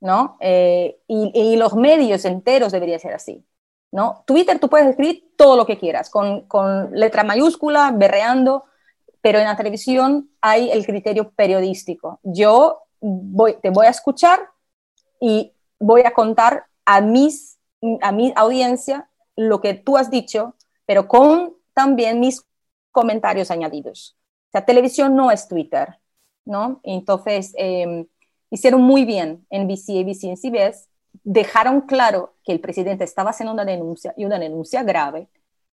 ¿no? 0.00 0.36
Eh, 0.40 1.00
y, 1.08 1.56
los 1.56 1.74
medios 1.74 2.24
enteros 2.24 2.72
debería 2.72 2.98
ser 2.98 3.14
así, 3.14 3.44
¿no? 3.90 4.22
Twitter 4.26 4.58
tú 4.58 4.68
puedes 4.68 4.88
escribir 4.88 5.32
todo 5.36 5.56
lo 5.56 5.66
que 5.66 5.78
quieras, 5.78 6.10
con, 6.10 6.46
letra 6.92 7.24
mayúscula, 7.24 7.92
berreando, 7.92 8.64
pero 9.20 9.38
en 9.38 9.44
la 9.44 9.56
televisión 9.56 10.30
hay 10.40 10.70
el 10.70 10.86
criterio 10.86 11.30
periodístico. 11.30 12.20
Yo 12.22 12.82
voy, 13.00 13.56
te 13.60 13.70
voy 13.70 13.86
a 13.86 13.90
escuchar 13.90 14.48
y 15.20 15.52
voy 15.78 16.02
a 16.02 16.12
contar 16.12 16.64
a, 16.84 17.00
mis, 17.00 17.58
a 18.00 18.12
mi 18.12 18.32
audiencia 18.36 19.08
lo 19.36 19.60
que 19.60 19.74
tú 19.74 19.96
has 19.96 20.10
dicho, 20.10 20.54
pero 20.86 21.06
con 21.06 21.54
también 21.74 22.20
mis 22.20 22.44
comentarios 22.90 23.50
añadidos. 23.50 24.16
O 24.48 24.50
sea, 24.52 24.64
televisión 24.64 25.14
no 25.14 25.30
es 25.30 25.46
Twitter, 25.46 25.98
¿no? 26.44 26.80
Entonces, 26.82 27.52
em, 27.56 28.06
hicieron 28.50 28.82
muy 28.82 29.04
bien 29.04 29.46
en 29.50 29.68
BC, 29.68 30.00
ABC 30.00 30.24
y 30.24 30.36
CBS, 30.36 30.88
dejaron 31.22 31.82
claro 31.82 32.34
que 32.42 32.52
el 32.52 32.60
presidente 32.60 33.04
estaba 33.04 33.30
haciendo 33.30 33.52
una 33.52 33.64
denuncia 33.64 34.14
y 34.16 34.24
una 34.24 34.38
denuncia 34.38 34.82
grave 34.82 35.28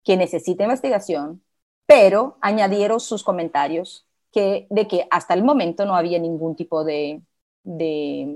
que 0.03 0.17
necesita 0.17 0.63
investigación, 0.63 1.43
pero 1.91 2.37
añadieron 2.39 3.01
sus 3.01 3.21
comentarios 3.21 4.05
que, 4.31 4.65
de 4.69 4.87
que 4.87 5.07
hasta 5.11 5.33
el 5.33 5.43
momento 5.43 5.85
no 5.85 5.93
había 5.93 6.19
ningún 6.19 6.55
tipo 6.55 6.85
de, 6.85 7.19
de 7.65 8.33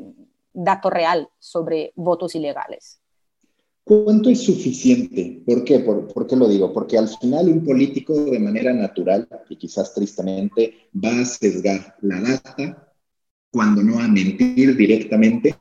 dato 0.51 0.89
real 0.89 1.29
sobre 1.39 1.93
votos 1.95 2.35
ilegales. 2.35 2.99
¿Cuánto 3.85 4.29
es 4.29 4.41
suficiente? 4.41 5.41
¿Por 5.45 5.63
qué? 5.63 5.79
¿Por, 5.79 6.27
qué 6.27 6.35
lo 6.35 6.49
digo? 6.49 6.73
Porque 6.73 6.97
al 6.97 7.07
final 7.07 7.47
un 7.47 7.63
político 7.63 8.25
de 8.25 8.39
manera 8.39 8.73
natural 8.73 9.25
y 9.47 9.55
quizás 9.55 9.93
tristemente 9.93 10.89
va 10.93 11.21
a 11.21 11.25
sesgar 11.25 11.95
la 12.01 12.19
data 12.19 12.91
cuando 13.51 13.81
no 13.83 14.01
a 14.01 14.07
mentir 14.09 14.75
directamente 14.75 15.55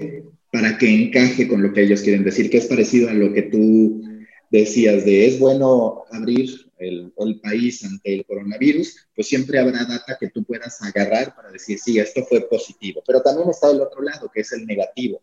para 0.50 0.76
que 0.78 0.88
encaje 0.88 1.46
con 1.46 1.62
lo 1.62 1.72
que 1.72 1.82
ellos 1.82 2.02
quieren 2.02 2.24
decir, 2.24 2.50
que 2.50 2.58
es 2.58 2.66
parecido 2.66 3.08
a 3.08 3.12
lo 3.14 3.32
que 3.32 3.42
tú 3.42 4.02
decías 4.50 5.04
de 5.04 5.26
es 5.26 5.38
bueno 5.38 6.02
abrir 6.10 6.63
el, 6.88 7.12
el, 7.16 7.40
país 7.40 7.84
ante 7.84 8.14
el 8.14 8.24
coronavirus, 8.24 9.08
pues 9.14 9.28
siempre 9.28 9.58
habrá 9.58 9.84
data 9.84 10.16
que 10.18 10.30
tú 10.30 10.44
puedas 10.44 10.80
agarrar 10.82 11.34
para 11.34 11.50
decir, 11.50 11.78
sí, 11.78 11.98
esto 11.98 12.24
fue 12.24 12.48
positivo, 12.48 13.02
pero 13.06 13.22
también 13.22 13.48
está 13.50 13.70
el 13.70 13.80
otro 13.80 14.02
lado, 14.02 14.30
que 14.32 14.40
es 14.40 14.52
el 14.52 14.66
negativo. 14.66 15.22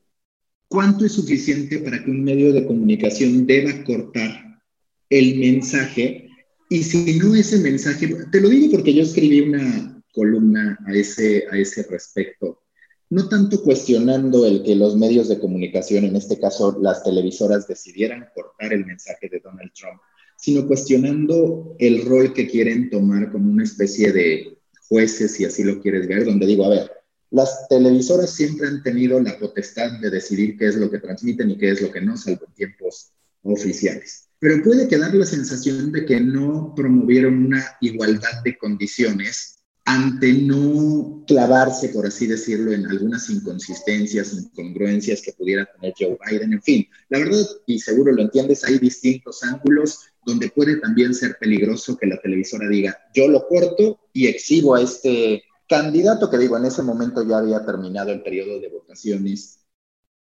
¿Cuánto 0.67 1.05
es 1.05 1.11
suficiente 1.11 1.79
para 1.79 2.03
que 2.03 2.09
un 2.09 2.23
medio 2.23 2.53
de 2.53 2.65
comunicación 2.65 3.45
deba 3.45 3.83
cortar 3.83 4.61
el 5.09 5.37
mensaje? 5.37 6.29
Y 6.69 6.83
si 6.83 7.19
no 7.19 7.35
ese 7.35 7.57
mensaje, 7.57 8.07
te 8.31 8.39
lo 8.39 8.47
digo 8.47 8.71
porque 8.71 8.93
yo 8.93 9.03
escribí 9.03 9.41
una 9.41 10.01
columna 10.13 10.77
a 10.85 10.93
ese, 10.93 11.45
a 11.51 11.57
ese 11.57 11.83
respecto, 11.83 12.61
no 13.09 13.27
tanto 13.27 13.61
cuestionando 13.61 14.45
el 14.45 14.63
que 14.63 14.75
los 14.75 14.95
medios 14.95 15.27
de 15.27 15.39
comunicación, 15.39 16.05
en 16.05 16.15
este 16.15 16.39
caso 16.39 16.77
las 16.81 17.03
televisoras, 17.03 17.67
decidieran 17.67 18.29
cortar 18.33 18.71
el 18.71 18.85
mensaje 18.85 19.27
de 19.27 19.41
Donald 19.41 19.71
Trump, 19.73 20.01
sino 20.41 20.65
cuestionando 20.65 21.75
el 21.77 22.03
rol 22.03 22.33
que 22.33 22.47
quieren 22.47 22.89
tomar 22.89 23.31
como 23.31 23.51
una 23.51 23.63
especie 23.63 24.11
de 24.11 24.57
jueces, 24.89 25.33
si 25.33 25.45
así 25.45 25.63
lo 25.63 25.79
quieres 25.79 26.07
ver, 26.07 26.25
donde 26.25 26.47
digo, 26.47 26.65
a 26.65 26.69
ver, 26.69 26.91
las 27.29 27.67
televisoras 27.69 28.31
siempre 28.31 28.67
han 28.67 28.81
tenido 28.81 29.19
la 29.19 29.37
potestad 29.37 29.99
de 29.99 30.09
decidir 30.09 30.57
qué 30.57 30.65
es 30.65 30.75
lo 30.75 30.89
que 30.89 30.97
transmiten 30.97 31.51
y 31.51 31.57
qué 31.59 31.69
es 31.69 31.81
lo 31.81 31.91
que 31.91 32.01
no, 32.01 32.17
salvo 32.17 32.45
en 32.47 32.53
tiempos 32.55 33.11
oficiales. 33.43 34.29
Pero 34.39 34.63
puede 34.63 34.87
quedar 34.87 35.13
la 35.13 35.27
sensación 35.27 35.91
de 35.91 36.07
que 36.07 36.19
no 36.19 36.73
promovieron 36.75 37.45
una 37.45 37.63
igualdad 37.79 38.41
de 38.43 38.57
condiciones 38.57 39.59
ante 39.85 40.33
no 40.33 41.23
clavarse, 41.27 41.89
por 41.89 42.07
así 42.07 42.25
decirlo, 42.25 42.71
en 42.71 42.87
algunas 42.87 43.29
inconsistencias, 43.29 44.33
incongruencias 44.33 45.21
que 45.21 45.33
pudiera 45.33 45.69
tener 45.73 45.93
Joe 45.97 46.17
Biden. 46.27 46.53
En 46.53 46.61
fin, 46.63 46.87
la 47.09 47.19
verdad, 47.19 47.45
y 47.67 47.77
seguro 47.77 48.11
lo 48.11 48.23
entiendes, 48.23 48.63
hay 48.63 48.79
distintos 48.79 49.43
ángulos 49.43 50.10
donde 50.25 50.49
puede 50.49 50.77
también 50.77 51.13
ser 51.13 51.37
peligroso 51.39 51.97
que 51.97 52.07
la 52.07 52.19
televisora 52.19 52.67
diga, 52.67 52.97
yo 53.13 53.27
lo 53.27 53.47
corto 53.47 53.99
y 54.13 54.27
exhibo 54.27 54.75
a 54.75 54.81
este 54.81 55.43
candidato 55.67 56.29
que 56.29 56.37
digo, 56.37 56.57
en 56.57 56.65
ese 56.65 56.83
momento 56.83 57.27
ya 57.27 57.37
había 57.37 57.65
terminado 57.65 58.11
el 58.11 58.21
periodo 58.21 58.59
de 58.59 58.69
votaciones 58.69 59.59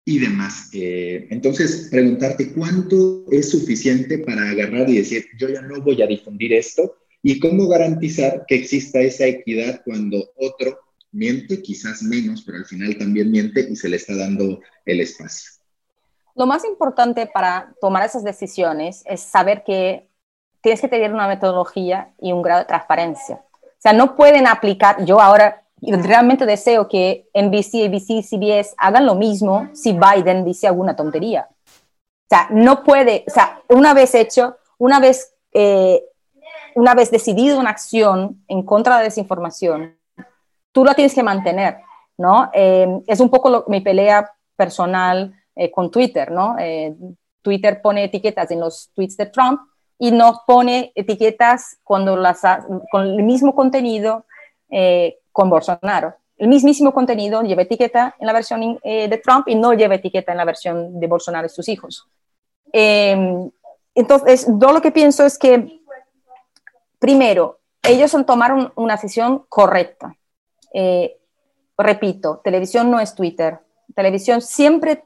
y 0.05 0.19
demás. 0.19 0.69
Eh, 0.73 1.27
entonces, 1.31 1.87
preguntarte 1.91 2.53
cuánto 2.53 3.25
es 3.31 3.49
suficiente 3.49 4.19
para 4.19 4.49
agarrar 4.49 4.89
y 4.89 4.97
decir, 4.97 5.25
yo 5.37 5.49
ya 5.49 5.61
no 5.61 5.81
voy 5.81 6.01
a 6.01 6.07
difundir 6.07 6.53
esto, 6.53 6.95
y 7.21 7.39
cómo 7.39 7.67
garantizar 7.67 8.45
que 8.47 8.55
exista 8.55 9.01
esa 9.01 9.27
equidad 9.27 9.81
cuando 9.83 10.31
otro 10.35 10.79
miente, 11.11 11.61
quizás 11.61 12.01
menos, 12.03 12.43
pero 12.43 12.59
al 12.59 12.65
final 12.65 12.97
también 12.97 13.31
miente 13.31 13.67
y 13.69 13.75
se 13.75 13.89
le 13.89 13.97
está 13.97 14.15
dando 14.15 14.61
el 14.85 15.01
espacio. 15.01 15.58
Lo 16.39 16.45
más 16.45 16.63
importante 16.63 17.27
para 17.27 17.73
tomar 17.81 18.05
esas 18.05 18.23
decisiones 18.23 19.03
es 19.05 19.19
saber 19.19 19.61
que 19.65 20.09
tienes 20.61 20.79
que 20.79 20.87
tener 20.87 21.13
una 21.13 21.27
metodología 21.27 22.13
y 22.17 22.31
un 22.31 22.41
grado 22.41 22.61
de 22.61 22.65
transparencia. 22.65 23.43
O 23.61 23.77
sea, 23.77 23.91
no 23.91 24.15
pueden 24.15 24.47
aplicar, 24.47 25.03
yo 25.03 25.19
ahora 25.19 25.63
realmente 25.81 26.45
deseo 26.45 26.87
que 26.87 27.29
NBC, 27.33 27.87
ABC, 27.87 28.23
CBS 28.23 28.73
hagan 28.77 29.05
lo 29.05 29.15
mismo 29.15 29.67
si 29.73 29.91
Biden 29.91 30.45
dice 30.45 30.67
alguna 30.67 30.95
tontería. 30.95 31.49
O 31.49 32.29
sea, 32.29 32.47
no 32.51 32.85
puede, 32.85 33.25
o 33.27 33.31
sea, 33.31 33.61
una 33.67 33.93
vez 33.93 34.15
hecho, 34.15 34.55
una 34.77 35.01
vez, 35.01 35.35
eh, 35.51 36.05
una 36.73 36.95
vez 36.95 37.11
decidido 37.11 37.59
una 37.59 37.71
acción 37.71 38.45
en 38.47 38.63
contra 38.63 38.95
de 38.95 38.99
la 39.01 39.03
desinformación, 39.03 39.97
tú 40.71 40.85
la 40.85 40.93
tienes 40.93 41.13
que 41.13 41.21
mantener. 41.21 41.81
¿no? 42.17 42.49
Eh, 42.53 43.01
es 43.07 43.19
un 43.19 43.29
poco 43.29 43.65
mi 43.67 43.81
pelea 43.81 44.31
personal 44.55 45.35
eh, 45.59 45.71
con 45.71 45.91
Twitter, 45.91 46.31
¿no? 46.31 46.55
Twitter 47.41 47.81
pone 47.81 48.05
etiquetas 48.05 48.51
en 48.51 48.59
los 48.59 48.89
tweets 48.93 49.17
de 49.17 49.25
Trump 49.27 49.61
y 49.97 50.11
no 50.11 50.41
pone 50.47 50.91
etiquetas 50.95 51.77
cuando 51.83 52.15
las 52.15 52.41
con 52.91 53.05
el 53.05 53.23
mismo 53.23 53.53
contenido 53.53 54.25
con 55.31 55.49
Bolsonaro. 55.49 56.15
El 56.37 56.47
mismísimo 56.47 56.93
contenido 56.93 57.41
lleva 57.41 57.63
etiqueta 57.63 58.15
en 58.19 58.27
la 58.27 58.33
versión 58.33 58.79
de 58.83 59.21
Trump 59.23 59.47
y 59.47 59.55
no 59.55 59.73
lleva 59.73 59.95
etiqueta 59.95 60.31
en 60.31 60.37
la 60.37 60.45
versión 60.45 60.99
de 60.99 61.07
Bolsonaro 61.07 61.47
y 61.47 61.49
sus 61.49 61.67
hijos. 61.67 62.07
entonces, 62.71 64.47
yo 64.47 64.71
lo 64.71 64.81
que 64.81 64.91
pienso 64.91 65.25
es 65.25 65.37
que, 65.37 65.81
primero, 66.99 67.59
ellos 67.83 68.15
tomaron 68.25 68.71
una 68.75 68.95
decisión 68.95 69.45
correcta. 69.49 70.15
Eh, 70.73 71.17
repito, 71.77 72.41
televisión 72.43 72.91
no 72.91 72.99
es 72.99 73.15
Twitter. 73.15 73.59
Televisión 73.95 74.41
siempre 74.41 75.03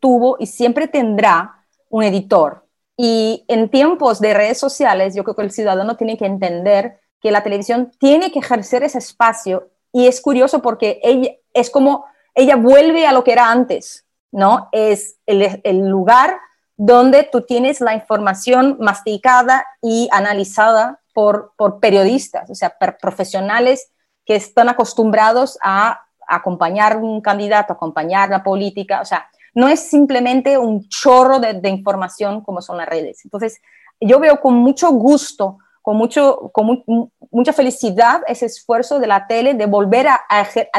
tuvo 0.00 0.36
y 0.38 0.46
siempre 0.46 0.88
tendrá 0.88 1.64
un 1.88 2.02
editor. 2.02 2.66
Y 2.96 3.44
en 3.48 3.70
tiempos 3.70 4.20
de 4.20 4.34
redes 4.34 4.58
sociales, 4.58 5.14
yo 5.14 5.24
creo 5.24 5.36
que 5.36 5.42
el 5.42 5.50
ciudadano 5.50 5.96
tiene 5.96 6.18
que 6.18 6.26
entender 6.26 7.00
que 7.20 7.30
la 7.30 7.42
televisión 7.42 7.92
tiene 7.98 8.30
que 8.30 8.40
ejercer 8.40 8.82
ese 8.82 8.98
espacio. 8.98 9.70
Y 9.92 10.06
es 10.06 10.20
curioso 10.20 10.62
porque 10.62 11.00
ella 11.02 11.30
es 11.52 11.70
como 11.70 12.04
ella 12.34 12.56
vuelve 12.56 13.06
a 13.06 13.12
lo 13.12 13.24
que 13.24 13.32
era 13.32 13.50
antes, 13.50 14.06
¿no? 14.30 14.68
Es 14.72 15.16
el, 15.26 15.88
lugar 15.88 16.38
donde 16.76 17.24
tú 17.24 17.42
tienes 17.42 17.80
la 17.80 17.94
información 17.94 18.76
masticada 18.80 19.66
y 19.82 20.08
analizada 20.12 21.00
por, 21.12 21.52
por 21.56 21.80
periodistas, 21.80 22.48
o 22.50 22.54
sea, 22.54 22.76
profesionales 23.00 23.90
que 24.24 24.36
están 24.36 24.68
acostumbrados 24.68 25.58
a 25.62 26.06
acompañar 26.26 26.98
un 26.98 27.20
candidato, 27.20 27.72
acompañar 27.72 28.30
la 28.30 28.42
política, 28.42 29.00
o 29.00 29.04
sea, 29.04 29.28
no 29.54 29.68
es 29.68 29.80
simplemente 29.80 30.58
un 30.58 30.88
chorro 30.88 31.38
de, 31.38 31.68
información 31.68 32.42
como 32.42 32.62
son 32.62 32.76
las 32.76 32.88
redes. 32.88 33.24
Entonces, 33.24 33.60
yo 34.00 34.18
veo 34.18 34.40
con 34.40 34.54
mucho 34.54 34.90
gusto, 34.90 35.58
con, 35.82 35.96
mucho, 35.96 36.50
con 36.52 36.84
mucha 37.30 37.52
felicidad 37.52 38.22
ese 38.26 38.46
esfuerzo 38.46 38.98
de 38.98 39.06
la 39.06 39.26
tele 39.26 39.54
de 39.54 39.66
volver 39.66 40.06
a, 40.08 40.20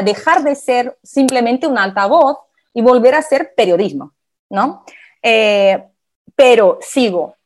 dejar 0.04 0.42
de 0.42 0.54
ser 0.54 0.98
simplemente 1.02 1.66
un 1.66 1.78
altavoz 1.78 2.38
y 2.74 2.82
volver 2.82 3.14
a 3.14 3.22
ser 3.22 3.54
periodismo, 3.54 4.12
¿no? 4.48 4.84
Eh, 5.22 5.84
pero 6.34 6.78
sigo 6.80 7.36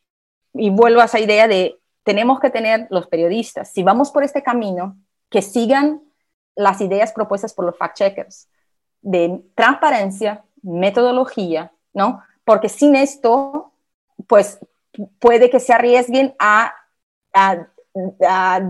y 0.55 0.71
vuelvo 0.71 1.01
a 1.01 1.07
esa 1.07 1.19
idea 1.19 1.49
de 1.49 1.79
tenemos 2.03 2.39
que 2.41 2.51
tener 2.51 2.87
los 2.91 3.09
periodistas, 3.09 3.73
si 3.73 3.83
vamos 3.83 4.13
por 4.13 4.23
este 4.23 4.43
camino, 4.43 4.97
que 5.29 5.43
sigan 5.43 6.03
las 6.55 6.81
ideas 6.81 7.13
propuestas 7.13 7.53
por 7.53 7.65
los 7.65 7.77
fact-checkers 7.77 8.47
de 9.03 9.43
transparencia, 9.55 10.45
metodología, 10.67 11.73
¿no? 11.95 12.23
Porque 12.45 12.69
sin 12.69 12.97
esto, 12.97 13.73
pues 14.27 14.59
puede 15.19 15.51
que 15.51 15.61
se 15.61 15.73
arriesguen 15.73 16.35
a, 16.39 16.75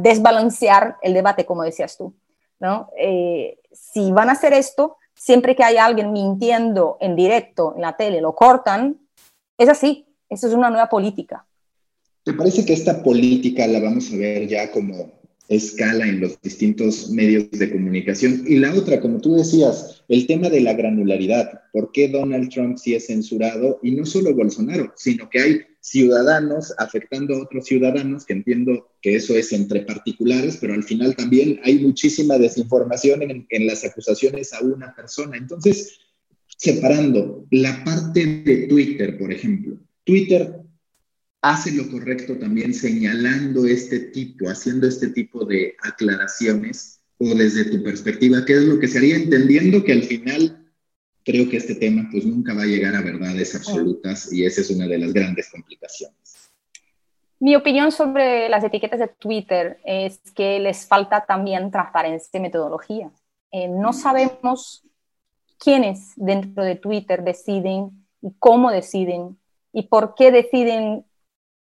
desbalancear 0.03 0.97
el 1.03 1.15
debate, 1.15 1.47
como 1.47 1.63
decías 1.63 1.97
tú, 1.97 2.13
¿no? 2.59 2.91
Eh, 2.99 3.59
si 3.73 4.11
van 4.11 4.29
a 4.29 4.33
hacer 4.33 4.53
esto, 4.53 4.97
siempre 5.15 5.55
que 5.55 5.63
hay 5.63 5.77
alguien 5.77 6.13
mintiendo 6.13 6.97
en 7.01 7.15
directo 7.15 7.75
en 7.77 7.83
la 7.83 7.97
tele, 7.97 8.21
lo 8.21 8.35
cortan, 8.35 8.99
es 9.57 9.69
así, 9.69 10.07
eso 10.29 10.49
es 10.49 10.53
una 10.53 10.71
nueva 10.71 10.89
política. 10.89 11.47
¿Te 12.25 12.33
parece 12.33 12.65
que 12.67 12.73
esta 12.73 13.03
política 13.05 13.67
la 13.69 13.79
vamos 13.79 14.13
a 14.13 14.17
ver 14.17 14.49
ya 14.49 14.71
como 14.73 15.13
escala 15.49 16.07
en 16.07 16.21
los 16.21 16.41
distintos 16.41 17.11
medios 17.11 17.51
de 17.51 17.71
comunicación? 17.71 18.45
Y 18.47 18.57
la 18.57 18.75
otra, 18.75 19.01
como 19.01 19.21
tú 19.21 19.35
decías, 19.35 20.05
el 20.09 20.27
tema 20.27 20.49
de 20.49 20.61
la 20.61 20.75
granularidad. 20.75 21.61
¿Por 21.73 21.93
qué 21.93 22.09
Donald 22.09 22.51
Trump 22.51 22.79
sí 22.79 22.95
es 22.95 23.07
censurado? 23.07 23.79
Y 23.83 23.93
no 23.93 24.07
solo 24.07 24.35
Bolsonaro, 24.35 24.93
sino 24.97 25.29
que 25.31 25.41
hay 25.41 25.61
ciudadanos 25.81 26.75
afectando 26.79 27.35
a 27.35 27.43
otros 27.43 27.67
ciudadanos, 27.67 28.25
que 28.25 28.33
entiendo 28.33 28.89
que 29.01 29.17
eso 29.17 29.37
es 29.37 29.53
entre 29.53 29.83
particulares, 29.83 30.59
pero 30.61 30.75
al 30.75 30.83
final 30.83 31.15
también 31.15 31.61
hay 31.63 31.79
muchísima 31.79 32.39
desinformación 32.39 33.23
en, 33.23 33.47
en 33.51 33.67
las 33.67 33.85
acusaciones 33.85 34.53
a 34.53 34.63
una 34.63 34.95
persona. 34.95 35.37
Entonces, 35.37 36.01
separando 36.57 37.47
la 37.51 37.85
parte 37.85 38.43
de 38.45 38.67
Twitter, 38.67 39.19
por 39.19 39.33
ejemplo. 39.33 39.79
Twitter 40.05 40.66
hace 41.51 41.73
lo 41.73 41.89
correcto 41.91 42.37
también 42.37 42.75
señalando 42.75 43.67
este 43.67 44.01
tipo, 44.01 44.49
haciendo 44.49 44.89
este 44.89 45.09
tipo 45.09 45.45
de 45.45 45.77
aclaraciones 45.83 47.01
o 47.19 47.35
desde 47.35 47.67
tu 47.67 47.83
perspectiva, 47.83 48.45
¿qué 48.45 48.55
es 48.55 48.65
lo 48.65 48.79
que 48.79 48.89
se 48.89 48.99
haría 48.99 49.17
entendiendo 49.17 49.85
que 49.85 49.93
al 49.93 50.03
final 50.03 50.67
creo 51.25 51.49
que 51.49 51.57
este 51.57 51.77
tema 51.77 52.09
pues 52.11 52.25
nunca 52.27 52.53
va 52.53 52.63
a 52.63 52.67
llegar 52.67 52.95
a 52.97 53.01
verdades 53.01 53.55
absolutas 53.55 54.33
y 54.33 54.45
esa 54.45 54.61
es 54.61 54.71
una 54.71 54.87
de 54.87 54.99
las 54.99 55.13
grandes 55.13 55.49
complicaciones? 55.51 56.51
Mi 57.39 57.55
opinión 57.55 57.93
sobre 57.93 58.49
las 58.49 58.65
etiquetas 58.65 58.99
de 58.99 59.09
Twitter 59.09 59.79
es 59.85 60.19
que 60.35 60.59
les 60.59 60.87
falta 60.87 61.25
también 61.27 61.71
transparencia 61.71 62.39
y 62.39 62.41
metodología. 62.41 63.11
Eh, 63.53 63.69
no 63.69 63.93
sabemos 63.93 64.83
quiénes 65.59 66.13
dentro 66.17 66.65
de 66.65 66.77
Twitter 66.77 67.23
deciden 67.23 68.07
y 68.21 68.33
cómo 68.39 68.71
deciden 68.71 69.39
y 69.73 69.83
por 69.85 70.15
qué 70.15 70.33
deciden 70.33 71.06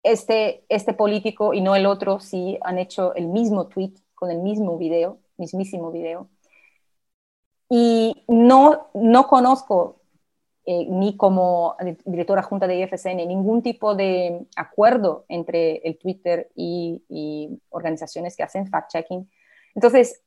este, 0.03 0.65
este 0.69 0.93
político 0.93 1.53
y 1.53 1.61
no 1.61 1.75
el 1.75 1.85
otro 1.85 2.19
si 2.19 2.59
han 2.61 2.77
hecho 2.77 3.15
el 3.15 3.27
mismo 3.27 3.67
tweet 3.67 3.93
con 4.13 4.29
el 4.29 4.39
mismo 4.39 4.77
video, 4.77 5.19
mismísimo 5.37 5.91
video. 5.91 6.29
Y 7.69 8.23
no, 8.27 8.89
no 8.93 9.27
conozco 9.27 10.01
eh, 10.65 10.85
ni 10.89 11.17
como 11.17 11.75
directora 12.05 12.43
junta 12.43 12.67
de 12.67 12.77
IFCN 12.77 13.27
ningún 13.27 13.63
tipo 13.63 13.95
de 13.95 14.45
acuerdo 14.55 15.25
entre 15.27 15.77
el 15.77 15.97
Twitter 15.97 16.51
y 16.55 17.59
organizaciones 17.69 18.37
que 18.37 18.43
hacen 18.43 18.69
fact-checking. 18.69 19.27
Entonces, 19.75 20.21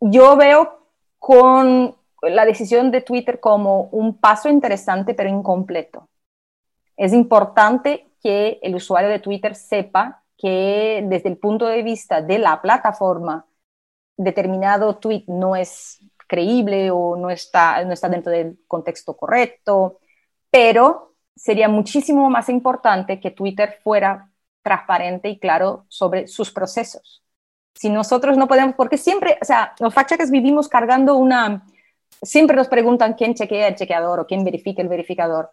yo 0.00 0.36
veo 0.36 0.86
con 1.18 1.96
la 2.22 2.44
decisión 2.44 2.90
de 2.90 3.00
Twitter 3.00 3.40
como 3.40 3.82
un 3.92 4.18
paso 4.18 4.48
interesante 4.48 5.14
pero 5.14 5.28
incompleto. 5.28 6.08
Es 6.96 7.12
importante 7.12 8.05
que 8.22 8.58
el 8.62 8.74
usuario 8.74 9.10
de 9.10 9.18
Twitter 9.18 9.54
sepa 9.54 10.22
que 10.36 11.04
desde 11.06 11.28
el 11.28 11.38
punto 11.38 11.66
de 11.66 11.82
vista 11.82 12.22
de 12.22 12.38
la 12.38 12.60
plataforma, 12.60 13.46
determinado 14.16 14.96
tweet 14.98 15.24
no 15.28 15.56
es 15.56 16.00
creíble 16.26 16.90
o 16.90 17.16
no 17.16 17.30
está, 17.30 17.84
no 17.84 17.92
está 17.92 18.08
dentro 18.08 18.32
del 18.32 18.58
contexto 18.66 19.16
correcto, 19.16 20.00
pero 20.50 21.14
sería 21.34 21.68
muchísimo 21.68 22.28
más 22.30 22.48
importante 22.48 23.20
que 23.20 23.30
Twitter 23.30 23.78
fuera 23.82 24.30
transparente 24.62 25.28
y 25.28 25.38
claro 25.38 25.84
sobre 25.88 26.26
sus 26.26 26.50
procesos. 26.50 27.22
Si 27.74 27.90
nosotros 27.90 28.36
no 28.36 28.48
podemos, 28.48 28.74
porque 28.74 28.98
siempre, 28.98 29.38
o 29.40 29.44
sea, 29.44 29.74
los 29.78 29.92
fact 29.92 30.12
vivimos 30.30 30.68
cargando 30.68 31.16
una, 31.16 31.66
siempre 32.22 32.56
nos 32.56 32.68
preguntan 32.68 33.14
quién 33.14 33.34
chequea 33.34 33.68
el 33.68 33.76
chequeador 33.76 34.20
o 34.20 34.26
quién 34.26 34.44
verifica 34.44 34.82
el 34.82 34.88
verificador. 34.88 35.50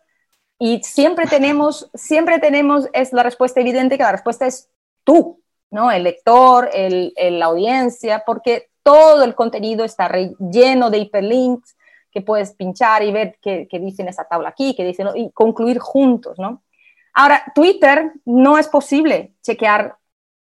Y 0.66 0.82
siempre 0.82 1.28
tenemos, 1.28 1.90
siempre 1.94 2.40
tenemos, 2.40 2.88
es 2.94 3.12
la 3.12 3.22
respuesta 3.22 3.60
evidente 3.60 3.98
que 3.98 4.04
la 4.04 4.14
respuesta 4.14 4.46
es 4.46 4.70
tú, 5.04 5.42
¿no? 5.70 5.92
El 5.92 6.04
lector, 6.04 6.70
el, 6.72 7.14
la 7.18 7.48
audiencia, 7.48 8.24
porque 8.26 8.70
todo 8.82 9.26
el 9.26 9.36
contenido 9.36 9.84
está 9.84 10.10
lleno 10.40 10.90
de 10.90 11.00
hiperlinks 11.00 11.76
que 12.10 12.22
puedes 12.22 12.54
pinchar 12.54 13.04
y 13.04 13.12
ver 13.12 13.38
qué, 13.42 13.68
qué 13.70 13.78
dicen 13.78 14.08
esa 14.08 14.24
tabla 14.24 14.48
aquí, 14.48 14.74
qué 14.74 14.86
dicen, 14.86 15.10
y 15.16 15.32
concluir 15.32 15.80
juntos, 15.80 16.40
¿no? 16.40 16.64
Ahora, 17.14 17.44
Twitter 17.54 18.14
no 18.24 18.58
es 18.58 18.70
posible 18.70 19.34
chequear 19.42 19.98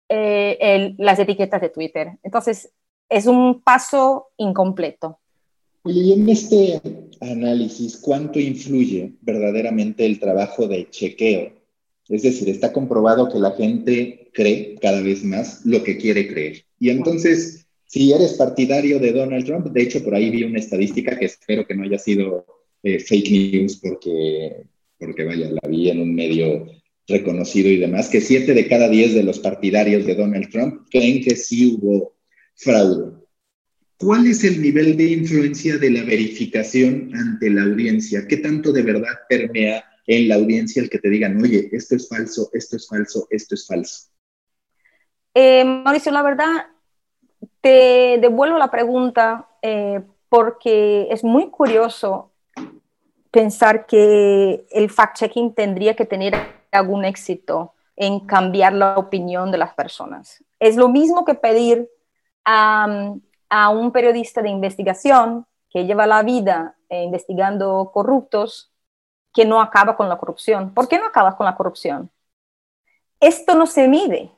eh, 0.09 0.95
las 0.97 1.19
etiquetas 1.19 1.61
de 1.61 1.69
Twitter. 1.69 2.13
Entonces, 2.23 2.73
es 3.11 3.27
un 3.27 3.61
paso 3.61 4.29
incompleto. 4.39 5.21
Oye, 5.87 6.01
y 6.01 6.13
en 6.15 6.29
este 6.29 6.81
análisis, 7.21 7.99
¿cuánto 7.99 8.41
influye 8.41 9.13
verdaderamente 9.21 10.05
el 10.05 10.19
trabajo 10.19 10.67
de 10.67 10.91
chequeo? 10.91 11.53
Es 12.09 12.23
decir, 12.23 12.49
está 12.49 12.73
comprobado 12.73 13.29
que 13.29 13.39
la 13.39 13.53
gente 13.53 14.29
cree 14.33 14.75
cada 14.83 15.01
vez 15.01 15.23
más 15.23 15.65
lo 15.65 15.85
que 15.85 15.97
quiere 15.97 16.27
creer. 16.27 16.65
Y 16.81 16.91
entonces, 16.91 17.69
si 17.87 18.11
eres 18.13 18.33
partidario 18.33 18.99
de 18.99 19.13
Donald 19.13 19.47
Trump, 19.47 19.69
de 19.69 19.83
hecho, 19.83 20.03
por 20.03 20.17
ahí 20.17 20.29
vi 20.31 20.43
una 20.43 20.59
estadística 20.59 21.17
que 21.17 21.27
espero 21.27 21.65
que 21.65 21.77
no 21.77 21.85
haya 21.85 22.01
sido 22.01 22.45
eh, 22.83 22.99
fake 22.99 23.31
news 23.31 23.77
porque, 23.77 24.65
porque, 24.99 25.23
vaya, 25.23 25.53
la 25.53 25.69
vi 25.69 25.89
en 25.89 26.01
un 26.01 26.13
medio 26.17 26.67
reconocido 27.07 27.71
y 27.71 27.77
demás, 27.77 28.09
que 28.09 28.21
siete 28.21 28.55
de 28.55 28.67
cada 28.67 28.89
diez 28.89 29.15
de 29.15 29.23
los 29.23 29.39
partidarios 29.39 30.05
de 30.05 30.17
Donald 30.17 30.51
Trump 30.51 30.89
creen 30.91 31.23
que 31.23 31.37
sí 31.37 31.77
hubo 31.77 32.17
fraude. 32.57 33.26
¿Cuál 33.99 34.27
es 34.27 34.45
el 34.45 34.61
nivel 34.61 34.97
de 34.97 35.05
influencia 35.05 35.79
de 35.79 35.91
la 35.91 36.03
verificación 36.03 37.11
ante 37.15 37.49
la 37.49 37.63
audiencia? 37.63 38.27
¿Qué 38.29 38.37
tanto 38.37 38.71
de 38.71 38.83
verdad 38.83 39.15
permea 39.29 39.85
en 40.07 40.29
la 40.29 40.35
audiencia 40.35 40.83
el 40.83 40.91
que 40.91 40.99
te 40.99 41.09
digan, 41.09 41.41
oye, 41.41 41.71
esto 41.73 41.97
es 41.97 42.09
falso, 42.09 42.51
esto 42.53 42.77
es 42.77 42.87
falso, 42.87 43.27
esto 43.31 43.55
es 43.55 43.67
falso? 43.67 44.09
Eh, 45.35 45.65
Mauricio, 45.65 46.13
la 46.13 46.23
verdad, 46.23 46.67
te 47.63 48.19
devuelvo 48.21 48.59
la 48.59 48.71
pregunta 48.71 49.49
eh, 49.63 50.03
porque 50.29 51.09
es 51.11 51.25
muy 51.25 51.51
curioso 51.51 52.33
pensar 53.31 53.87
que 53.87 54.67
el 54.71 54.91
fact-checking 54.91 55.55
tendría 55.55 55.97
que 55.97 56.05
tener 56.05 56.35
algún 56.71 57.05
éxito 57.05 57.73
en 57.97 58.21
cambiar 58.21 58.75
la 58.75 58.99
opinión 58.99 59.51
de 59.51 59.59
las 59.59 59.75
personas. 59.75 60.45
Es 60.61 60.77
lo 60.77 60.89
mismo 60.89 61.25
que 61.25 61.35
pedir 61.35 61.89
a 63.49 63.71
un 63.71 63.93
periodista 63.93 64.43
de 64.43 64.51
investigación 64.51 65.47
que 65.71 65.85
lleva 65.85 66.07
la 66.07 66.23
vida 66.23 66.77
eh, 66.89 67.03
investigando 67.03 67.91
corruptos 67.93 68.73
que 69.33 69.45
no 69.45 69.61
acaba 69.61 69.97
con 69.97 70.09
la 70.09 70.19
corrupción. 70.19 70.73
¿Por 70.73 70.89
qué 70.89 70.99
no 70.99 71.07
acabas 71.07 71.35
con 71.35 71.47
la 71.47 71.57
corrupción? 71.57 72.11
Esto 73.21 73.55
no 73.55 73.67
se 73.67 73.89
mide. 73.89 74.33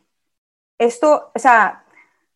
Esto, 0.79 1.31
o 1.35 1.39
sea, 1.39 1.85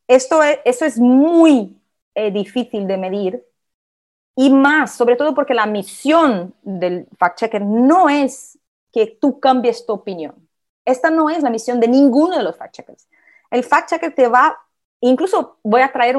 esto 0.09 0.43
es, 0.43 0.59
esto 0.65 0.85
es 0.85 0.99
muy 0.99 1.81
eh, 2.15 2.31
difícil 2.31 2.87
de 2.87 2.97
medir 2.99 3.45
y 4.35 4.51
más, 4.51 4.95
sobre 4.95 5.17
todo 5.17 5.35
porque 5.35 5.55
la 5.55 5.67
misión 5.67 6.55
del 6.63 7.07
fact-checker 7.19 7.63
no 7.63 8.09
es 8.09 8.59
que 8.93 9.07
tú 9.21 9.41
cambies 9.41 9.85
tu 9.87 9.93
opinión. 9.93 10.49
Esta 10.85 11.11
no 11.11 11.31
es 11.31 11.43
la 11.43 11.51
misión 11.51 11.81
de 11.81 11.89
ninguno 11.89 12.37
de 12.37 12.43
los 12.43 12.57
fact-checkers. 12.57 13.09
El 13.51 13.65
fact-checker 13.65 14.15
te 14.15 14.29
va, 14.29 14.59
incluso 15.03 15.59
voy 15.63 15.83
a 15.83 15.93
traer 15.93 16.17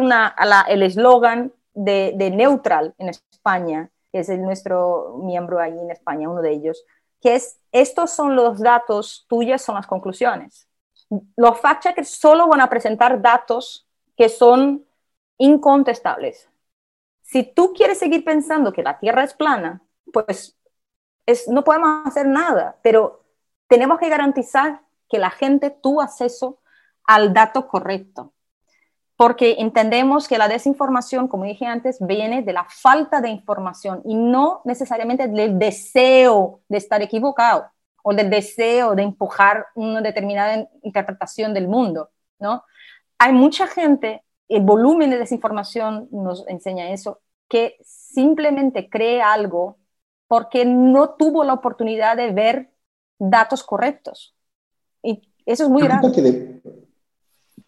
el 0.67 0.84
eslogan 0.84 1.51
de, 1.73 2.31
Neutral 2.31 2.93
en 2.97 3.09
España, 3.09 3.89
que 4.11 4.19
es 4.19 4.29
el, 4.29 4.41
nuestro 4.41 5.17
miembro 5.23 5.59
ahí 5.59 5.77
en 5.77 5.89
España, 5.89 6.29
uno 6.29 6.41
de 6.41 6.51
ellos, 6.51 6.86
que 7.21 7.36
es, 7.36 7.57
estos 7.71 8.11
son 8.11 8.36
los 8.36 8.59
datos, 8.59 9.25
tuyas 9.27 9.61
son 9.61 9.75
las 9.75 9.88
conclusiones. 9.88 10.67
Los 11.36 11.59
fact-checkers 11.59 12.09
solo 12.09 12.47
van 12.47 12.61
a 12.61 12.69
presentar 12.69 13.21
datos 13.21 13.88
que 14.15 14.29
son 14.29 14.86
incontestables. 15.38 16.49
Si 17.21 17.43
tú 17.43 17.73
quieres 17.73 17.97
seguir 17.97 18.23
pensando 18.23 18.73
que 18.73 18.84
la 18.84 18.99
Tierra 18.99 19.23
es 19.23 19.34
plana, 19.34 19.81
pues 20.11 20.57
es, 21.25 21.47
no 21.47 21.63
podemos 21.63 22.05
hacer 22.05 22.27
nada, 22.27 22.77
pero 22.84 23.23
tenemos 23.67 23.97
que 23.99 24.09
garantizar 24.09 24.81
que 25.09 25.17
la 25.19 25.29
gente 25.29 25.69
tuvo 25.69 26.01
acceso 26.01 26.59
al 27.05 27.34
dato 27.34 27.67
correcto. 27.67 28.34
Porque 29.16 29.57
entendemos 29.59 30.28
que 30.28 30.38
la 30.38 30.47
desinformación, 30.47 31.28
como 31.28 31.43
dije 31.43 31.66
antes, 31.66 31.97
viene 31.99 32.41
de 32.41 32.53
la 32.53 32.66
falta 32.70 33.22
de 33.22 33.30
información 33.30 34.01
y 34.05 34.16
no 34.16 34.61
necesariamente 34.66 35.28
del 35.28 35.59
deseo 35.59 36.61
de 36.68 36.78
estar 36.78 37.01
equivocado 37.01 37.68
o 38.03 38.14
del 38.14 38.30
deseo 38.30 38.95
de 38.95 39.03
empujar 39.03 39.68
una 39.76 40.01
determinada 40.01 40.68
interpretación 40.82 41.53
del 41.53 41.68
mundo, 41.68 42.09
¿no? 42.39 42.64
Hay 43.18 43.32
mucha 43.32 43.68
gente 43.68 44.24
el 44.49 44.61
volumen 44.61 45.09
de 45.09 45.18
desinformación 45.18 46.07
nos 46.11 46.47
enseña 46.47 46.91
eso, 46.91 47.22
que 47.47 47.78
simplemente 47.84 48.89
cree 48.89 49.22
algo 49.22 49.78
porque 50.28 50.66
no 50.66 51.11
tuvo 51.11 51.43
la 51.43 51.53
oportunidad 51.53 52.18
de 52.18 52.32
ver 52.32 52.70
datos 53.20 53.64
correctos. 53.64 54.36
Y 55.01 55.22
eso 55.45 55.64
es 55.64 55.70
muy 55.70 55.84
grave. 55.84 56.01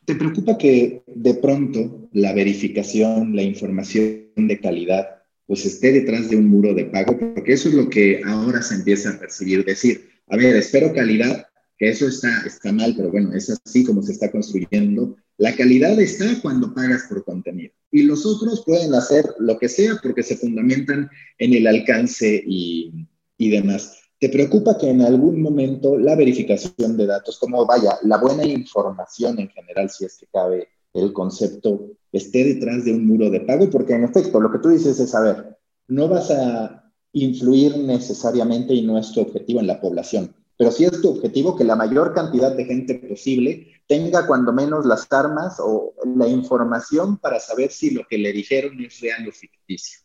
¿Te 0.06 0.16
preocupa 0.16 0.58
que 0.58 1.04
de 1.08 1.34
pronto 1.36 2.10
la 2.14 2.34
verificación, 2.34 3.36
la 3.36 3.42
información 3.42 4.26
de 4.36 4.60
calidad, 4.60 5.08
pues 5.48 5.66
esté 5.66 5.92
detrás 5.92 6.30
de 6.30 6.36
un 6.36 6.48
muro 6.48 6.74
de 6.74 6.86
pago? 6.86 7.18
Porque 7.18 7.54
eso 7.54 7.70
es 7.70 7.76
lo 7.76 7.90
que 7.90 8.22
ahora 8.24 8.62
se 8.62 8.76
empieza 8.76 9.10
a 9.10 9.20
percibir, 9.20 9.66
decir, 9.66 10.10
a 10.28 10.38
ver, 10.38 10.56
espero 10.56 10.94
calidad, 10.94 11.48
que 11.78 11.90
eso 11.90 12.08
está, 12.08 12.44
está 12.46 12.72
mal, 12.72 12.94
pero 12.96 13.12
bueno, 13.12 13.34
es 13.34 13.50
así 13.50 13.84
como 13.84 14.02
se 14.02 14.14
está 14.14 14.32
construyendo, 14.32 15.18
la 15.38 15.54
calidad 15.56 16.00
está 16.00 16.40
cuando 16.42 16.74
pagas 16.74 17.04
por 17.10 17.26
contenido 17.26 17.74
y 17.92 18.04
los 18.04 18.26
otros 18.26 18.64
pueden 18.66 18.94
hacer 18.94 19.26
lo 19.40 19.58
que 19.58 19.68
sea 19.68 20.00
porque 20.02 20.24
se 20.24 20.38
fundamentan 20.38 21.10
en 21.38 21.54
el 21.54 21.68
alcance 21.68 22.42
y, 22.46 23.08
demás. 23.38 24.00
¿Te 24.20 24.30
preocupa 24.30 24.78
que 24.78 24.90
en 24.90 25.02
algún 25.02 25.42
momento 25.42 25.98
la 25.98 26.16
verificación 26.16 26.98
de 26.98 27.06
datos, 27.06 27.38
como 27.38 27.66
vaya, 27.66 27.98
la 28.04 28.18
buena 28.18 28.46
información 28.46 29.40
en 29.40 29.50
general, 29.50 29.90
si 29.90 30.06
es 30.06 30.18
que 30.18 30.28
cabe 30.28 30.70
el 30.94 31.12
concepto, 31.12 31.92
esté 32.12 32.44
detrás 32.44 32.86
de 32.86 32.94
un 32.94 33.06
muro 33.06 33.30
de 33.30 33.42
pago? 33.42 33.70
Porque 33.70 33.94
en 33.94 34.06
efecto, 34.06 34.40
lo 34.40 34.52
que 34.52 34.60
tú 34.60 34.70
dices 34.70 35.00
es, 35.00 35.14
a 35.14 35.22
ver, 35.22 35.58
no 35.88 36.08
vas 36.08 36.32
a 36.32 36.92
influir 37.12 37.78
necesariamente 37.78 38.74
y 38.74 38.82
no 38.82 38.98
es 38.98 39.12
tu 39.12 39.22
objetivo 39.22 39.60
en 39.60 39.68
la 39.68 39.80
población 39.80 40.34
pero 40.58 40.72
sí 40.72 40.86
es 40.86 41.02
tu 41.02 41.10
objetivo 41.10 41.56
que 41.56 41.64
la 41.64 41.76
mayor 41.76 42.14
cantidad 42.14 42.56
de 42.56 42.66
gente 42.66 42.96
posible 42.96 43.82
tenga 43.88 44.26
cuando 44.26 44.54
menos 44.54 44.86
las 44.86 45.12
armas 45.12 45.58
o 45.60 45.94
la 46.16 46.28
información 46.28 47.18
para 47.18 47.40
saber 47.40 47.72
si 47.72 47.92
lo 47.92 48.06
que 48.08 48.18
le 48.18 48.32
dijeron 48.32 48.80
es 48.84 49.00
real 49.02 49.28
o 49.28 49.32
ficticio. 49.32 50.00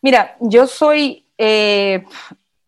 Mira, 0.00 0.36
yo 0.40 0.66
soy, 0.66 1.26
eh, 1.38 2.04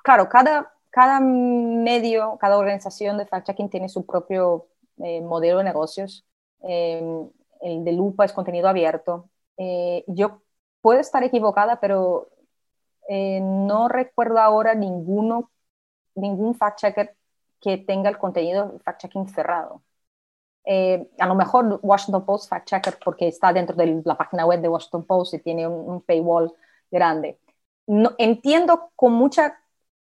claro, 0.05 0.29
cada, 0.29 0.73
cada 0.91 1.21
medio, 1.21 2.39
cada 2.41 2.59
organización 2.59 3.19
de 3.19 3.27
fact-checking 3.27 3.71
tiene 3.71 3.89
su 3.89 4.07
propio 4.07 4.69
eh, 4.99 5.21
modelo 5.21 5.59
de 5.59 5.65
negocios. 5.65 6.25
Em, 6.63 7.29
el 7.63 7.85
de 7.85 7.93
Lupa 7.93 8.25
es 8.25 8.33
contenido 8.33 8.69
abierto. 8.69 9.29
Eh, 9.57 10.05
yo 10.07 10.43
puedo 10.81 11.01
estar 11.01 11.25
equivocada, 11.25 11.81
pero 11.81 12.29
no 13.09 13.89
recuerdo 13.89 14.39
ahora 14.39 14.75
ninguno 14.75 15.51
ningún 16.15 16.55
fact-checker 16.55 17.17
que 17.61 17.79
tenga 17.79 18.11
el 18.11 18.19
contenido 18.19 18.79
fact-checking 18.85 19.29
cerrado. 19.29 19.83
Eh, 20.67 21.11
a 21.19 21.27
lo 21.27 21.35
mejor 21.35 21.81
Washington 21.83 22.25
Post 22.25 22.51
fact-checker 22.51 22.99
porque 23.05 23.29
está 23.29 23.53
dentro 23.53 23.77
de 23.77 24.03
la 24.05 24.17
página 24.17 24.47
web 24.47 24.61
de 24.61 24.69
Washington 24.69 25.05
Post 25.05 25.35
y 25.35 25.39
tiene 25.41 25.67
un, 25.69 26.01
paywall 26.03 26.53
grande. 26.91 27.39
No, 27.87 28.13
entiendo 28.19 28.91
con 28.97 29.13
mucha, 29.13 29.59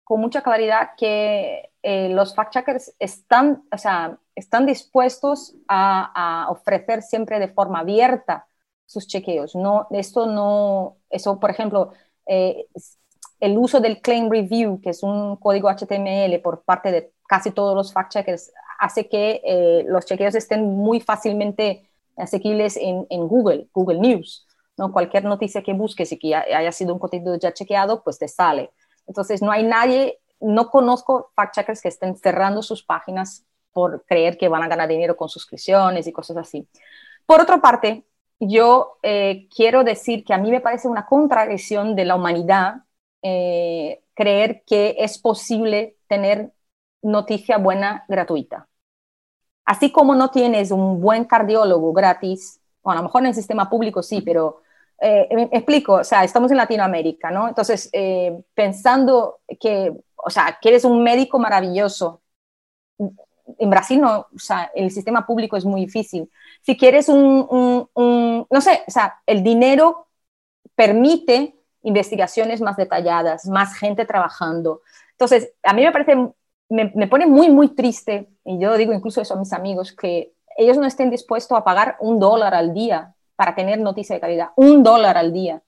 con 0.05 0.21
mucha 0.21 0.41
claridad 0.41 0.91
que 0.95 1.71
eh, 1.81 2.09
los 2.09 2.35
fact-checkers 2.35 2.93
están, 2.99 3.63
o 3.71 3.77
sea, 3.77 4.19
están 4.35 4.67
dispuestos 4.67 5.55
a, 5.67 6.47
ofrecer 6.49 7.01
siempre 7.01 7.39
de 7.39 7.47
forma 7.47 7.79
abierta 7.79 8.47
sus 8.85 9.07
chequeos. 9.07 9.55
No, 9.55 9.87
esto 9.89 10.27
no, 10.27 10.97
eso, 11.09 11.39
por 11.39 11.49
ejemplo, 11.49 11.91
eh, 12.27 12.67
el 13.39 13.57
uso 13.57 13.79
del 13.79 13.99
claim 13.99 14.29
review, 14.29 14.79
que 14.79 14.91
es 14.91 15.01
un 15.01 15.37
código 15.37 15.69
HTML 15.69 16.39
por 16.39 16.63
parte 16.63 16.91
de 16.91 17.11
casi 17.27 17.49
todos 17.49 17.75
los 17.75 17.91
fact 17.91 18.13
checkers, 18.13 18.53
hace 18.79 19.09
que 19.09 19.41
eh, 19.43 19.85
los 19.87 20.05
chequeos 20.05 20.35
estén 20.35 20.63
muy 20.77 20.99
fácilmente 20.99 21.89
asequibles 22.15 22.77
en, 22.77 23.07
en, 23.09 23.27
Google, 23.27 23.69
Google 23.73 23.99
News. 23.99 24.45
¿no? 24.77 24.91
Cualquier 24.91 25.23
noticia 25.23 25.63
que 25.63 25.73
busques 25.73 26.11
y 26.11 26.19
que 26.19 26.35
haya 26.35 26.71
sido 26.71 26.93
un 26.93 26.99
contenido 26.99 27.35
ya 27.37 27.53
chequeado, 27.53 28.03
pues 28.03 28.19
te 28.19 28.27
sale. 28.27 28.71
Entonces, 29.07 29.41
no 29.41 29.51
hay 29.51 29.63
nadie, 29.63 30.19
no 30.39 30.69
conozco 30.69 31.31
fact 31.35 31.55
checkers 31.55 31.81
que 31.81 31.89
estén 31.89 32.15
cerrando 32.15 32.61
sus 32.61 32.83
páginas 32.83 33.45
por 33.71 34.05
creer 34.05 34.37
que 34.37 34.47
van 34.47 34.63
a 34.63 34.67
ganar 34.67 34.87
dinero 34.87 35.17
con 35.17 35.29
suscripciones 35.29 36.07
y 36.07 36.13
cosas 36.13 36.37
así. 36.37 36.67
Por 37.25 37.41
otra 37.41 37.61
parte, 37.61 38.05
yo 38.39 38.97
eh, 39.03 39.47
quiero 39.53 39.83
decir 39.83 40.23
que 40.23 40.33
a 40.33 40.37
mí 40.37 40.51
me 40.51 40.61
parece 40.61 40.87
una 40.87 41.05
contradicción 41.05 41.95
de 41.95 42.05
la 42.05 42.15
humanidad 42.15 42.83
eh, 43.21 44.03
creer 44.13 44.63
que 44.65 44.95
es 44.99 45.17
posible 45.17 45.97
tener 46.07 46.53
noticia 47.01 47.57
buena 47.57 48.05
gratuita. 48.07 48.67
Así 49.65 49.91
como 49.91 50.15
no 50.15 50.29
tienes 50.29 50.71
un 50.71 51.01
buen 51.01 51.25
cardiólogo 51.25 51.91
gratis, 51.91 52.61
o 52.81 52.91
a 52.91 52.95
lo 52.95 53.03
mejor 53.03 53.23
en 53.23 53.27
el 53.29 53.35
sistema 53.35 53.69
público 53.69 54.03
sí, 54.03 54.21
pero 54.21 54.61
eh, 55.01 55.27
me 55.31 55.43
explico, 55.51 55.95
o 55.95 56.03
sea, 56.03 56.23
estamos 56.23 56.51
en 56.51 56.57
Latinoamérica, 56.57 57.31
¿no? 57.31 57.47
Entonces, 57.47 57.89
eh, 57.93 58.37
pensando 58.53 59.39
que, 59.59 59.93
o 60.15 60.29
sea, 60.29 60.57
que 60.61 60.69
eres 60.69 60.85
un 60.85 61.03
médico 61.03 61.39
maravilloso, 61.39 62.21
en 62.97 63.69
Brasil 63.69 64.01
no, 64.01 64.27
o 64.33 64.39
sea, 64.39 64.71
el 64.73 64.89
sistema 64.91 65.25
público 65.25 65.55
es 65.57 65.65
muy 65.65 65.81
difícil. 65.81 66.29
Si 66.61 66.75
quieres 66.77 67.09
un, 67.09 67.47
un 67.93 68.47
no 68.49 68.61
sé, 68.61 68.83
o 68.87 68.91
sea, 68.91 69.19
el 69.25 69.43
dinero 69.43 70.07
permite 70.75 71.55
investigaciones 71.85 72.61
más 72.61 72.77
detalladas, 72.77 73.45
más 73.45 73.77
gente 73.77 74.05
trabajando. 74.05 74.81
Entonces, 75.11 75.53
a 75.63 75.73
mí 75.73 75.83
me 75.83 75.91
parece, 75.91 76.15
me, 76.69 77.07
pone 77.07 77.25
muy, 77.27 77.49
muy 77.49 77.69
triste, 77.75 78.29
y 78.43 78.59
yo 78.59 78.75
digo 78.75 78.91
incluso 78.91 79.21
eso 79.21 79.35
a 79.35 79.39
mis 79.39 79.53
amigos, 79.53 79.93
que 79.93 80.33
ellos 80.57 80.77
no 80.77 80.85
estén 80.85 81.09
dispuestos 81.09 81.57
a 81.57 81.63
pagar 81.63 81.95
un 81.99 82.19
dólar 82.19 82.53
al 82.53 82.73
día 82.73 83.14
para 83.35 83.55
tener 83.55 83.79
noticia 83.79 84.15
de 84.15 84.21
calidad, 84.21 84.49
un 84.55 84.83
dólar 84.83 85.17
al 85.17 85.33
día. 85.33 85.61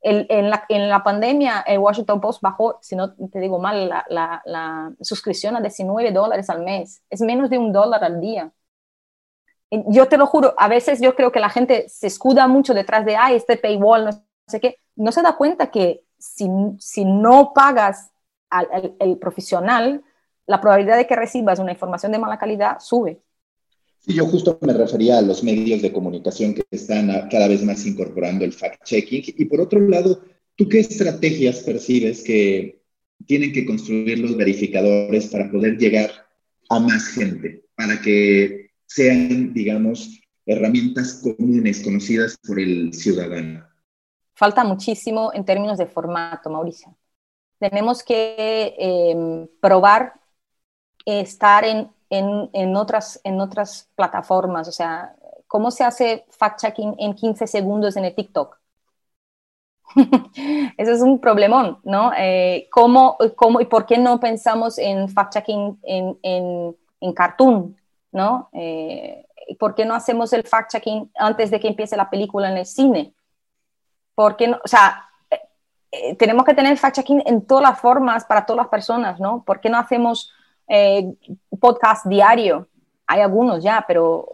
en, 0.00 0.50
la, 0.88 1.02
pandemia, 1.02 1.60
el 1.66 1.78
Washington 1.78 2.20
Post 2.20 2.40
bajó, 2.40 2.78
si 2.80 2.94
no 2.94 3.14
te 3.14 3.40
digo 3.40 3.58
mal, 3.58 3.88
la, 4.08 4.92
suscripción 5.00 5.56
a 5.56 5.60
19 5.60 6.12
dólares 6.12 6.48
al 6.50 6.62
mes. 6.62 7.02
Es 7.10 7.20
menos 7.20 7.50
de 7.50 7.58
un 7.58 7.72
dólar 7.72 8.04
al 8.04 8.20
día. 8.20 8.52
Yo 9.70 10.08
te 10.08 10.16
lo 10.16 10.26
juro, 10.26 10.54
a 10.56 10.68
veces 10.68 11.00
yo 11.00 11.14
creo 11.14 11.30
que 11.30 11.40
la 11.40 11.50
gente 11.50 11.88
se 11.88 12.06
escuda 12.06 12.46
mucho 12.46 12.72
detrás 12.72 13.04
de, 13.04 13.16
ay, 13.16 13.36
este 13.36 13.56
paywall 13.58 14.06
no 14.06 14.12
sé 14.46 14.60
qué, 14.60 14.78
no 14.96 15.12
se 15.12 15.20
da 15.20 15.36
cuenta 15.36 15.70
que 15.70 16.04
si, 16.18 16.48
no 17.04 17.52
pagas 17.52 18.10
al 18.48 19.18
profesional, 19.20 20.02
la 20.48 20.60
probabilidad 20.60 20.96
de 20.96 21.06
que 21.06 21.14
recibas 21.14 21.58
una 21.58 21.72
información 21.72 22.10
de 22.10 22.18
mala 22.18 22.38
calidad 22.38 22.80
sube. 22.80 23.22
Sí, 24.00 24.14
yo 24.14 24.26
justo 24.26 24.58
me 24.62 24.72
refería 24.72 25.18
a 25.18 25.22
los 25.22 25.42
medios 25.42 25.82
de 25.82 25.92
comunicación 25.92 26.54
que 26.54 26.62
están 26.70 27.08
cada 27.30 27.48
vez 27.48 27.62
más 27.62 27.84
incorporando 27.86 28.44
el 28.44 28.52
fact-checking. 28.52 29.34
Y 29.36 29.44
por 29.46 29.60
otro 29.60 29.80
lado, 29.80 30.22
¿tú 30.56 30.68
qué 30.68 30.80
estrategias 30.80 31.60
percibes 31.60 32.22
que 32.22 32.82
tienen 33.26 33.52
que 33.52 33.66
construir 33.66 34.18
los 34.20 34.36
verificadores 34.36 35.26
para 35.26 35.50
poder 35.50 35.76
llegar 35.76 36.10
a 36.68 36.78
más 36.78 37.08
gente, 37.08 37.64
para 37.74 38.00
que 38.00 38.70
sean, 38.86 39.52
digamos, 39.52 40.20
herramientas 40.46 41.22
comunes, 41.22 41.82
conocidas 41.82 42.38
por 42.46 42.58
el 42.58 42.94
ciudadano? 42.94 43.66
Falta 44.34 44.64
muchísimo 44.64 45.32
en 45.34 45.44
términos 45.44 45.78
de 45.78 45.86
formato, 45.86 46.48
Mauricio. 46.48 46.96
Tenemos 47.58 48.04
que 48.04 48.74
em, 48.78 49.48
probar 49.60 50.14
estar 51.04 51.64
en, 51.64 51.88
en, 52.10 52.50
en, 52.52 52.76
otras, 52.76 53.20
en 53.24 53.40
otras 53.40 53.90
plataformas, 53.94 54.68
o 54.68 54.72
sea, 54.72 55.14
¿cómo 55.46 55.70
se 55.70 55.84
hace 55.84 56.26
fact-checking 56.38 56.96
en 56.98 57.14
15 57.14 57.46
segundos 57.46 57.96
en 57.96 58.04
el 58.04 58.14
TikTok? 58.14 58.58
Eso 60.76 60.92
es 60.92 61.00
un 61.00 61.18
problemón, 61.18 61.78
¿no? 61.82 62.12
Eh, 62.16 62.68
¿cómo, 62.70 63.16
¿cómo, 63.36 63.60
y 63.60 63.64
por 63.64 63.86
qué 63.86 63.98
no 63.98 64.20
pensamos 64.20 64.78
en 64.78 65.08
fact-checking 65.08 65.78
en, 65.82 66.18
en, 66.22 66.76
en, 67.00 67.12
cartoon, 67.12 67.76
¿no? 68.12 68.50
Eh, 68.52 69.26
¿Por 69.58 69.74
qué 69.74 69.84
no 69.84 69.94
hacemos 69.94 70.32
el 70.32 70.44
fact-checking 70.44 71.10
antes 71.16 71.50
de 71.50 71.58
que 71.58 71.68
empiece 71.68 71.96
la 71.96 72.10
película 72.10 72.50
en 72.50 72.58
el 72.58 72.66
cine? 72.66 73.14
¿Por 74.14 74.36
qué? 74.36 74.50
O 74.52 74.68
sea, 74.68 75.08
eh, 75.90 76.16
tenemos 76.16 76.44
que 76.44 76.54
tener 76.54 76.76
fact-checking 76.76 77.22
en 77.24 77.46
todas 77.46 77.62
las 77.62 77.80
formas 77.80 78.24
para 78.26 78.44
todas 78.44 78.58
las 78.64 78.68
personas, 78.68 79.18
¿no? 79.20 79.42
¿Por 79.44 79.60
qué 79.60 79.70
no 79.70 79.78
hacemos 79.78 80.32
podcast 81.58 82.06
diario? 82.06 82.68
Hay 83.06 83.20
algunos 83.20 83.62
ya, 83.62 83.84
pero 83.86 84.26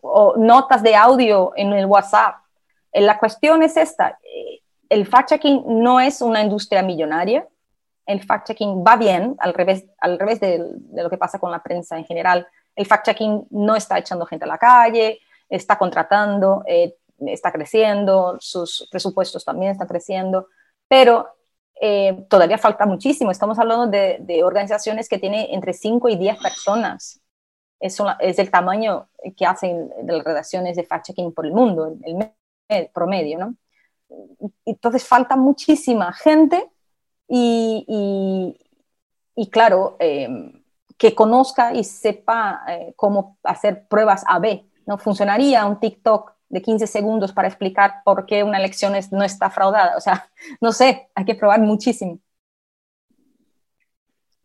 o 0.00 0.34
notas 0.36 0.82
de 0.82 0.94
audio 0.94 1.52
en 1.56 1.72
el 1.72 1.86
WhatsApp. 1.86 2.36
La 2.92 3.18
cuestión 3.18 3.62
es 3.62 3.76
esta, 3.76 4.18
el 4.88 5.08
fact-checking 5.08 5.64
no 5.66 6.00
es 6.00 6.20
una 6.22 6.42
industria 6.42 6.82
millonaria, 6.82 7.46
el 8.06 8.24
fact-checking 8.24 8.86
va 8.86 8.96
bien, 8.96 9.34
al 9.38 9.52
revés, 9.52 9.84
al 9.98 10.18
revés 10.18 10.40
de, 10.40 10.64
lo 10.92 11.10
que 11.10 11.18
pasa 11.18 11.38
con 11.38 11.50
la 11.50 11.62
prensa 11.62 11.98
en 11.98 12.04
general. 12.04 12.46
El 12.74 12.86
fact-checking 12.86 13.48
no 13.50 13.74
está 13.74 13.98
echando 13.98 14.26
gente 14.26 14.44
a 14.44 14.48
la 14.48 14.58
calle, 14.58 15.20
está 15.48 15.76
contratando, 15.76 16.62
eh, 16.66 16.96
está 17.26 17.50
creciendo, 17.50 18.36
sus 18.38 18.88
presupuestos 18.90 19.44
también 19.44 19.72
están 19.72 19.88
creciendo, 19.88 20.48
pero 20.86 21.35
eh, 21.80 22.26
todavía 22.28 22.58
falta 22.58 22.86
muchísimo. 22.86 23.30
Estamos 23.30 23.58
hablando 23.58 23.86
de, 23.86 24.44
organizaciones 24.44 25.08
que 25.08 25.18
tienen 25.18 25.46
entre 25.50 25.72
5 25.72 26.08
y 26.08 26.16
10 26.16 26.38
personas. 26.38 27.20
Es, 27.78 27.98
es, 28.20 28.38
el 28.38 28.50
tamaño 28.50 29.08
que 29.36 29.44
hacen 29.44 29.90
de 30.02 30.12
las 30.12 30.24
redacciones 30.24 30.76
de 30.76 30.86
fact-checking 30.86 31.34
por 31.34 31.44
el 31.44 31.52
mundo, 31.52 31.94
el, 32.02 32.30
el 32.68 32.88
promedio, 32.88 33.38
¿no? 33.38 33.54
entonces 34.64 35.06
falta 35.06 35.36
muchísima 35.36 36.12
gente 36.12 36.70
y, 37.28 38.54
y, 39.34 39.50
claro, 39.50 39.96
em, 39.98 40.62
que 40.96 41.14
conozca 41.14 41.74
y 41.74 41.84
sepa 41.84 42.62
eh, 42.68 42.94
cómo 42.96 43.38
hacer 43.42 43.86
pruebas 43.88 44.24
A-B. 44.26 44.64
¿no? 44.86 44.98
Funcionaría 44.98 45.66
un 45.66 45.80
TikTok 45.80 46.35
de 46.48 46.62
15 46.62 46.86
segundos 46.86 47.32
para 47.32 47.48
explicar 47.48 47.94
por 48.04 48.26
qué 48.26 48.44
una 48.44 48.58
elección 48.58 48.92
no 49.12 49.24
está 49.24 49.50
fraudada. 49.50 49.96
O 49.96 50.00
sea, 50.00 50.30
no 50.60 50.72
sé, 50.72 51.08
hay 51.14 51.24
que 51.24 51.34
probar 51.34 51.60
muchísimo. 51.60 52.20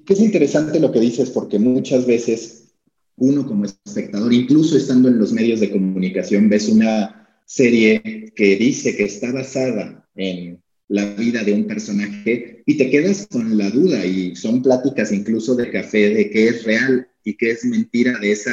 Es 0.07 0.19
interesante 0.19 0.79
lo 0.79 0.91
que 0.91 0.99
dices 0.99 1.29
porque 1.29 1.59
muchas 1.59 2.05
veces 2.05 2.73
uno 3.17 3.45
como 3.45 3.65
espectador, 3.65 4.33
incluso 4.33 4.75
estando 4.75 5.09
en 5.09 5.19
los 5.19 5.31
medios 5.31 5.59
de 5.59 5.71
comunicación, 5.71 6.49
ves 6.49 6.67
una 6.69 7.21
serie 7.45 8.31
que 8.35 8.55
dice 8.55 8.95
que 8.95 9.03
está 9.03 9.31
basada 9.31 10.07
en 10.15 10.61
la 10.87 11.05
vida 11.13 11.43
de 11.43 11.53
un 11.53 11.67
personaje 11.67 12.63
y 12.65 12.77
te 12.77 12.89
quedas 12.89 13.27
con 13.27 13.57
la 13.57 13.69
duda 13.69 14.05
y 14.05 14.35
son 14.35 14.61
pláticas 14.61 15.11
incluso 15.11 15.55
de 15.55 15.71
café 15.71 16.09
de 16.13 16.29
qué 16.29 16.49
es 16.49 16.63
real 16.63 17.07
y 17.23 17.37
qué 17.37 17.51
es 17.51 17.63
mentira 17.63 18.17
de 18.19 18.31
esa 18.31 18.51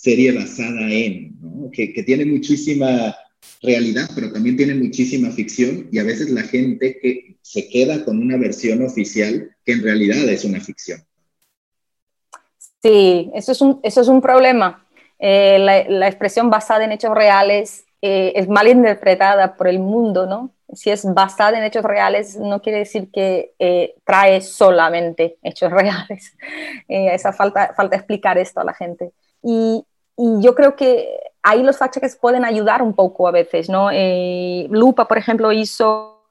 serie 0.00 0.32
basada 0.32 0.90
en, 0.90 1.36
¿no? 1.40 1.70
que, 1.70 1.92
que, 1.92 2.02
tiene 2.02 2.24
muchísima 2.24 3.14
realidad, 3.62 4.08
pero 4.14 4.32
también 4.32 4.56
tiene 4.56 4.74
muchísima 4.74 5.30
ficción 5.30 5.88
y 5.92 5.98
a 5.98 6.04
veces 6.04 6.30
la 6.30 6.42
gente 6.42 6.98
que 7.00 7.36
se 7.42 7.68
queda 7.68 8.04
con 8.04 8.18
una 8.18 8.36
versión 8.36 8.82
oficial 8.82 9.54
que 9.64 9.72
en 9.72 9.82
realidad 9.82 10.28
es 10.28 10.44
una 10.44 10.60
ficción. 10.60 11.00
Sí, 12.82 13.30
eso 13.34 13.52
es 13.52 13.60
un, 13.60 13.80
eso 13.82 14.00
es 14.00 14.08
un 14.08 14.22
problema. 14.22 14.86
Eh, 15.18 15.58
la, 15.58 15.84
la, 15.88 16.08
expresión 16.08 16.48
basada 16.48 16.84
en 16.84 16.92
hechos 16.92 17.14
reales 17.14 17.84
eh, 18.02 18.32
es 18.34 18.48
mal 18.48 18.66
interpretada 18.68 19.54
por 19.56 19.68
el 19.68 19.78
mundo, 19.78 20.26
¿no? 20.26 20.54
Si 20.72 20.90
es 20.90 21.04
basada 21.12 21.58
en 21.58 21.64
hechos 21.64 21.82
reales, 21.82 22.38
no 22.38 22.62
quiere 22.62 22.78
decir 22.78 23.10
que 23.12 23.52
eh, 23.58 23.94
trae 24.04 24.40
solamente 24.40 25.36
hechos 25.42 25.70
reales. 25.72 26.34
Eh, 26.88 27.14
esa 27.14 27.32
falta, 27.32 27.74
falta 27.74 27.96
explicar 27.96 28.38
esto 28.38 28.60
a 28.60 28.64
la 28.64 28.72
gente. 28.72 29.12
Y, 29.42 29.84
y 30.20 30.42
yo 30.42 30.54
creo 30.54 30.76
que 30.76 31.18
ahí 31.42 31.62
los 31.62 31.78
fact 31.78 31.96
pueden 32.20 32.44
ayudar 32.44 32.82
un 32.82 32.94
poco 32.94 33.26
a 33.26 33.30
veces, 33.30 33.68
¿no? 33.70 33.88
Lupa, 34.70 35.08
por 35.08 35.16
ejemplo, 35.16 35.50
hizo, 35.52 36.22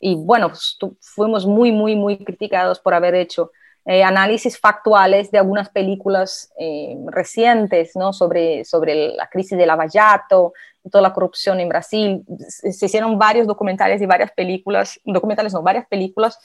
y 0.00 0.14
bueno, 0.14 0.52
fuimos 1.00 1.46
muy, 1.46 1.72
muy, 1.72 1.96
muy 1.96 2.24
criticados 2.24 2.78
por 2.78 2.94
haber 2.94 3.16
hecho 3.16 3.50
eh, 3.84 4.02
análisis 4.02 4.58
factuales 4.58 5.30
de 5.30 5.38
algunas 5.38 5.68
películas 5.68 6.52
eh, 6.58 6.96
recientes 7.06 7.94
¿no? 7.94 8.12
sobre, 8.12 8.64
sobre 8.64 9.14
la 9.14 9.28
crisis 9.28 9.56
de 9.56 9.66
Lavallato 9.66 10.52
toda 10.90 11.02
la 11.02 11.12
corrupción 11.12 11.60
en 11.60 11.68
Brasil. 11.68 12.24
Se 12.48 12.86
hicieron 12.86 13.18
varios 13.18 13.46
documentales 13.46 14.00
y 14.00 14.06
varias 14.06 14.30
películas, 14.32 15.00
documentales 15.04 15.52
no, 15.52 15.62
varias 15.62 15.86
películas 15.86 16.38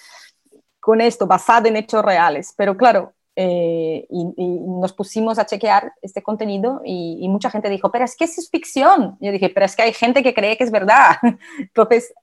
con 0.80 1.02
esto, 1.02 1.28
basado 1.28 1.68
en 1.68 1.78
hechos 1.78 2.04
reales. 2.04 2.54
Pero 2.58 2.76
claro, 2.76 3.14
eh, 3.36 4.06
y, 4.10 4.26
nos 4.36 4.94
pusimos 4.94 5.40
a 5.40 5.46
chequear 5.46 5.94
este 6.02 6.22
contenido 6.22 6.82
y, 6.86 7.28
mucha 7.30 7.50
gente 7.50 7.70
dijo, 7.70 7.92
pero 7.92 8.06
es 8.06 8.16
que 8.16 8.26
es 8.26 8.50
ficción. 8.50 9.18
Yo 9.22 9.32
dije, 9.32 9.50
pero 9.50 9.66
es 9.66 9.76
que 9.76 9.84
hay 9.84 9.94
gente 9.94 10.24
que 10.24 10.34
cree 10.34 10.58
que 10.58 10.64
es 10.64 10.72
verdad. 10.72 11.16
Entonces, 11.60 12.14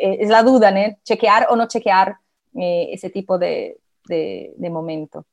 es 0.00 0.28
la 0.28 0.42
duda, 0.42 0.70
¿no? 0.70 0.96
Chequear 1.04 1.46
o 1.50 1.56
no 1.56 1.68
chequear 1.68 2.16
ese 2.54 3.10
tipo 3.10 3.36
de, 3.36 3.78
de, 4.06 4.70
momento. 4.70 5.26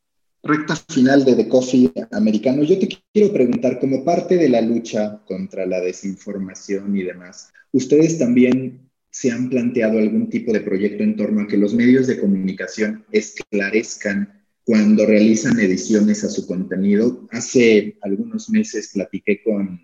Recta 0.44 0.76
final 0.76 1.24
de 1.24 1.36
The 1.36 1.48
Coffee 1.48 1.92
americano. 2.12 2.64
Yo 2.64 2.80
te 2.80 2.90
quiero 3.14 3.32
preguntar, 3.32 3.80
como 3.80 4.04
parte 4.04 4.38
de 4.38 4.50
la 4.50 4.62
lucha 4.62 5.22
contra 5.28 5.66
la 5.66 5.80
desinformación 5.80 6.96
y 6.98 7.04
demás, 7.04 7.52
¿ustedes 7.72 8.18
también 8.18 8.90
se 9.12 9.32
han 9.32 9.50
planteado 9.50 10.00
algún 10.00 10.30
tipo 10.30 10.54
de 10.54 10.62
proyecto 10.62 11.04
en 11.04 11.16
torno 11.16 11.42
a 11.42 11.48
que 11.48 11.58
los 11.58 11.74
medios 11.74 12.08
de 12.08 12.20
comunicación 12.20 13.06
esclarezcan 13.12 14.41
cuando 14.64 15.06
realizan 15.06 15.60
ediciones 15.60 16.24
a 16.24 16.30
su 16.30 16.46
contenido? 16.48 17.28
Hace 17.32 17.98
algunos 18.02 18.50
meses 18.50 18.92
platiqué 18.94 19.42
con 19.44 19.80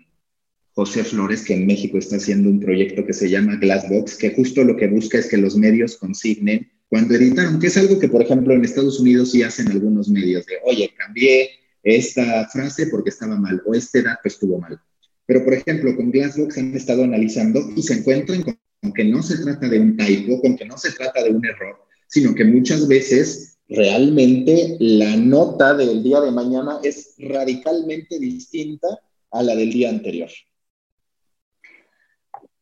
José 0.72 1.02
Flores, 1.02 1.42
que 1.42 1.54
en 1.54 1.66
México 1.66 1.98
está 1.98 2.16
haciendo 2.16 2.48
un 2.48 2.60
proyecto 2.60 3.04
que 3.04 3.12
se 3.12 3.28
llama 3.28 3.56
Glassbox, 3.56 4.16
que 4.16 4.30
justo 4.30 4.62
lo 4.62 4.76
que 4.76 4.86
busca 4.86 5.18
es 5.18 5.26
que 5.26 5.36
los 5.36 5.56
medios 5.56 5.96
consignen 5.96 6.70
cuando 6.88 7.14
editaron, 7.14 7.58
que 7.58 7.66
es 7.66 7.76
algo 7.76 7.98
que, 7.98 8.08
por 8.08 8.22
ejemplo, 8.22 8.54
en 8.54 8.64
Estados 8.64 9.00
Unidos 9.00 9.32
sí 9.32 9.42
hacen 9.42 9.68
algunos 9.68 10.08
medios 10.08 10.46
de, 10.46 10.54
oye, 10.64 10.94
cambié 10.96 11.50
esta 11.82 12.48
frase 12.48 12.86
porque 12.86 13.10
estaba 13.10 13.36
mal 13.36 13.62
o 13.66 13.74
este 13.74 14.02
dato 14.02 14.20
estuvo 14.24 14.58
mal. 14.58 14.80
Pero, 15.26 15.44
por 15.44 15.52
ejemplo, 15.52 15.94
con 15.96 16.10
Glassbox 16.10 16.56
han 16.56 16.74
estado 16.74 17.04
analizando 17.04 17.60
y 17.76 17.82
se 17.82 17.94
encuentran 17.94 18.42
con 18.42 18.56
que 18.94 19.04
no 19.04 19.22
se 19.22 19.36
trata 19.38 19.68
de 19.68 19.80
un 19.80 19.96
typo, 19.96 20.40
con 20.40 20.56
que 20.56 20.64
no 20.64 20.78
se 20.78 20.92
trata 20.92 21.22
de 21.22 21.30
un 21.30 21.44
error, 21.44 21.76
sino 22.06 22.34
que 22.34 22.44
muchas 22.44 22.88
veces 22.88 23.57
realmente 23.68 24.76
la 24.80 25.16
nota 25.16 25.74
del 25.74 26.02
día 26.02 26.20
de 26.20 26.30
mañana 26.30 26.80
es 26.82 27.14
radicalmente 27.18 28.18
distinta 28.18 28.88
a 29.30 29.42
la 29.42 29.54
del 29.54 29.70
día 29.70 29.90
anterior. 29.90 30.30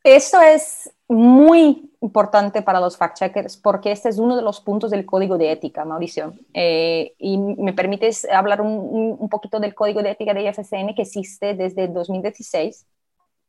Eso 0.02 0.40
es 0.40 0.90
muy 1.08 1.90
importante 2.00 2.62
para 2.62 2.80
los 2.80 2.96
fact-checkers 2.96 3.60
porque 3.60 3.90
este 3.90 4.08
es 4.08 4.18
uno 4.18 4.36
de 4.36 4.42
los 4.42 4.60
puntos 4.60 4.90
del 4.90 5.04
código 5.04 5.38
de 5.38 5.50
ética, 5.50 5.84
Mauricio. 5.84 6.34
Eh, 6.54 7.14
y 7.18 7.38
me 7.38 7.72
permites 7.72 8.24
hablar 8.24 8.60
un, 8.60 9.16
un, 9.18 9.28
poquito 9.28 9.58
del 9.58 9.74
código 9.74 10.02
de 10.02 10.10
ética 10.10 10.34
de 10.34 10.42
IFCN 10.42 10.94
que 10.94 11.02
existe 11.02 11.54
desde 11.54 11.88
2016 11.88 12.86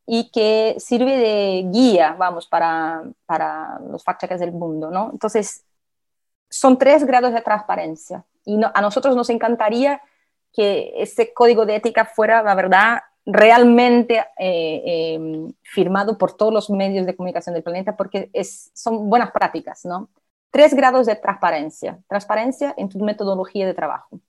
y 0.08 0.32
que 0.32 0.76
sirve 0.80 1.18
de 1.18 1.70
guía, 1.70 2.16
vamos, 2.18 2.47
para, 2.47 3.03
para 3.26 3.80
los 3.91 4.03
fact-checkers 4.03 4.39
del 4.39 4.53
mundo, 4.53 4.89
¿no? 4.89 5.10
Entonces, 5.12 5.66
son 6.49 6.77
tres 6.77 7.05
grados 7.05 7.33
de 7.33 7.41
transparencia 7.41 8.23
y 8.45 8.59
a 8.73 8.81
nosotros 8.81 9.15
nos 9.15 9.29
encantaría 9.29 10.01
que 10.53 10.93
ese 10.97 11.33
código 11.33 11.65
de 11.65 11.75
ética 11.75 12.05
fuera, 12.05 12.41
la 12.41 12.55
verdad, 12.55 12.99
realmente 13.25 14.25
eh, 14.39 15.13
em, 15.15 15.53
firmado 15.61 16.17
por 16.17 16.35
todos 16.37 16.53
los 16.53 16.69
medios 16.69 17.05
de 17.05 17.15
comunicación 17.15 17.53
del 17.53 17.63
planeta 17.63 17.97
porque 17.97 18.29
es, 18.33 18.71
son 18.73 19.09
buenas 19.09 19.31
prácticas, 19.31 19.83
¿no? 19.85 20.09
Tres 20.49 20.73
grados 20.73 21.05
de 21.07 21.15
transparencia. 21.15 21.99
Transparencia 22.07 22.73
en 22.77 22.87
tu 22.87 22.99
metodología 22.99 23.67
de 23.67 23.73
trabajo. 23.73 24.15
O 24.15 24.19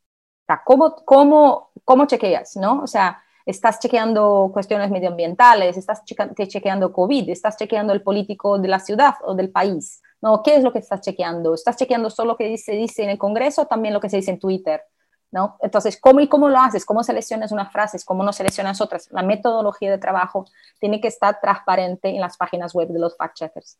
sea, 0.46 0.62
¿cómo, 0.64 0.96
cómo, 1.04 1.70
cómo 1.84 2.06
chequeas, 2.06 2.56
no? 2.56 2.82
O 2.82 2.86
sea, 2.88 3.22
estás 3.46 3.78
chequeando 3.78 4.50
cuestiones 4.52 4.90
medioambientales, 4.90 5.76
estás 5.76 6.02
chequeando 6.04 6.92
COVID, 6.92 7.30
estás 7.30 7.56
chequeando 7.56 7.92
el 7.92 8.02
político 8.02 8.58
de 8.58 8.68
la 8.68 8.80
ciudad 8.80 9.14
o 9.22 9.34
del 9.34 9.50
país. 9.50 10.02
No, 10.20 10.42
¿qué 10.42 10.56
es 10.56 10.64
lo 10.64 10.72
que 10.72 10.80
estás 10.80 11.00
chequeando? 11.00 11.54
¿Estás 11.54 11.76
chequeando 11.76 12.10
solo 12.10 12.32
lo 12.32 12.36
que 12.36 12.56
se 12.58 12.72
dice 12.72 13.04
en 13.04 13.10
el 13.10 13.18
Congreso 13.18 13.62
o 13.62 13.66
también 13.66 13.94
lo 13.94 14.00
que 14.00 14.08
se 14.08 14.16
dice 14.16 14.30
en 14.30 14.38
Twitter? 14.38 14.82
¿No? 15.30 15.56
Entonces, 15.60 16.00
¿cómo 16.00 16.20
y 16.20 16.28
cómo 16.28 16.48
lo 16.48 16.58
haces? 16.58 16.86
¿Cómo 16.86 17.02
seleccionas 17.02 17.52
unas 17.52 17.70
frases? 17.70 18.04
¿Cómo 18.04 18.24
no 18.24 18.32
seleccionas 18.32 18.80
otras? 18.80 19.08
La 19.12 19.22
metodología 19.22 19.90
de 19.90 19.98
trabajo 19.98 20.46
tiene 20.80 21.00
que 21.00 21.08
estar 21.08 21.38
transparente 21.40 22.08
en 22.08 22.20
las 22.20 22.36
páginas 22.36 22.74
web 22.74 22.88
de 22.88 22.98
los 22.98 23.16
fact-checkers. 23.16 23.76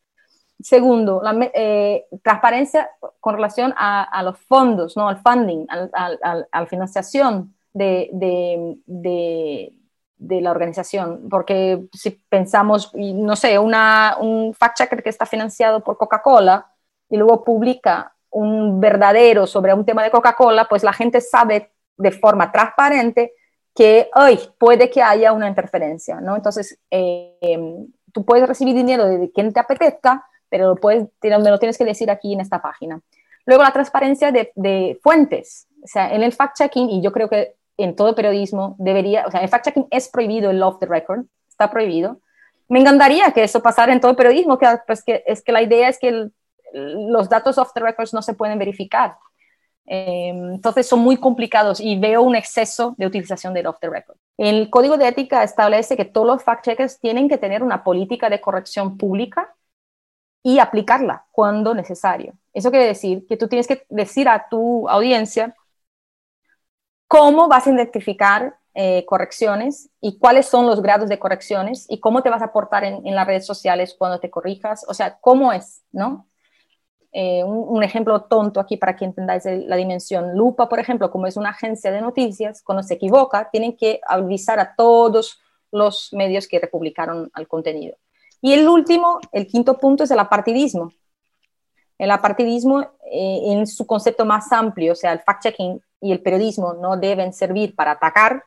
Segundo, 0.61 1.23
la 1.23 1.51
eh, 1.55 2.07
transparencia 2.23 2.91
con 3.21 3.35
relación 3.35 3.73
a, 3.77 4.23
los 4.23 4.39
fondos, 4.41 4.97
¿no? 4.97 5.09
al 5.09 5.23
funding, 5.23 5.67
a 5.71 6.45
la 6.53 6.67
financiación 6.67 7.55
de, 7.73 8.81
la 10.19 10.51
organización. 10.51 11.29
Porque 11.31 11.87
si 11.93 12.11
pensamos, 12.29 12.93
no 12.95 13.37
sé, 13.37 13.59
una, 13.59 14.17
un 14.21 14.55
fact-checker 14.55 15.03
que 15.03 15.11
está 15.11 15.27
financiado 15.27 15.83
por 15.83 15.97
Coca-Cola 15.97 16.71
y 17.09 17.17
luego 17.17 17.45
publica 17.45 18.15
un 18.31 18.81
verdadero 18.81 19.47
sobre 19.47 19.73
un 19.73 19.85
tema 19.85 20.03
de 20.03 20.11
Coca-Cola, 20.11 20.67
pues 20.69 20.83
la 20.83 20.93
gente 20.93 21.21
sabe 21.21 21.73
de 21.97 22.11
forma 22.13 22.53
transparente 22.53 23.33
que 23.75 24.11
hoy 24.15 24.39
puede 24.59 24.91
que 24.91 25.03
haya 25.03 25.33
una 25.33 25.49
interferencia, 25.49 26.21
¿no? 26.21 26.37
Entonces, 26.37 26.79
eh, 26.91 27.87
tú 28.13 28.25
puedes 28.25 28.49
recibir 28.49 28.75
dinero 28.75 29.07
de 29.07 29.31
quien 29.31 29.53
te 29.53 29.61
apetezca, 29.61 30.27
pero 30.49 30.75
puedes, 30.75 31.07
me 31.23 31.51
lo 31.51 31.59
tienes 31.59 31.79
que 31.79 31.85
decir 31.85 32.11
aquí 32.11 32.33
en 32.33 32.41
esta 32.41 32.61
página. 32.61 33.01
Luego, 33.47 33.63
la 33.63 33.73
transparencia 33.73 34.33
de, 34.33 34.53
de 34.57 34.99
fuentes. 35.03 35.69
O 35.83 35.87
sea, 35.87 36.13
en 36.13 36.23
el 36.23 36.33
fact-checking, 36.33 36.91
y 36.91 37.01
yo 37.01 37.13
creo 37.13 37.29
que 37.29 37.55
en 37.79 37.97
todo 37.97 38.15
periodismo 38.15 38.77
debería, 38.79 39.25
o 39.27 39.31
sea, 39.31 39.41
el 39.41 39.49
fact-checking 39.49 39.89
es 39.91 40.09
prohibido, 40.09 40.51
el 40.51 40.63
off 40.63 40.79
the 40.81 40.87
record, 40.87 41.25
está 41.49 41.71
prohibido. 41.71 42.21
Me 42.69 42.81
encantaría 42.81 43.31
que 43.33 43.45
eso 43.45 43.63
pasara 43.63 43.93
en 43.93 44.01
todo 44.01 44.15
periodismo, 44.15 44.59
que, 44.59 44.67
pues, 44.87 45.03
que 45.03 45.25
es 45.27 45.43
que 45.43 45.53
la 45.53 45.63
idea 45.63 45.89
es 45.89 45.99
que 45.99 46.29
los 46.75 47.29
datos 47.29 47.57
off 47.57 47.73
the 47.73 47.81
records 47.81 48.13
no 48.13 48.21
se 48.21 48.35
pueden 48.35 48.59
verificar. 48.59 49.17
Eh, 49.87 50.29
entonces 50.29 50.87
son 50.87 51.01
muy 51.01 51.17
complicados 51.17 51.81
y 51.81 51.99
veo 51.99 52.23
un 52.23 52.37
exceso 52.37 52.95
de 52.99 53.07
utilización 53.07 53.55
del 53.55 53.69
off 53.69 53.79
the 53.81 53.89
record. 53.89 54.19
El 54.37 54.69
código 54.69 54.99
de 54.99 55.09
ética 55.09 55.43
establece 55.43 55.97
que 55.97 56.05
todos 56.05 56.27
los 56.27 56.45
fact-checkers 56.45 57.01
tienen 57.01 57.29
que 57.29 57.39
tener 57.39 57.63
una 57.63 57.83
política 57.83 58.29
de 58.29 58.41
corrección 58.41 58.99
pública 58.99 59.55
y 60.43 60.59
aplicarla 60.59 61.27
cuando 61.33 61.75
necesario. 61.75 62.35
Eso 62.53 62.71
quiere 62.71 62.87
decir 62.87 63.27
que 63.27 63.37
tú 63.37 63.49
tienes 63.49 63.67
que 63.67 63.87
decir 63.89 64.29
a 64.29 64.49
tu 64.49 64.89
audiencia 64.89 65.55
cómo 67.09 67.49
vas 67.49 67.67
a 67.67 67.71
identificar 67.71 68.59
eh, 68.75 69.05
correcciones 69.07 69.91
y 70.01 70.19
cuáles 70.19 70.47
son 70.47 70.67
los 70.67 70.81
grados 70.81 71.09
de 71.09 71.19
correcciones 71.19 71.87
y 71.89 71.99
cómo 71.99 72.23
te 72.23 72.31
vas 72.31 72.43
a 72.43 72.47
aportar 72.47 72.85
en, 72.85 73.03
las 73.15 73.27
redes 73.27 73.45
sociales 73.45 73.97
cuando 73.99 74.21
te 74.21 74.31
corrijas, 74.31 74.85
o 74.87 74.95
sea, 74.95 75.19
cómo 75.21 75.53
es, 75.53 75.83
¿no? 75.91 76.29
Eh, 77.11 77.43
un, 77.43 77.83
ejemplo 77.83 78.23
tonto 78.23 78.61
aquí 78.61 78.77
para 78.77 78.95
que 78.95 79.07
entendáis 79.07 79.45
la 79.47 79.77
dimensión. 79.77 80.37
Lupa, 80.37 80.69
por 80.69 80.79
ejemplo, 80.79 81.11
como 81.11 81.27
es 81.27 81.37
una 81.37 81.51
agencia 81.51 81.91
de 81.91 82.03
noticias, 82.03 82.63
cuando 82.63 82.83
se 82.83 82.95
equivoca, 82.95 83.49
tienen 83.51 83.77
que 83.77 84.01
avisar 84.07 84.61
a 84.61 84.75
todos 84.77 85.41
los 85.73 86.11
medios 86.13 86.47
que 86.47 86.61
republicaron 86.61 87.33
el 87.37 87.49
contenido. 87.49 87.97
Y 88.41 88.53
el 88.53 88.69
último, 88.69 89.19
el 89.33 89.47
quinto 89.47 89.79
punto 89.79 90.05
es 90.05 90.11
el 90.11 90.19
apartidismo. 90.21 90.93
El 91.99 92.11
apartidismo 92.11 92.81
eh, 93.11 93.41
en 93.53 93.67
su 93.67 93.87
concepto 93.87 94.25
más 94.25 94.53
amplio, 94.53 94.93
o 94.93 94.97
sea, 94.97 95.13
el 95.13 95.21
fact-checking 95.21 95.81
y 96.01 96.13
el 96.13 96.23
periodismo 96.23 96.75
no 96.75 96.97
deben 96.97 97.33
servir 97.33 97.75
para 97.75 97.93
atacar 97.93 98.45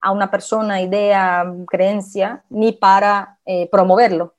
a 0.00 0.12
una 0.12 0.30
persona, 0.30 0.82
idea, 0.82 1.44
creencia, 1.66 2.44
ni 2.50 2.72
para 2.72 3.38
eh, 3.46 3.68
promoverlo. 3.70 4.34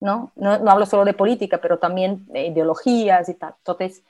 ¿no? 0.00 0.32
¿no? 0.36 0.50
hablo 0.70 0.86
solo 0.86 1.04
de 1.04 1.14
política, 1.14 1.58
pero 1.60 1.78
también 1.78 2.26
de 2.26 2.46
ideologías 2.48 3.28
y 3.28 3.34
tal. 3.34 3.54
Entonces, 3.58 4.04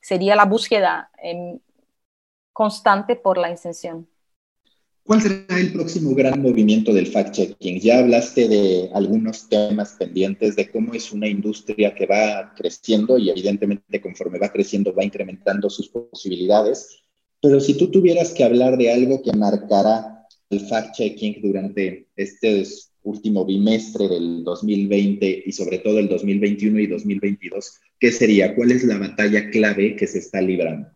sería 0.00 0.36
la 0.36 0.44
búsqueda 0.44 1.10
em, 1.18 1.60
constante 2.52 3.16
por 3.16 3.38
la 3.38 3.50
intención. 3.50 4.08
¿Cuál 5.04 5.20
será 5.20 5.58
el 5.58 5.72
próximo 5.72 6.14
gran 6.14 6.40
movimiento 6.40 6.94
del 6.94 7.10
fact-checking? 7.10 7.80
Ya 7.80 7.98
hablaste 7.98 8.48
de 8.48 8.88
algunos 8.94 9.48
temas 9.48 9.96
pendientes, 9.98 10.54
de 10.54 10.70
cómo 10.70 10.94
es 10.94 11.10
una 11.10 11.26
industria 11.26 11.92
que 11.92 12.06
va 12.06 12.54
creciendo 12.56 13.18
y 13.18 13.28
evidentemente 13.28 14.00
conforme 14.00 14.38
va 14.38 14.52
creciendo 14.52 14.94
va 14.94 15.04
incrementando 15.04 15.68
sus 15.70 15.88
posibilidades, 15.88 17.02
pero 17.40 17.58
si 17.58 17.74
tú 17.74 17.90
tuvieras 17.90 18.32
que 18.32 18.44
hablar 18.44 18.78
de 18.78 18.92
algo 18.92 19.20
que 19.22 19.32
marcará 19.32 20.28
el 20.50 20.60
fact-checking 20.68 21.42
durante 21.42 22.06
este 22.14 22.64
último 23.02 23.44
bimestre 23.44 24.06
del 24.06 24.44
2020 24.44 25.42
y 25.46 25.50
sobre 25.50 25.78
todo 25.78 25.98
el 25.98 26.08
2021 26.08 26.78
y 26.78 26.86
2022, 26.86 27.80
¿qué 27.98 28.12
sería? 28.12 28.54
¿Cuál 28.54 28.70
es 28.70 28.84
la 28.84 28.98
batalla 28.98 29.50
clave 29.50 29.96
que 29.96 30.06
se 30.06 30.20
está 30.20 30.40
librando? 30.40 30.88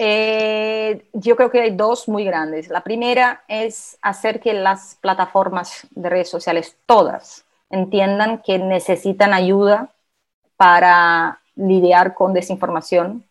Eh, 0.00 1.08
yo 1.12 1.36
creo 1.36 1.50
que 1.50 1.60
hay 1.60 1.70
dos 1.70 2.08
muy 2.08 2.24
grandes. 2.24 2.68
La 2.68 2.82
primera 2.82 3.42
es 3.48 3.98
hacer 4.02 4.40
que 4.40 4.52
las 4.52 4.96
plataformas 5.00 5.86
de 5.90 6.08
redes 6.08 6.30
sociales, 6.30 6.76
todas, 6.86 7.44
entiendan 7.70 8.42
que 8.42 8.58
necesitan 8.58 9.34
ayuda 9.34 9.90
para 10.56 11.40
lidiar 11.56 12.14
con 12.14 12.32
desinformación. 12.32 13.24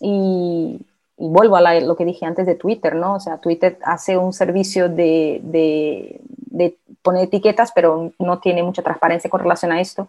Y, 0.00 0.80
vuelvo 1.16 1.56
a 1.56 1.74
lo 1.80 1.96
que 1.96 2.04
dije 2.04 2.26
antes 2.26 2.44
de 2.44 2.56
Twitter, 2.56 2.96
¿no? 2.96 3.14
O 3.14 3.20
sea, 3.20 3.38
Twitter 3.38 3.78
hace 3.84 4.18
un 4.18 4.32
servicio 4.32 4.88
de, 4.88 5.40
de, 5.42 6.76
poner 7.02 7.24
etiquetas, 7.24 7.70
pero 7.72 8.12
no 8.18 8.38
tiene 8.40 8.62
mucha 8.62 8.82
transparencia 8.82 9.30
con 9.30 9.40
relación 9.40 9.70
a 9.70 9.80
esto. 9.80 10.08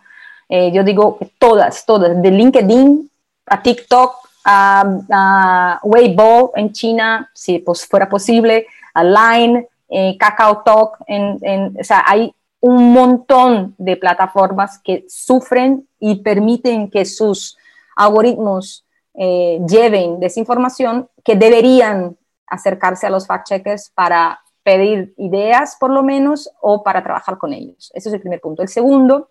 Eh, 0.50 0.72
yo 0.72 0.84
digo 0.84 1.20
todas, 1.38 1.86
todas, 1.86 2.20
de 2.22 2.32
LinkedIn 2.32 3.10
a 3.46 3.62
TikTok, 3.62 4.25
a, 4.46 5.80
Weibo 5.84 6.54
en 6.56 6.72
China, 6.72 7.30
si 7.34 7.60
pues 7.60 7.86
fuera 7.86 8.08
posible, 8.08 8.68
a 8.94 9.04
Line, 9.04 9.68
eh, 9.90 10.18
Kakao 10.18 10.62
Talk, 10.64 10.98
en, 11.08 11.76
o 11.80 11.84
sea, 11.84 12.04
hay 12.06 12.34
un 12.60 12.94
montón 12.94 13.76
de 13.78 13.98
plataformas 13.98 14.80
que 14.80 15.06
sufren 15.08 15.88
y 16.00 16.16
permiten 16.22 16.90
que 16.90 17.06
sus 17.06 17.58
algoritmos 17.96 18.86
eh, 19.14 19.60
lleven 19.68 20.20
desinformación 20.20 21.10
que 21.24 21.36
deberían 21.36 22.18
acercarse 22.48 23.08
a 23.08 23.10
los 23.10 23.28
fact-checkers 23.28 23.92
para 23.94 24.40
pedir 24.64 25.14
ideas, 25.18 25.78
por 25.80 25.92
lo 25.92 26.04
menos, 26.04 26.50
o 26.60 26.84
para 26.84 27.04
trabajar 27.04 27.38
con 27.38 27.54
ellos. 27.54 27.92
Ese 27.94 28.10
es 28.10 28.16
el 28.16 28.22
primer 28.22 28.42
punto. 28.42 28.62
El 28.62 28.68
segundo 28.68 29.30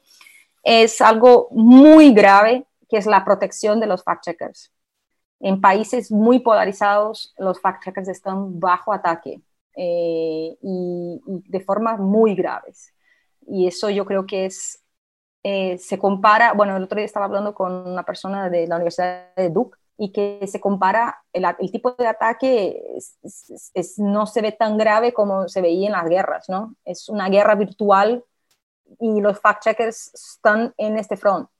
es 0.63 1.01
algo 1.01 1.49
muy 1.51 2.13
grave, 2.13 2.65
que 2.89 2.97
es 2.97 3.07
la 3.07 3.25
protección 3.25 3.81
de 3.81 3.87
los 3.87 4.05
fact-checkers. 4.05 4.71
En 5.45 5.61
países 5.61 6.11
muy 6.11 6.39
polarizados, 6.39 7.35
los 7.37 7.61
fact-checkers 7.61 8.09
están 8.09 8.59
bajo 8.59 8.95
ataque 8.95 9.43
eh, 9.77 10.57
y, 10.63 11.21
de 11.27 11.61
formas 11.61 12.01
muy 12.01 12.35
graves. 12.35 12.95
Y 13.47 13.67
eso 13.67 13.91
yo 13.91 14.07
creo 14.07 14.25
que 14.25 14.47
es, 14.47 14.83
eh, 15.43 15.77
se 15.77 15.99
compara, 15.99 16.55
bueno, 16.55 16.75
el 16.79 16.85
otro 16.85 16.97
día 16.97 17.05
estaba 17.05 17.27
hablando 17.27 17.53
con 17.53 17.87
una 17.87 18.05
persona 18.05 18.49
de 18.49 18.67
la 18.67 18.77
Universidad 18.77 19.35
de 19.37 19.51
Duke 19.51 19.77
y 19.99 20.13
que 20.13 20.47
se 20.47 20.61
compara, 20.61 21.23
el, 21.31 21.45
el 21.59 21.71
tipo 21.71 21.93
de 21.93 22.07
ataque 22.07 22.83
es, 23.75 23.99
no 23.99 24.27
se 24.27 24.41
ve 24.41 24.53
tan 24.53 24.79
grave 24.79 25.13
como 25.13 25.47
se 25.49 25.61
veía 25.61 25.89
en 25.89 25.93
las 25.93 26.09
guerras, 26.09 26.49
¿no? 26.49 26.75
Es 26.87 27.11
una 27.11 27.29
guerra 27.29 27.55
virtual 27.55 28.25
y 28.99 29.21
los 29.21 29.39
fact-checkers 29.43 30.15
están 30.15 30.73
en 30.79 30.97
este 30.99 31.19
front. 31.19 31.51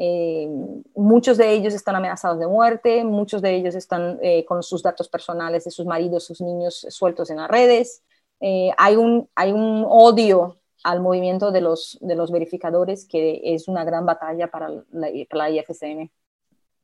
Eh, 0.00 0.48
muchos 0.94 1.36
de 1.36 1.52
ellos 1.52 1.74
están 1.74 1.96
amenazados 1.96 2.38
de 2.38 2.46
muerte, 2.46 3.02
muchos 3.02 3.42
de 3.42 3.56
ellos 3.56 3.74
están 3.74 4.16
eh, 4.22 4.44
con 4.44 4.62
sus 4.62 4.80
datos 4.80 5.08
personales 5.08 5.64
de 5.64 5.72
sus 5.72 5.86
maridos, 5.86 6.24
sus 6.24 6.40
niños 6.40 6.86
sueltos 6.88 7.30
en 7.30 7.38
las 7.38 7.50
redes. 7.50 8.02
Eh, 8.40 8.70
hay, 8.78 8.94
un, 8.94 9.28
hay 9.34 9.50
un 9.50 9.84
odio 9.88 10.58
al 10.84 11.00
movimiento 11.00 11.50
de 11.50 11.60
los, 11.60 11.98
de 12.00 12.14
los 12.14 12.30
verificadores 12.30 13.06
que 13.06 13.40
es 13.42 13.66
una 13.66 13.84
gran 13.84 14.06
batalla 14.06 14.48
para 14.48 14.68
la, 14.68 14.84
para 15.28 15.48
la 15.48 15.50
IFCN. 15.50 16.08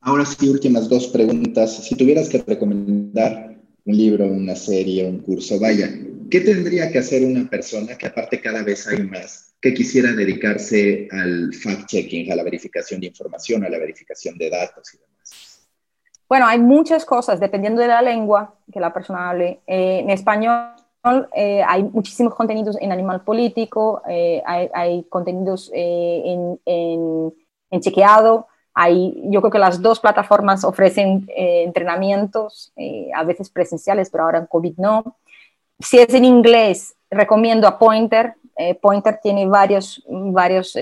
Ahora 0.01 0.25
sí, 0.25 0.49
últimas 0.49 0.89
dos 0.89 1.07
preguntas. 1.07 1.73
Si 1.73 1.95
tuvieras 1.95 2.29
que 2.29 2.43
recomendar 2.45 3.57
un 3.85 3.97
libro, 3.97 4.27
una 4.27 4.57
serie, 4.57 5.09
un 5.09 5.21
curso, 5.21 5.61
vaya, 5.61 5.89
¿qué 6.35 6.41
tendría 6.41 6.91
que 6.91 6.99
hacer 6.99 7.25
una 7.25 7.49
persona 7.49 7.97
que 7.97 8.09
aparte 8.09 8.41
cada 8.41 8.65
vez 8.65 8.89
hay 8.89 9.05
más 9.05 9.55
que 9.61 9.73
quisiera 9.73 10.11
dedicarse 10.11 11.07
al 11.13 11.53
fact-checking, 11.53 12.33
a 12.33 12.35
la 12.35 12.43
verificación 12.43 13.01
de 13.01 13.07
información, 13.07 13.63
a 13.63 13.69
la 13.69 13.79
verificación 13.79 14.37
de 14.37 14.51
datos 14.51 14.93
y 14.95 14.99
demás? 14.99 15.69
Bueno, 16.29 16.49
hay 16.49 16.59
muchas 16.59 17.05
cosas, 17.05 17.39
dependiendo 17.39 17.81
de 17.81 17.87
la 17.87 18.03
lengua 18.03 18.57
que 18.73 18.81
la 18.81 18.93
persona 18.93 19.31
hable. 19.31 19.61
Eh, 19.69 20.01
en 20.01 20.11
español 20.11 20.73
eh, 21.37 21.63
hay 21.65 21.85
muchísimos 21.85 22.35
contenidos 22.35 22.79
en 22.81 22.91
animal 22.91 23.23
político, 23.23 24.03
eh, 24.09 24.43
hay, 24.45 25.05
contenidos 25.05 25.71
en, 25.73 26.59
en, 26.67 27.81
chequeado. 27.81 28.49
Hay, 28.75 29.23
yo 29.27 29.41
creo 29.41 29.53
que 29.53 29.61
las 29.61 29.81
dos 29.81 30.01
plataformas 30.01 30.65
ofrecen 30.65 31.29
entrenamientos, 31.29 32.73
a 33.15 33.23
veces 33.23 33.51
presenciales, 33.51 34.11
pero 34.11 34.25
ahora 34.25 34.39
en 34.39 34.47
COVID 34.47 34.79
no. 34.79 35.17
Si 35.81 35.99
es 35.99 36.13
en 36.15 36.25
inglés, 36.25 36.95
recomiendo 37.11 37.67
a 37.67 37.79
Pointer. 37.79 38.35
Eh, 38.57 38.75
Pointer 38.77 39.19
tiene 39.21 39.47
varios, 39.47 40.03
varios 40.09 40.77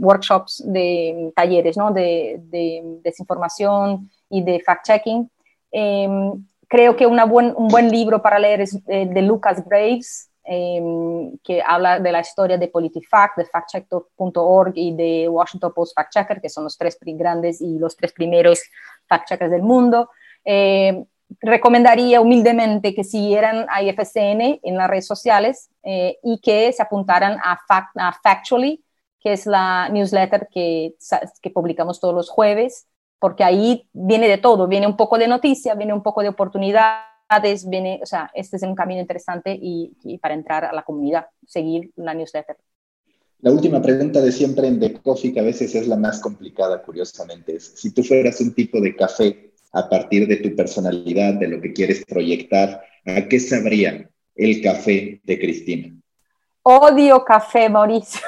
workshops 0.00 0.62
de 0.66 1.32
talleres 1.34 1.76
¿no? 1.76 1.92
de, 1.92 2.40
de, 2.42 2.82
desinformación 3.02 4.10
y 4.28 4.42
de 4.42 4.60
fact-checking. 4.60 5.30
Em, 5.70 6.44
creo 6.66 6.96
que 6.96 7.06
una 7.06 7.24
buen, 7.24 7.54
un 7.56 7.68
buen 7.68 7.90
libro 7.90 8.20
para 8.20 8.38
leer 8.38 8.62
es 8.62 8.84
de 8.84 9.22
Lucas 9.22 9.64
Graves, 9.64 10.30
em, 10.42 11.38
que 11.44 11.62
habla 11.64 12.00
de 12.00 12.10
la 12.10 12.20
historia 12.20 12.58
de 12.58 12.68
PolitiFact, 12.68 13.38
de 13.38 13.44
factcheck.org 13.44 14.72
y 14.74 14.94
de 14.94 15.28
Washington 15.28 15.72
Post 15.72 15.94
Fact 15.94 16.12
Checker, 16.12 16.40
que 16.40 16.48
son 16.48 16.64
los 16.64 16.76
tres 16.76 16.98
grandes 17.00 17.60
y 17.60 17.78
los 17.78 17.96
tres 17.96 18.12
primeros 18.12 18.60
fact 19.08 19.28
checkers 19.28 19.50
del 19.50 19.62
mundo. 19.62 20.10
Eh, 20.44 21.04
recomendaría 21.40 22.20
humildemente 22.20 22.94
que 22.94 23.04
siguieran 23.04 23.66
a 23.68 23.82
IFCN 23.82 24.60
en 24.62 24.76
las 24.76 24.88
redes 24.88 25.06
sociales 25.06 25.70
eh, 25.82 26.18
y 26.22 26.40
que 26.40 26.72
se 26.72 26.82
apuntaran 26.82 27.38
a, 27.42 27.58
Factually, 28.22 28.84
que 29.20 29.32
es 29.32 29.46
la 29.46 29.88
newsletter 29.88 30.48
que, 30.52 30.94
que 31.42 31.50
publicamos 31.50 32.00
todos 32.00 32.14
los 32.14 32.30
jueves, 32.30 32.86
porque 33.18 33.44
ahí 33.44 33.88
viene 33.92 34.28
de 34.28 34.38
todo, 34.38 34.68
viene 34.68 34.86
un 34.86 34.96
poco 34.96 35.18
de 35.18 35.28
noticia, 35.28 35.74
viene 35.74 35.92
un 35.92 36.02
poco 36.02 36.22
de 36.22 36.28
oportunidades, 36.28 37.68
viene, 37.68 38.00
o 38.02 38.06
sea, 38.06 38.30
este 38.34 38.56
es 38.56 38.62
un 38.62 38.74
camino 38.74 39.00
interesante 39.00 39.58
y, 39.60 39.92
y 40.04 40.18
para 40.18 40.34
entrar 40.34 40.64
a 40.64 40.72
la 40.72 40.82
comunidad, 40.82 41.26
seguir 41.46 41.92
la 41.96 42.14
newsletter. 42.14 42.56
La 43.40 43.52
última 43.52 43.80
pregunta 43.80 44.20
de 44.20 44.32
siempre 44.32 44.66
en 44.66 44.80
The 44.80 44.94
Coffee, 44.94 45.32
que 45.32 45.38
a 45.38 45.44
veces 45.44 45.72
es 45.74 45.86
la 45.86 45.96
más 45.96 46.20
complicada, 46.20 46.82
curiosamente, 46.82 47.56
es 47.56 47.72
si 47.76 47.92
tú 47.92 48.02
fueras 48.02 48.40
un 48.40 48.52
tipo 48.52 48.80
de 48.80 48.96
café 48.96 49.52
a 49.72 49.88
partir 49.88 50.26
de 50.26 50.36
tu 50.36 50.56
personalidad, 50.56 51.34
de 51.34 51.48
lo 51.48 51.60
que 51.60 51.72
quieres 51.72 52.04
proyectar, 52.04 52.82
¿a 53.04 53.28
qué 53.28 53.40
sabría 53.40 54.08
el 54.34 54.62
café 54.62 55.20
de 55.24 55.38
Cristina? 55.38 55.94
Odio 56.62 57.24
café, 57.24 57.68
Mauricio. 57.68 58.20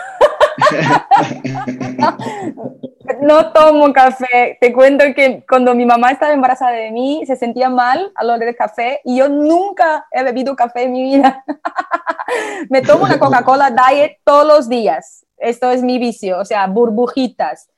no 3.23 3.53
tomo 3.53 3.93
café. 3.93 4.59
Te 4.61 4.73
cuento 4.73 5.05
que 5.15 5.45
cuando 5.49 5.75
mi 5.75 5.85
mamá 5.85 6.11
estaba 6.11 6.33
embarazada 6.33 6.73
de 6.73 6.91
mí, 6.91 7.23
se 7.27 7.37
sentía 7.37 7.69
mal 7.69 8.13
al 8.15 8.31
oler 8.31 8.49
el 8.49 8.57
café 8.57 9.01
y 9.05 9.19
yo 9.19 9.29
nunca 9.29 10.07
he 10.11 10.23
bebido 10.23 10.57
café 10.57 10.85
en 10.85 10.93
mi 10.93 11.03
vida. 11.03 11.45
Me 12.69 12.83
tomo 12.83 13.05
una 13.05 13.19
Coca-Cola 13.19 13.71
Diet 13.71 14.19
todos 14.25 14.47
los 14.47 14.69
días. 14.69 15.27
Esto 15.37 15.71
es 15.71 15.83
mi 15.83 15.99
vicio, 15.99 16.39
o 16.39 16.45
sea, 16.45 16.67
burbujitas. 16.67 17.69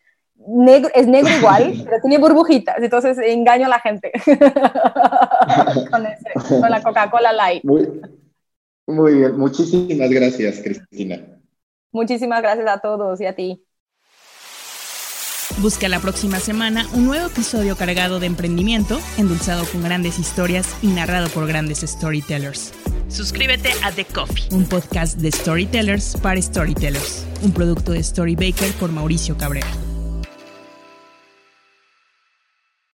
Negro, 0.47 0.91
es 0.95 1.07
negro 1.07 1.31
igual, 1.39 1.81
pero 1.85 2.01
tiene 2.01 2.19
burbujitas, 2.19 2.77
entonces 2.79 3.19
engaño 3.19 3.67
a 3.67 3.71
la 3.71 3.81
gente 3.81 4.13
con, 5.91 6.61
con, 6.61 6.71
la 6.71 6.83
Coca-Cola 6.83 7.33
Light. 7.33 7.65
Muy, 7.65 8.01
muy 8.87 9.15
bien, 9.15 9.39
muchísimas 9.39 10.11
gracias, 10.11 10.61
Cristina. 10.63 11.21
Muchísimas 11.93 12.43
gracias 12.43 12.69
a 12.69 12.79
todos 12.79 13.21
y 13.21 13.27
a 13.27 13.35
ti. 13.35 13.65
Busca 15.59 15.89
la 15.89 16.01
próxima 16.01 16.41
semana 16.41 16.87
un 16.95 17.05
nuevo 17.05 17.27
episodio 17.27 17.77
cargado 17.77 18.19
de 18.19 18.27
emprendimiento, 18.27 18.99
endulzado 19.19 19.65
con 19.71 19.83
grandes 19.83 20.19
historias 20.19 20.67
y 20.83 20.89
narrado 20.89 21.29
por 21.29 21.47
grandes 21.47 21.81
storytellers. 21.81 22.73
Suscríbete 23.09 23.71
a 23.85 23.93
The 23.93 24.07
Coffee, 24.07 24.49
un 24.53 24.65
podcast 24.65 25.19
de 25.19 25.31
storytellers 25.31 26.17
para 26.17 26.41
storytellers, 26.41 27.27
un 27.43 27.53
producto 27.53 27.93
de 27.93 28.03
Storybaker 28.03 28.73
por 28.81 28.91
Mauricio 28.91 29.37
Cabrera. 29.37 29.69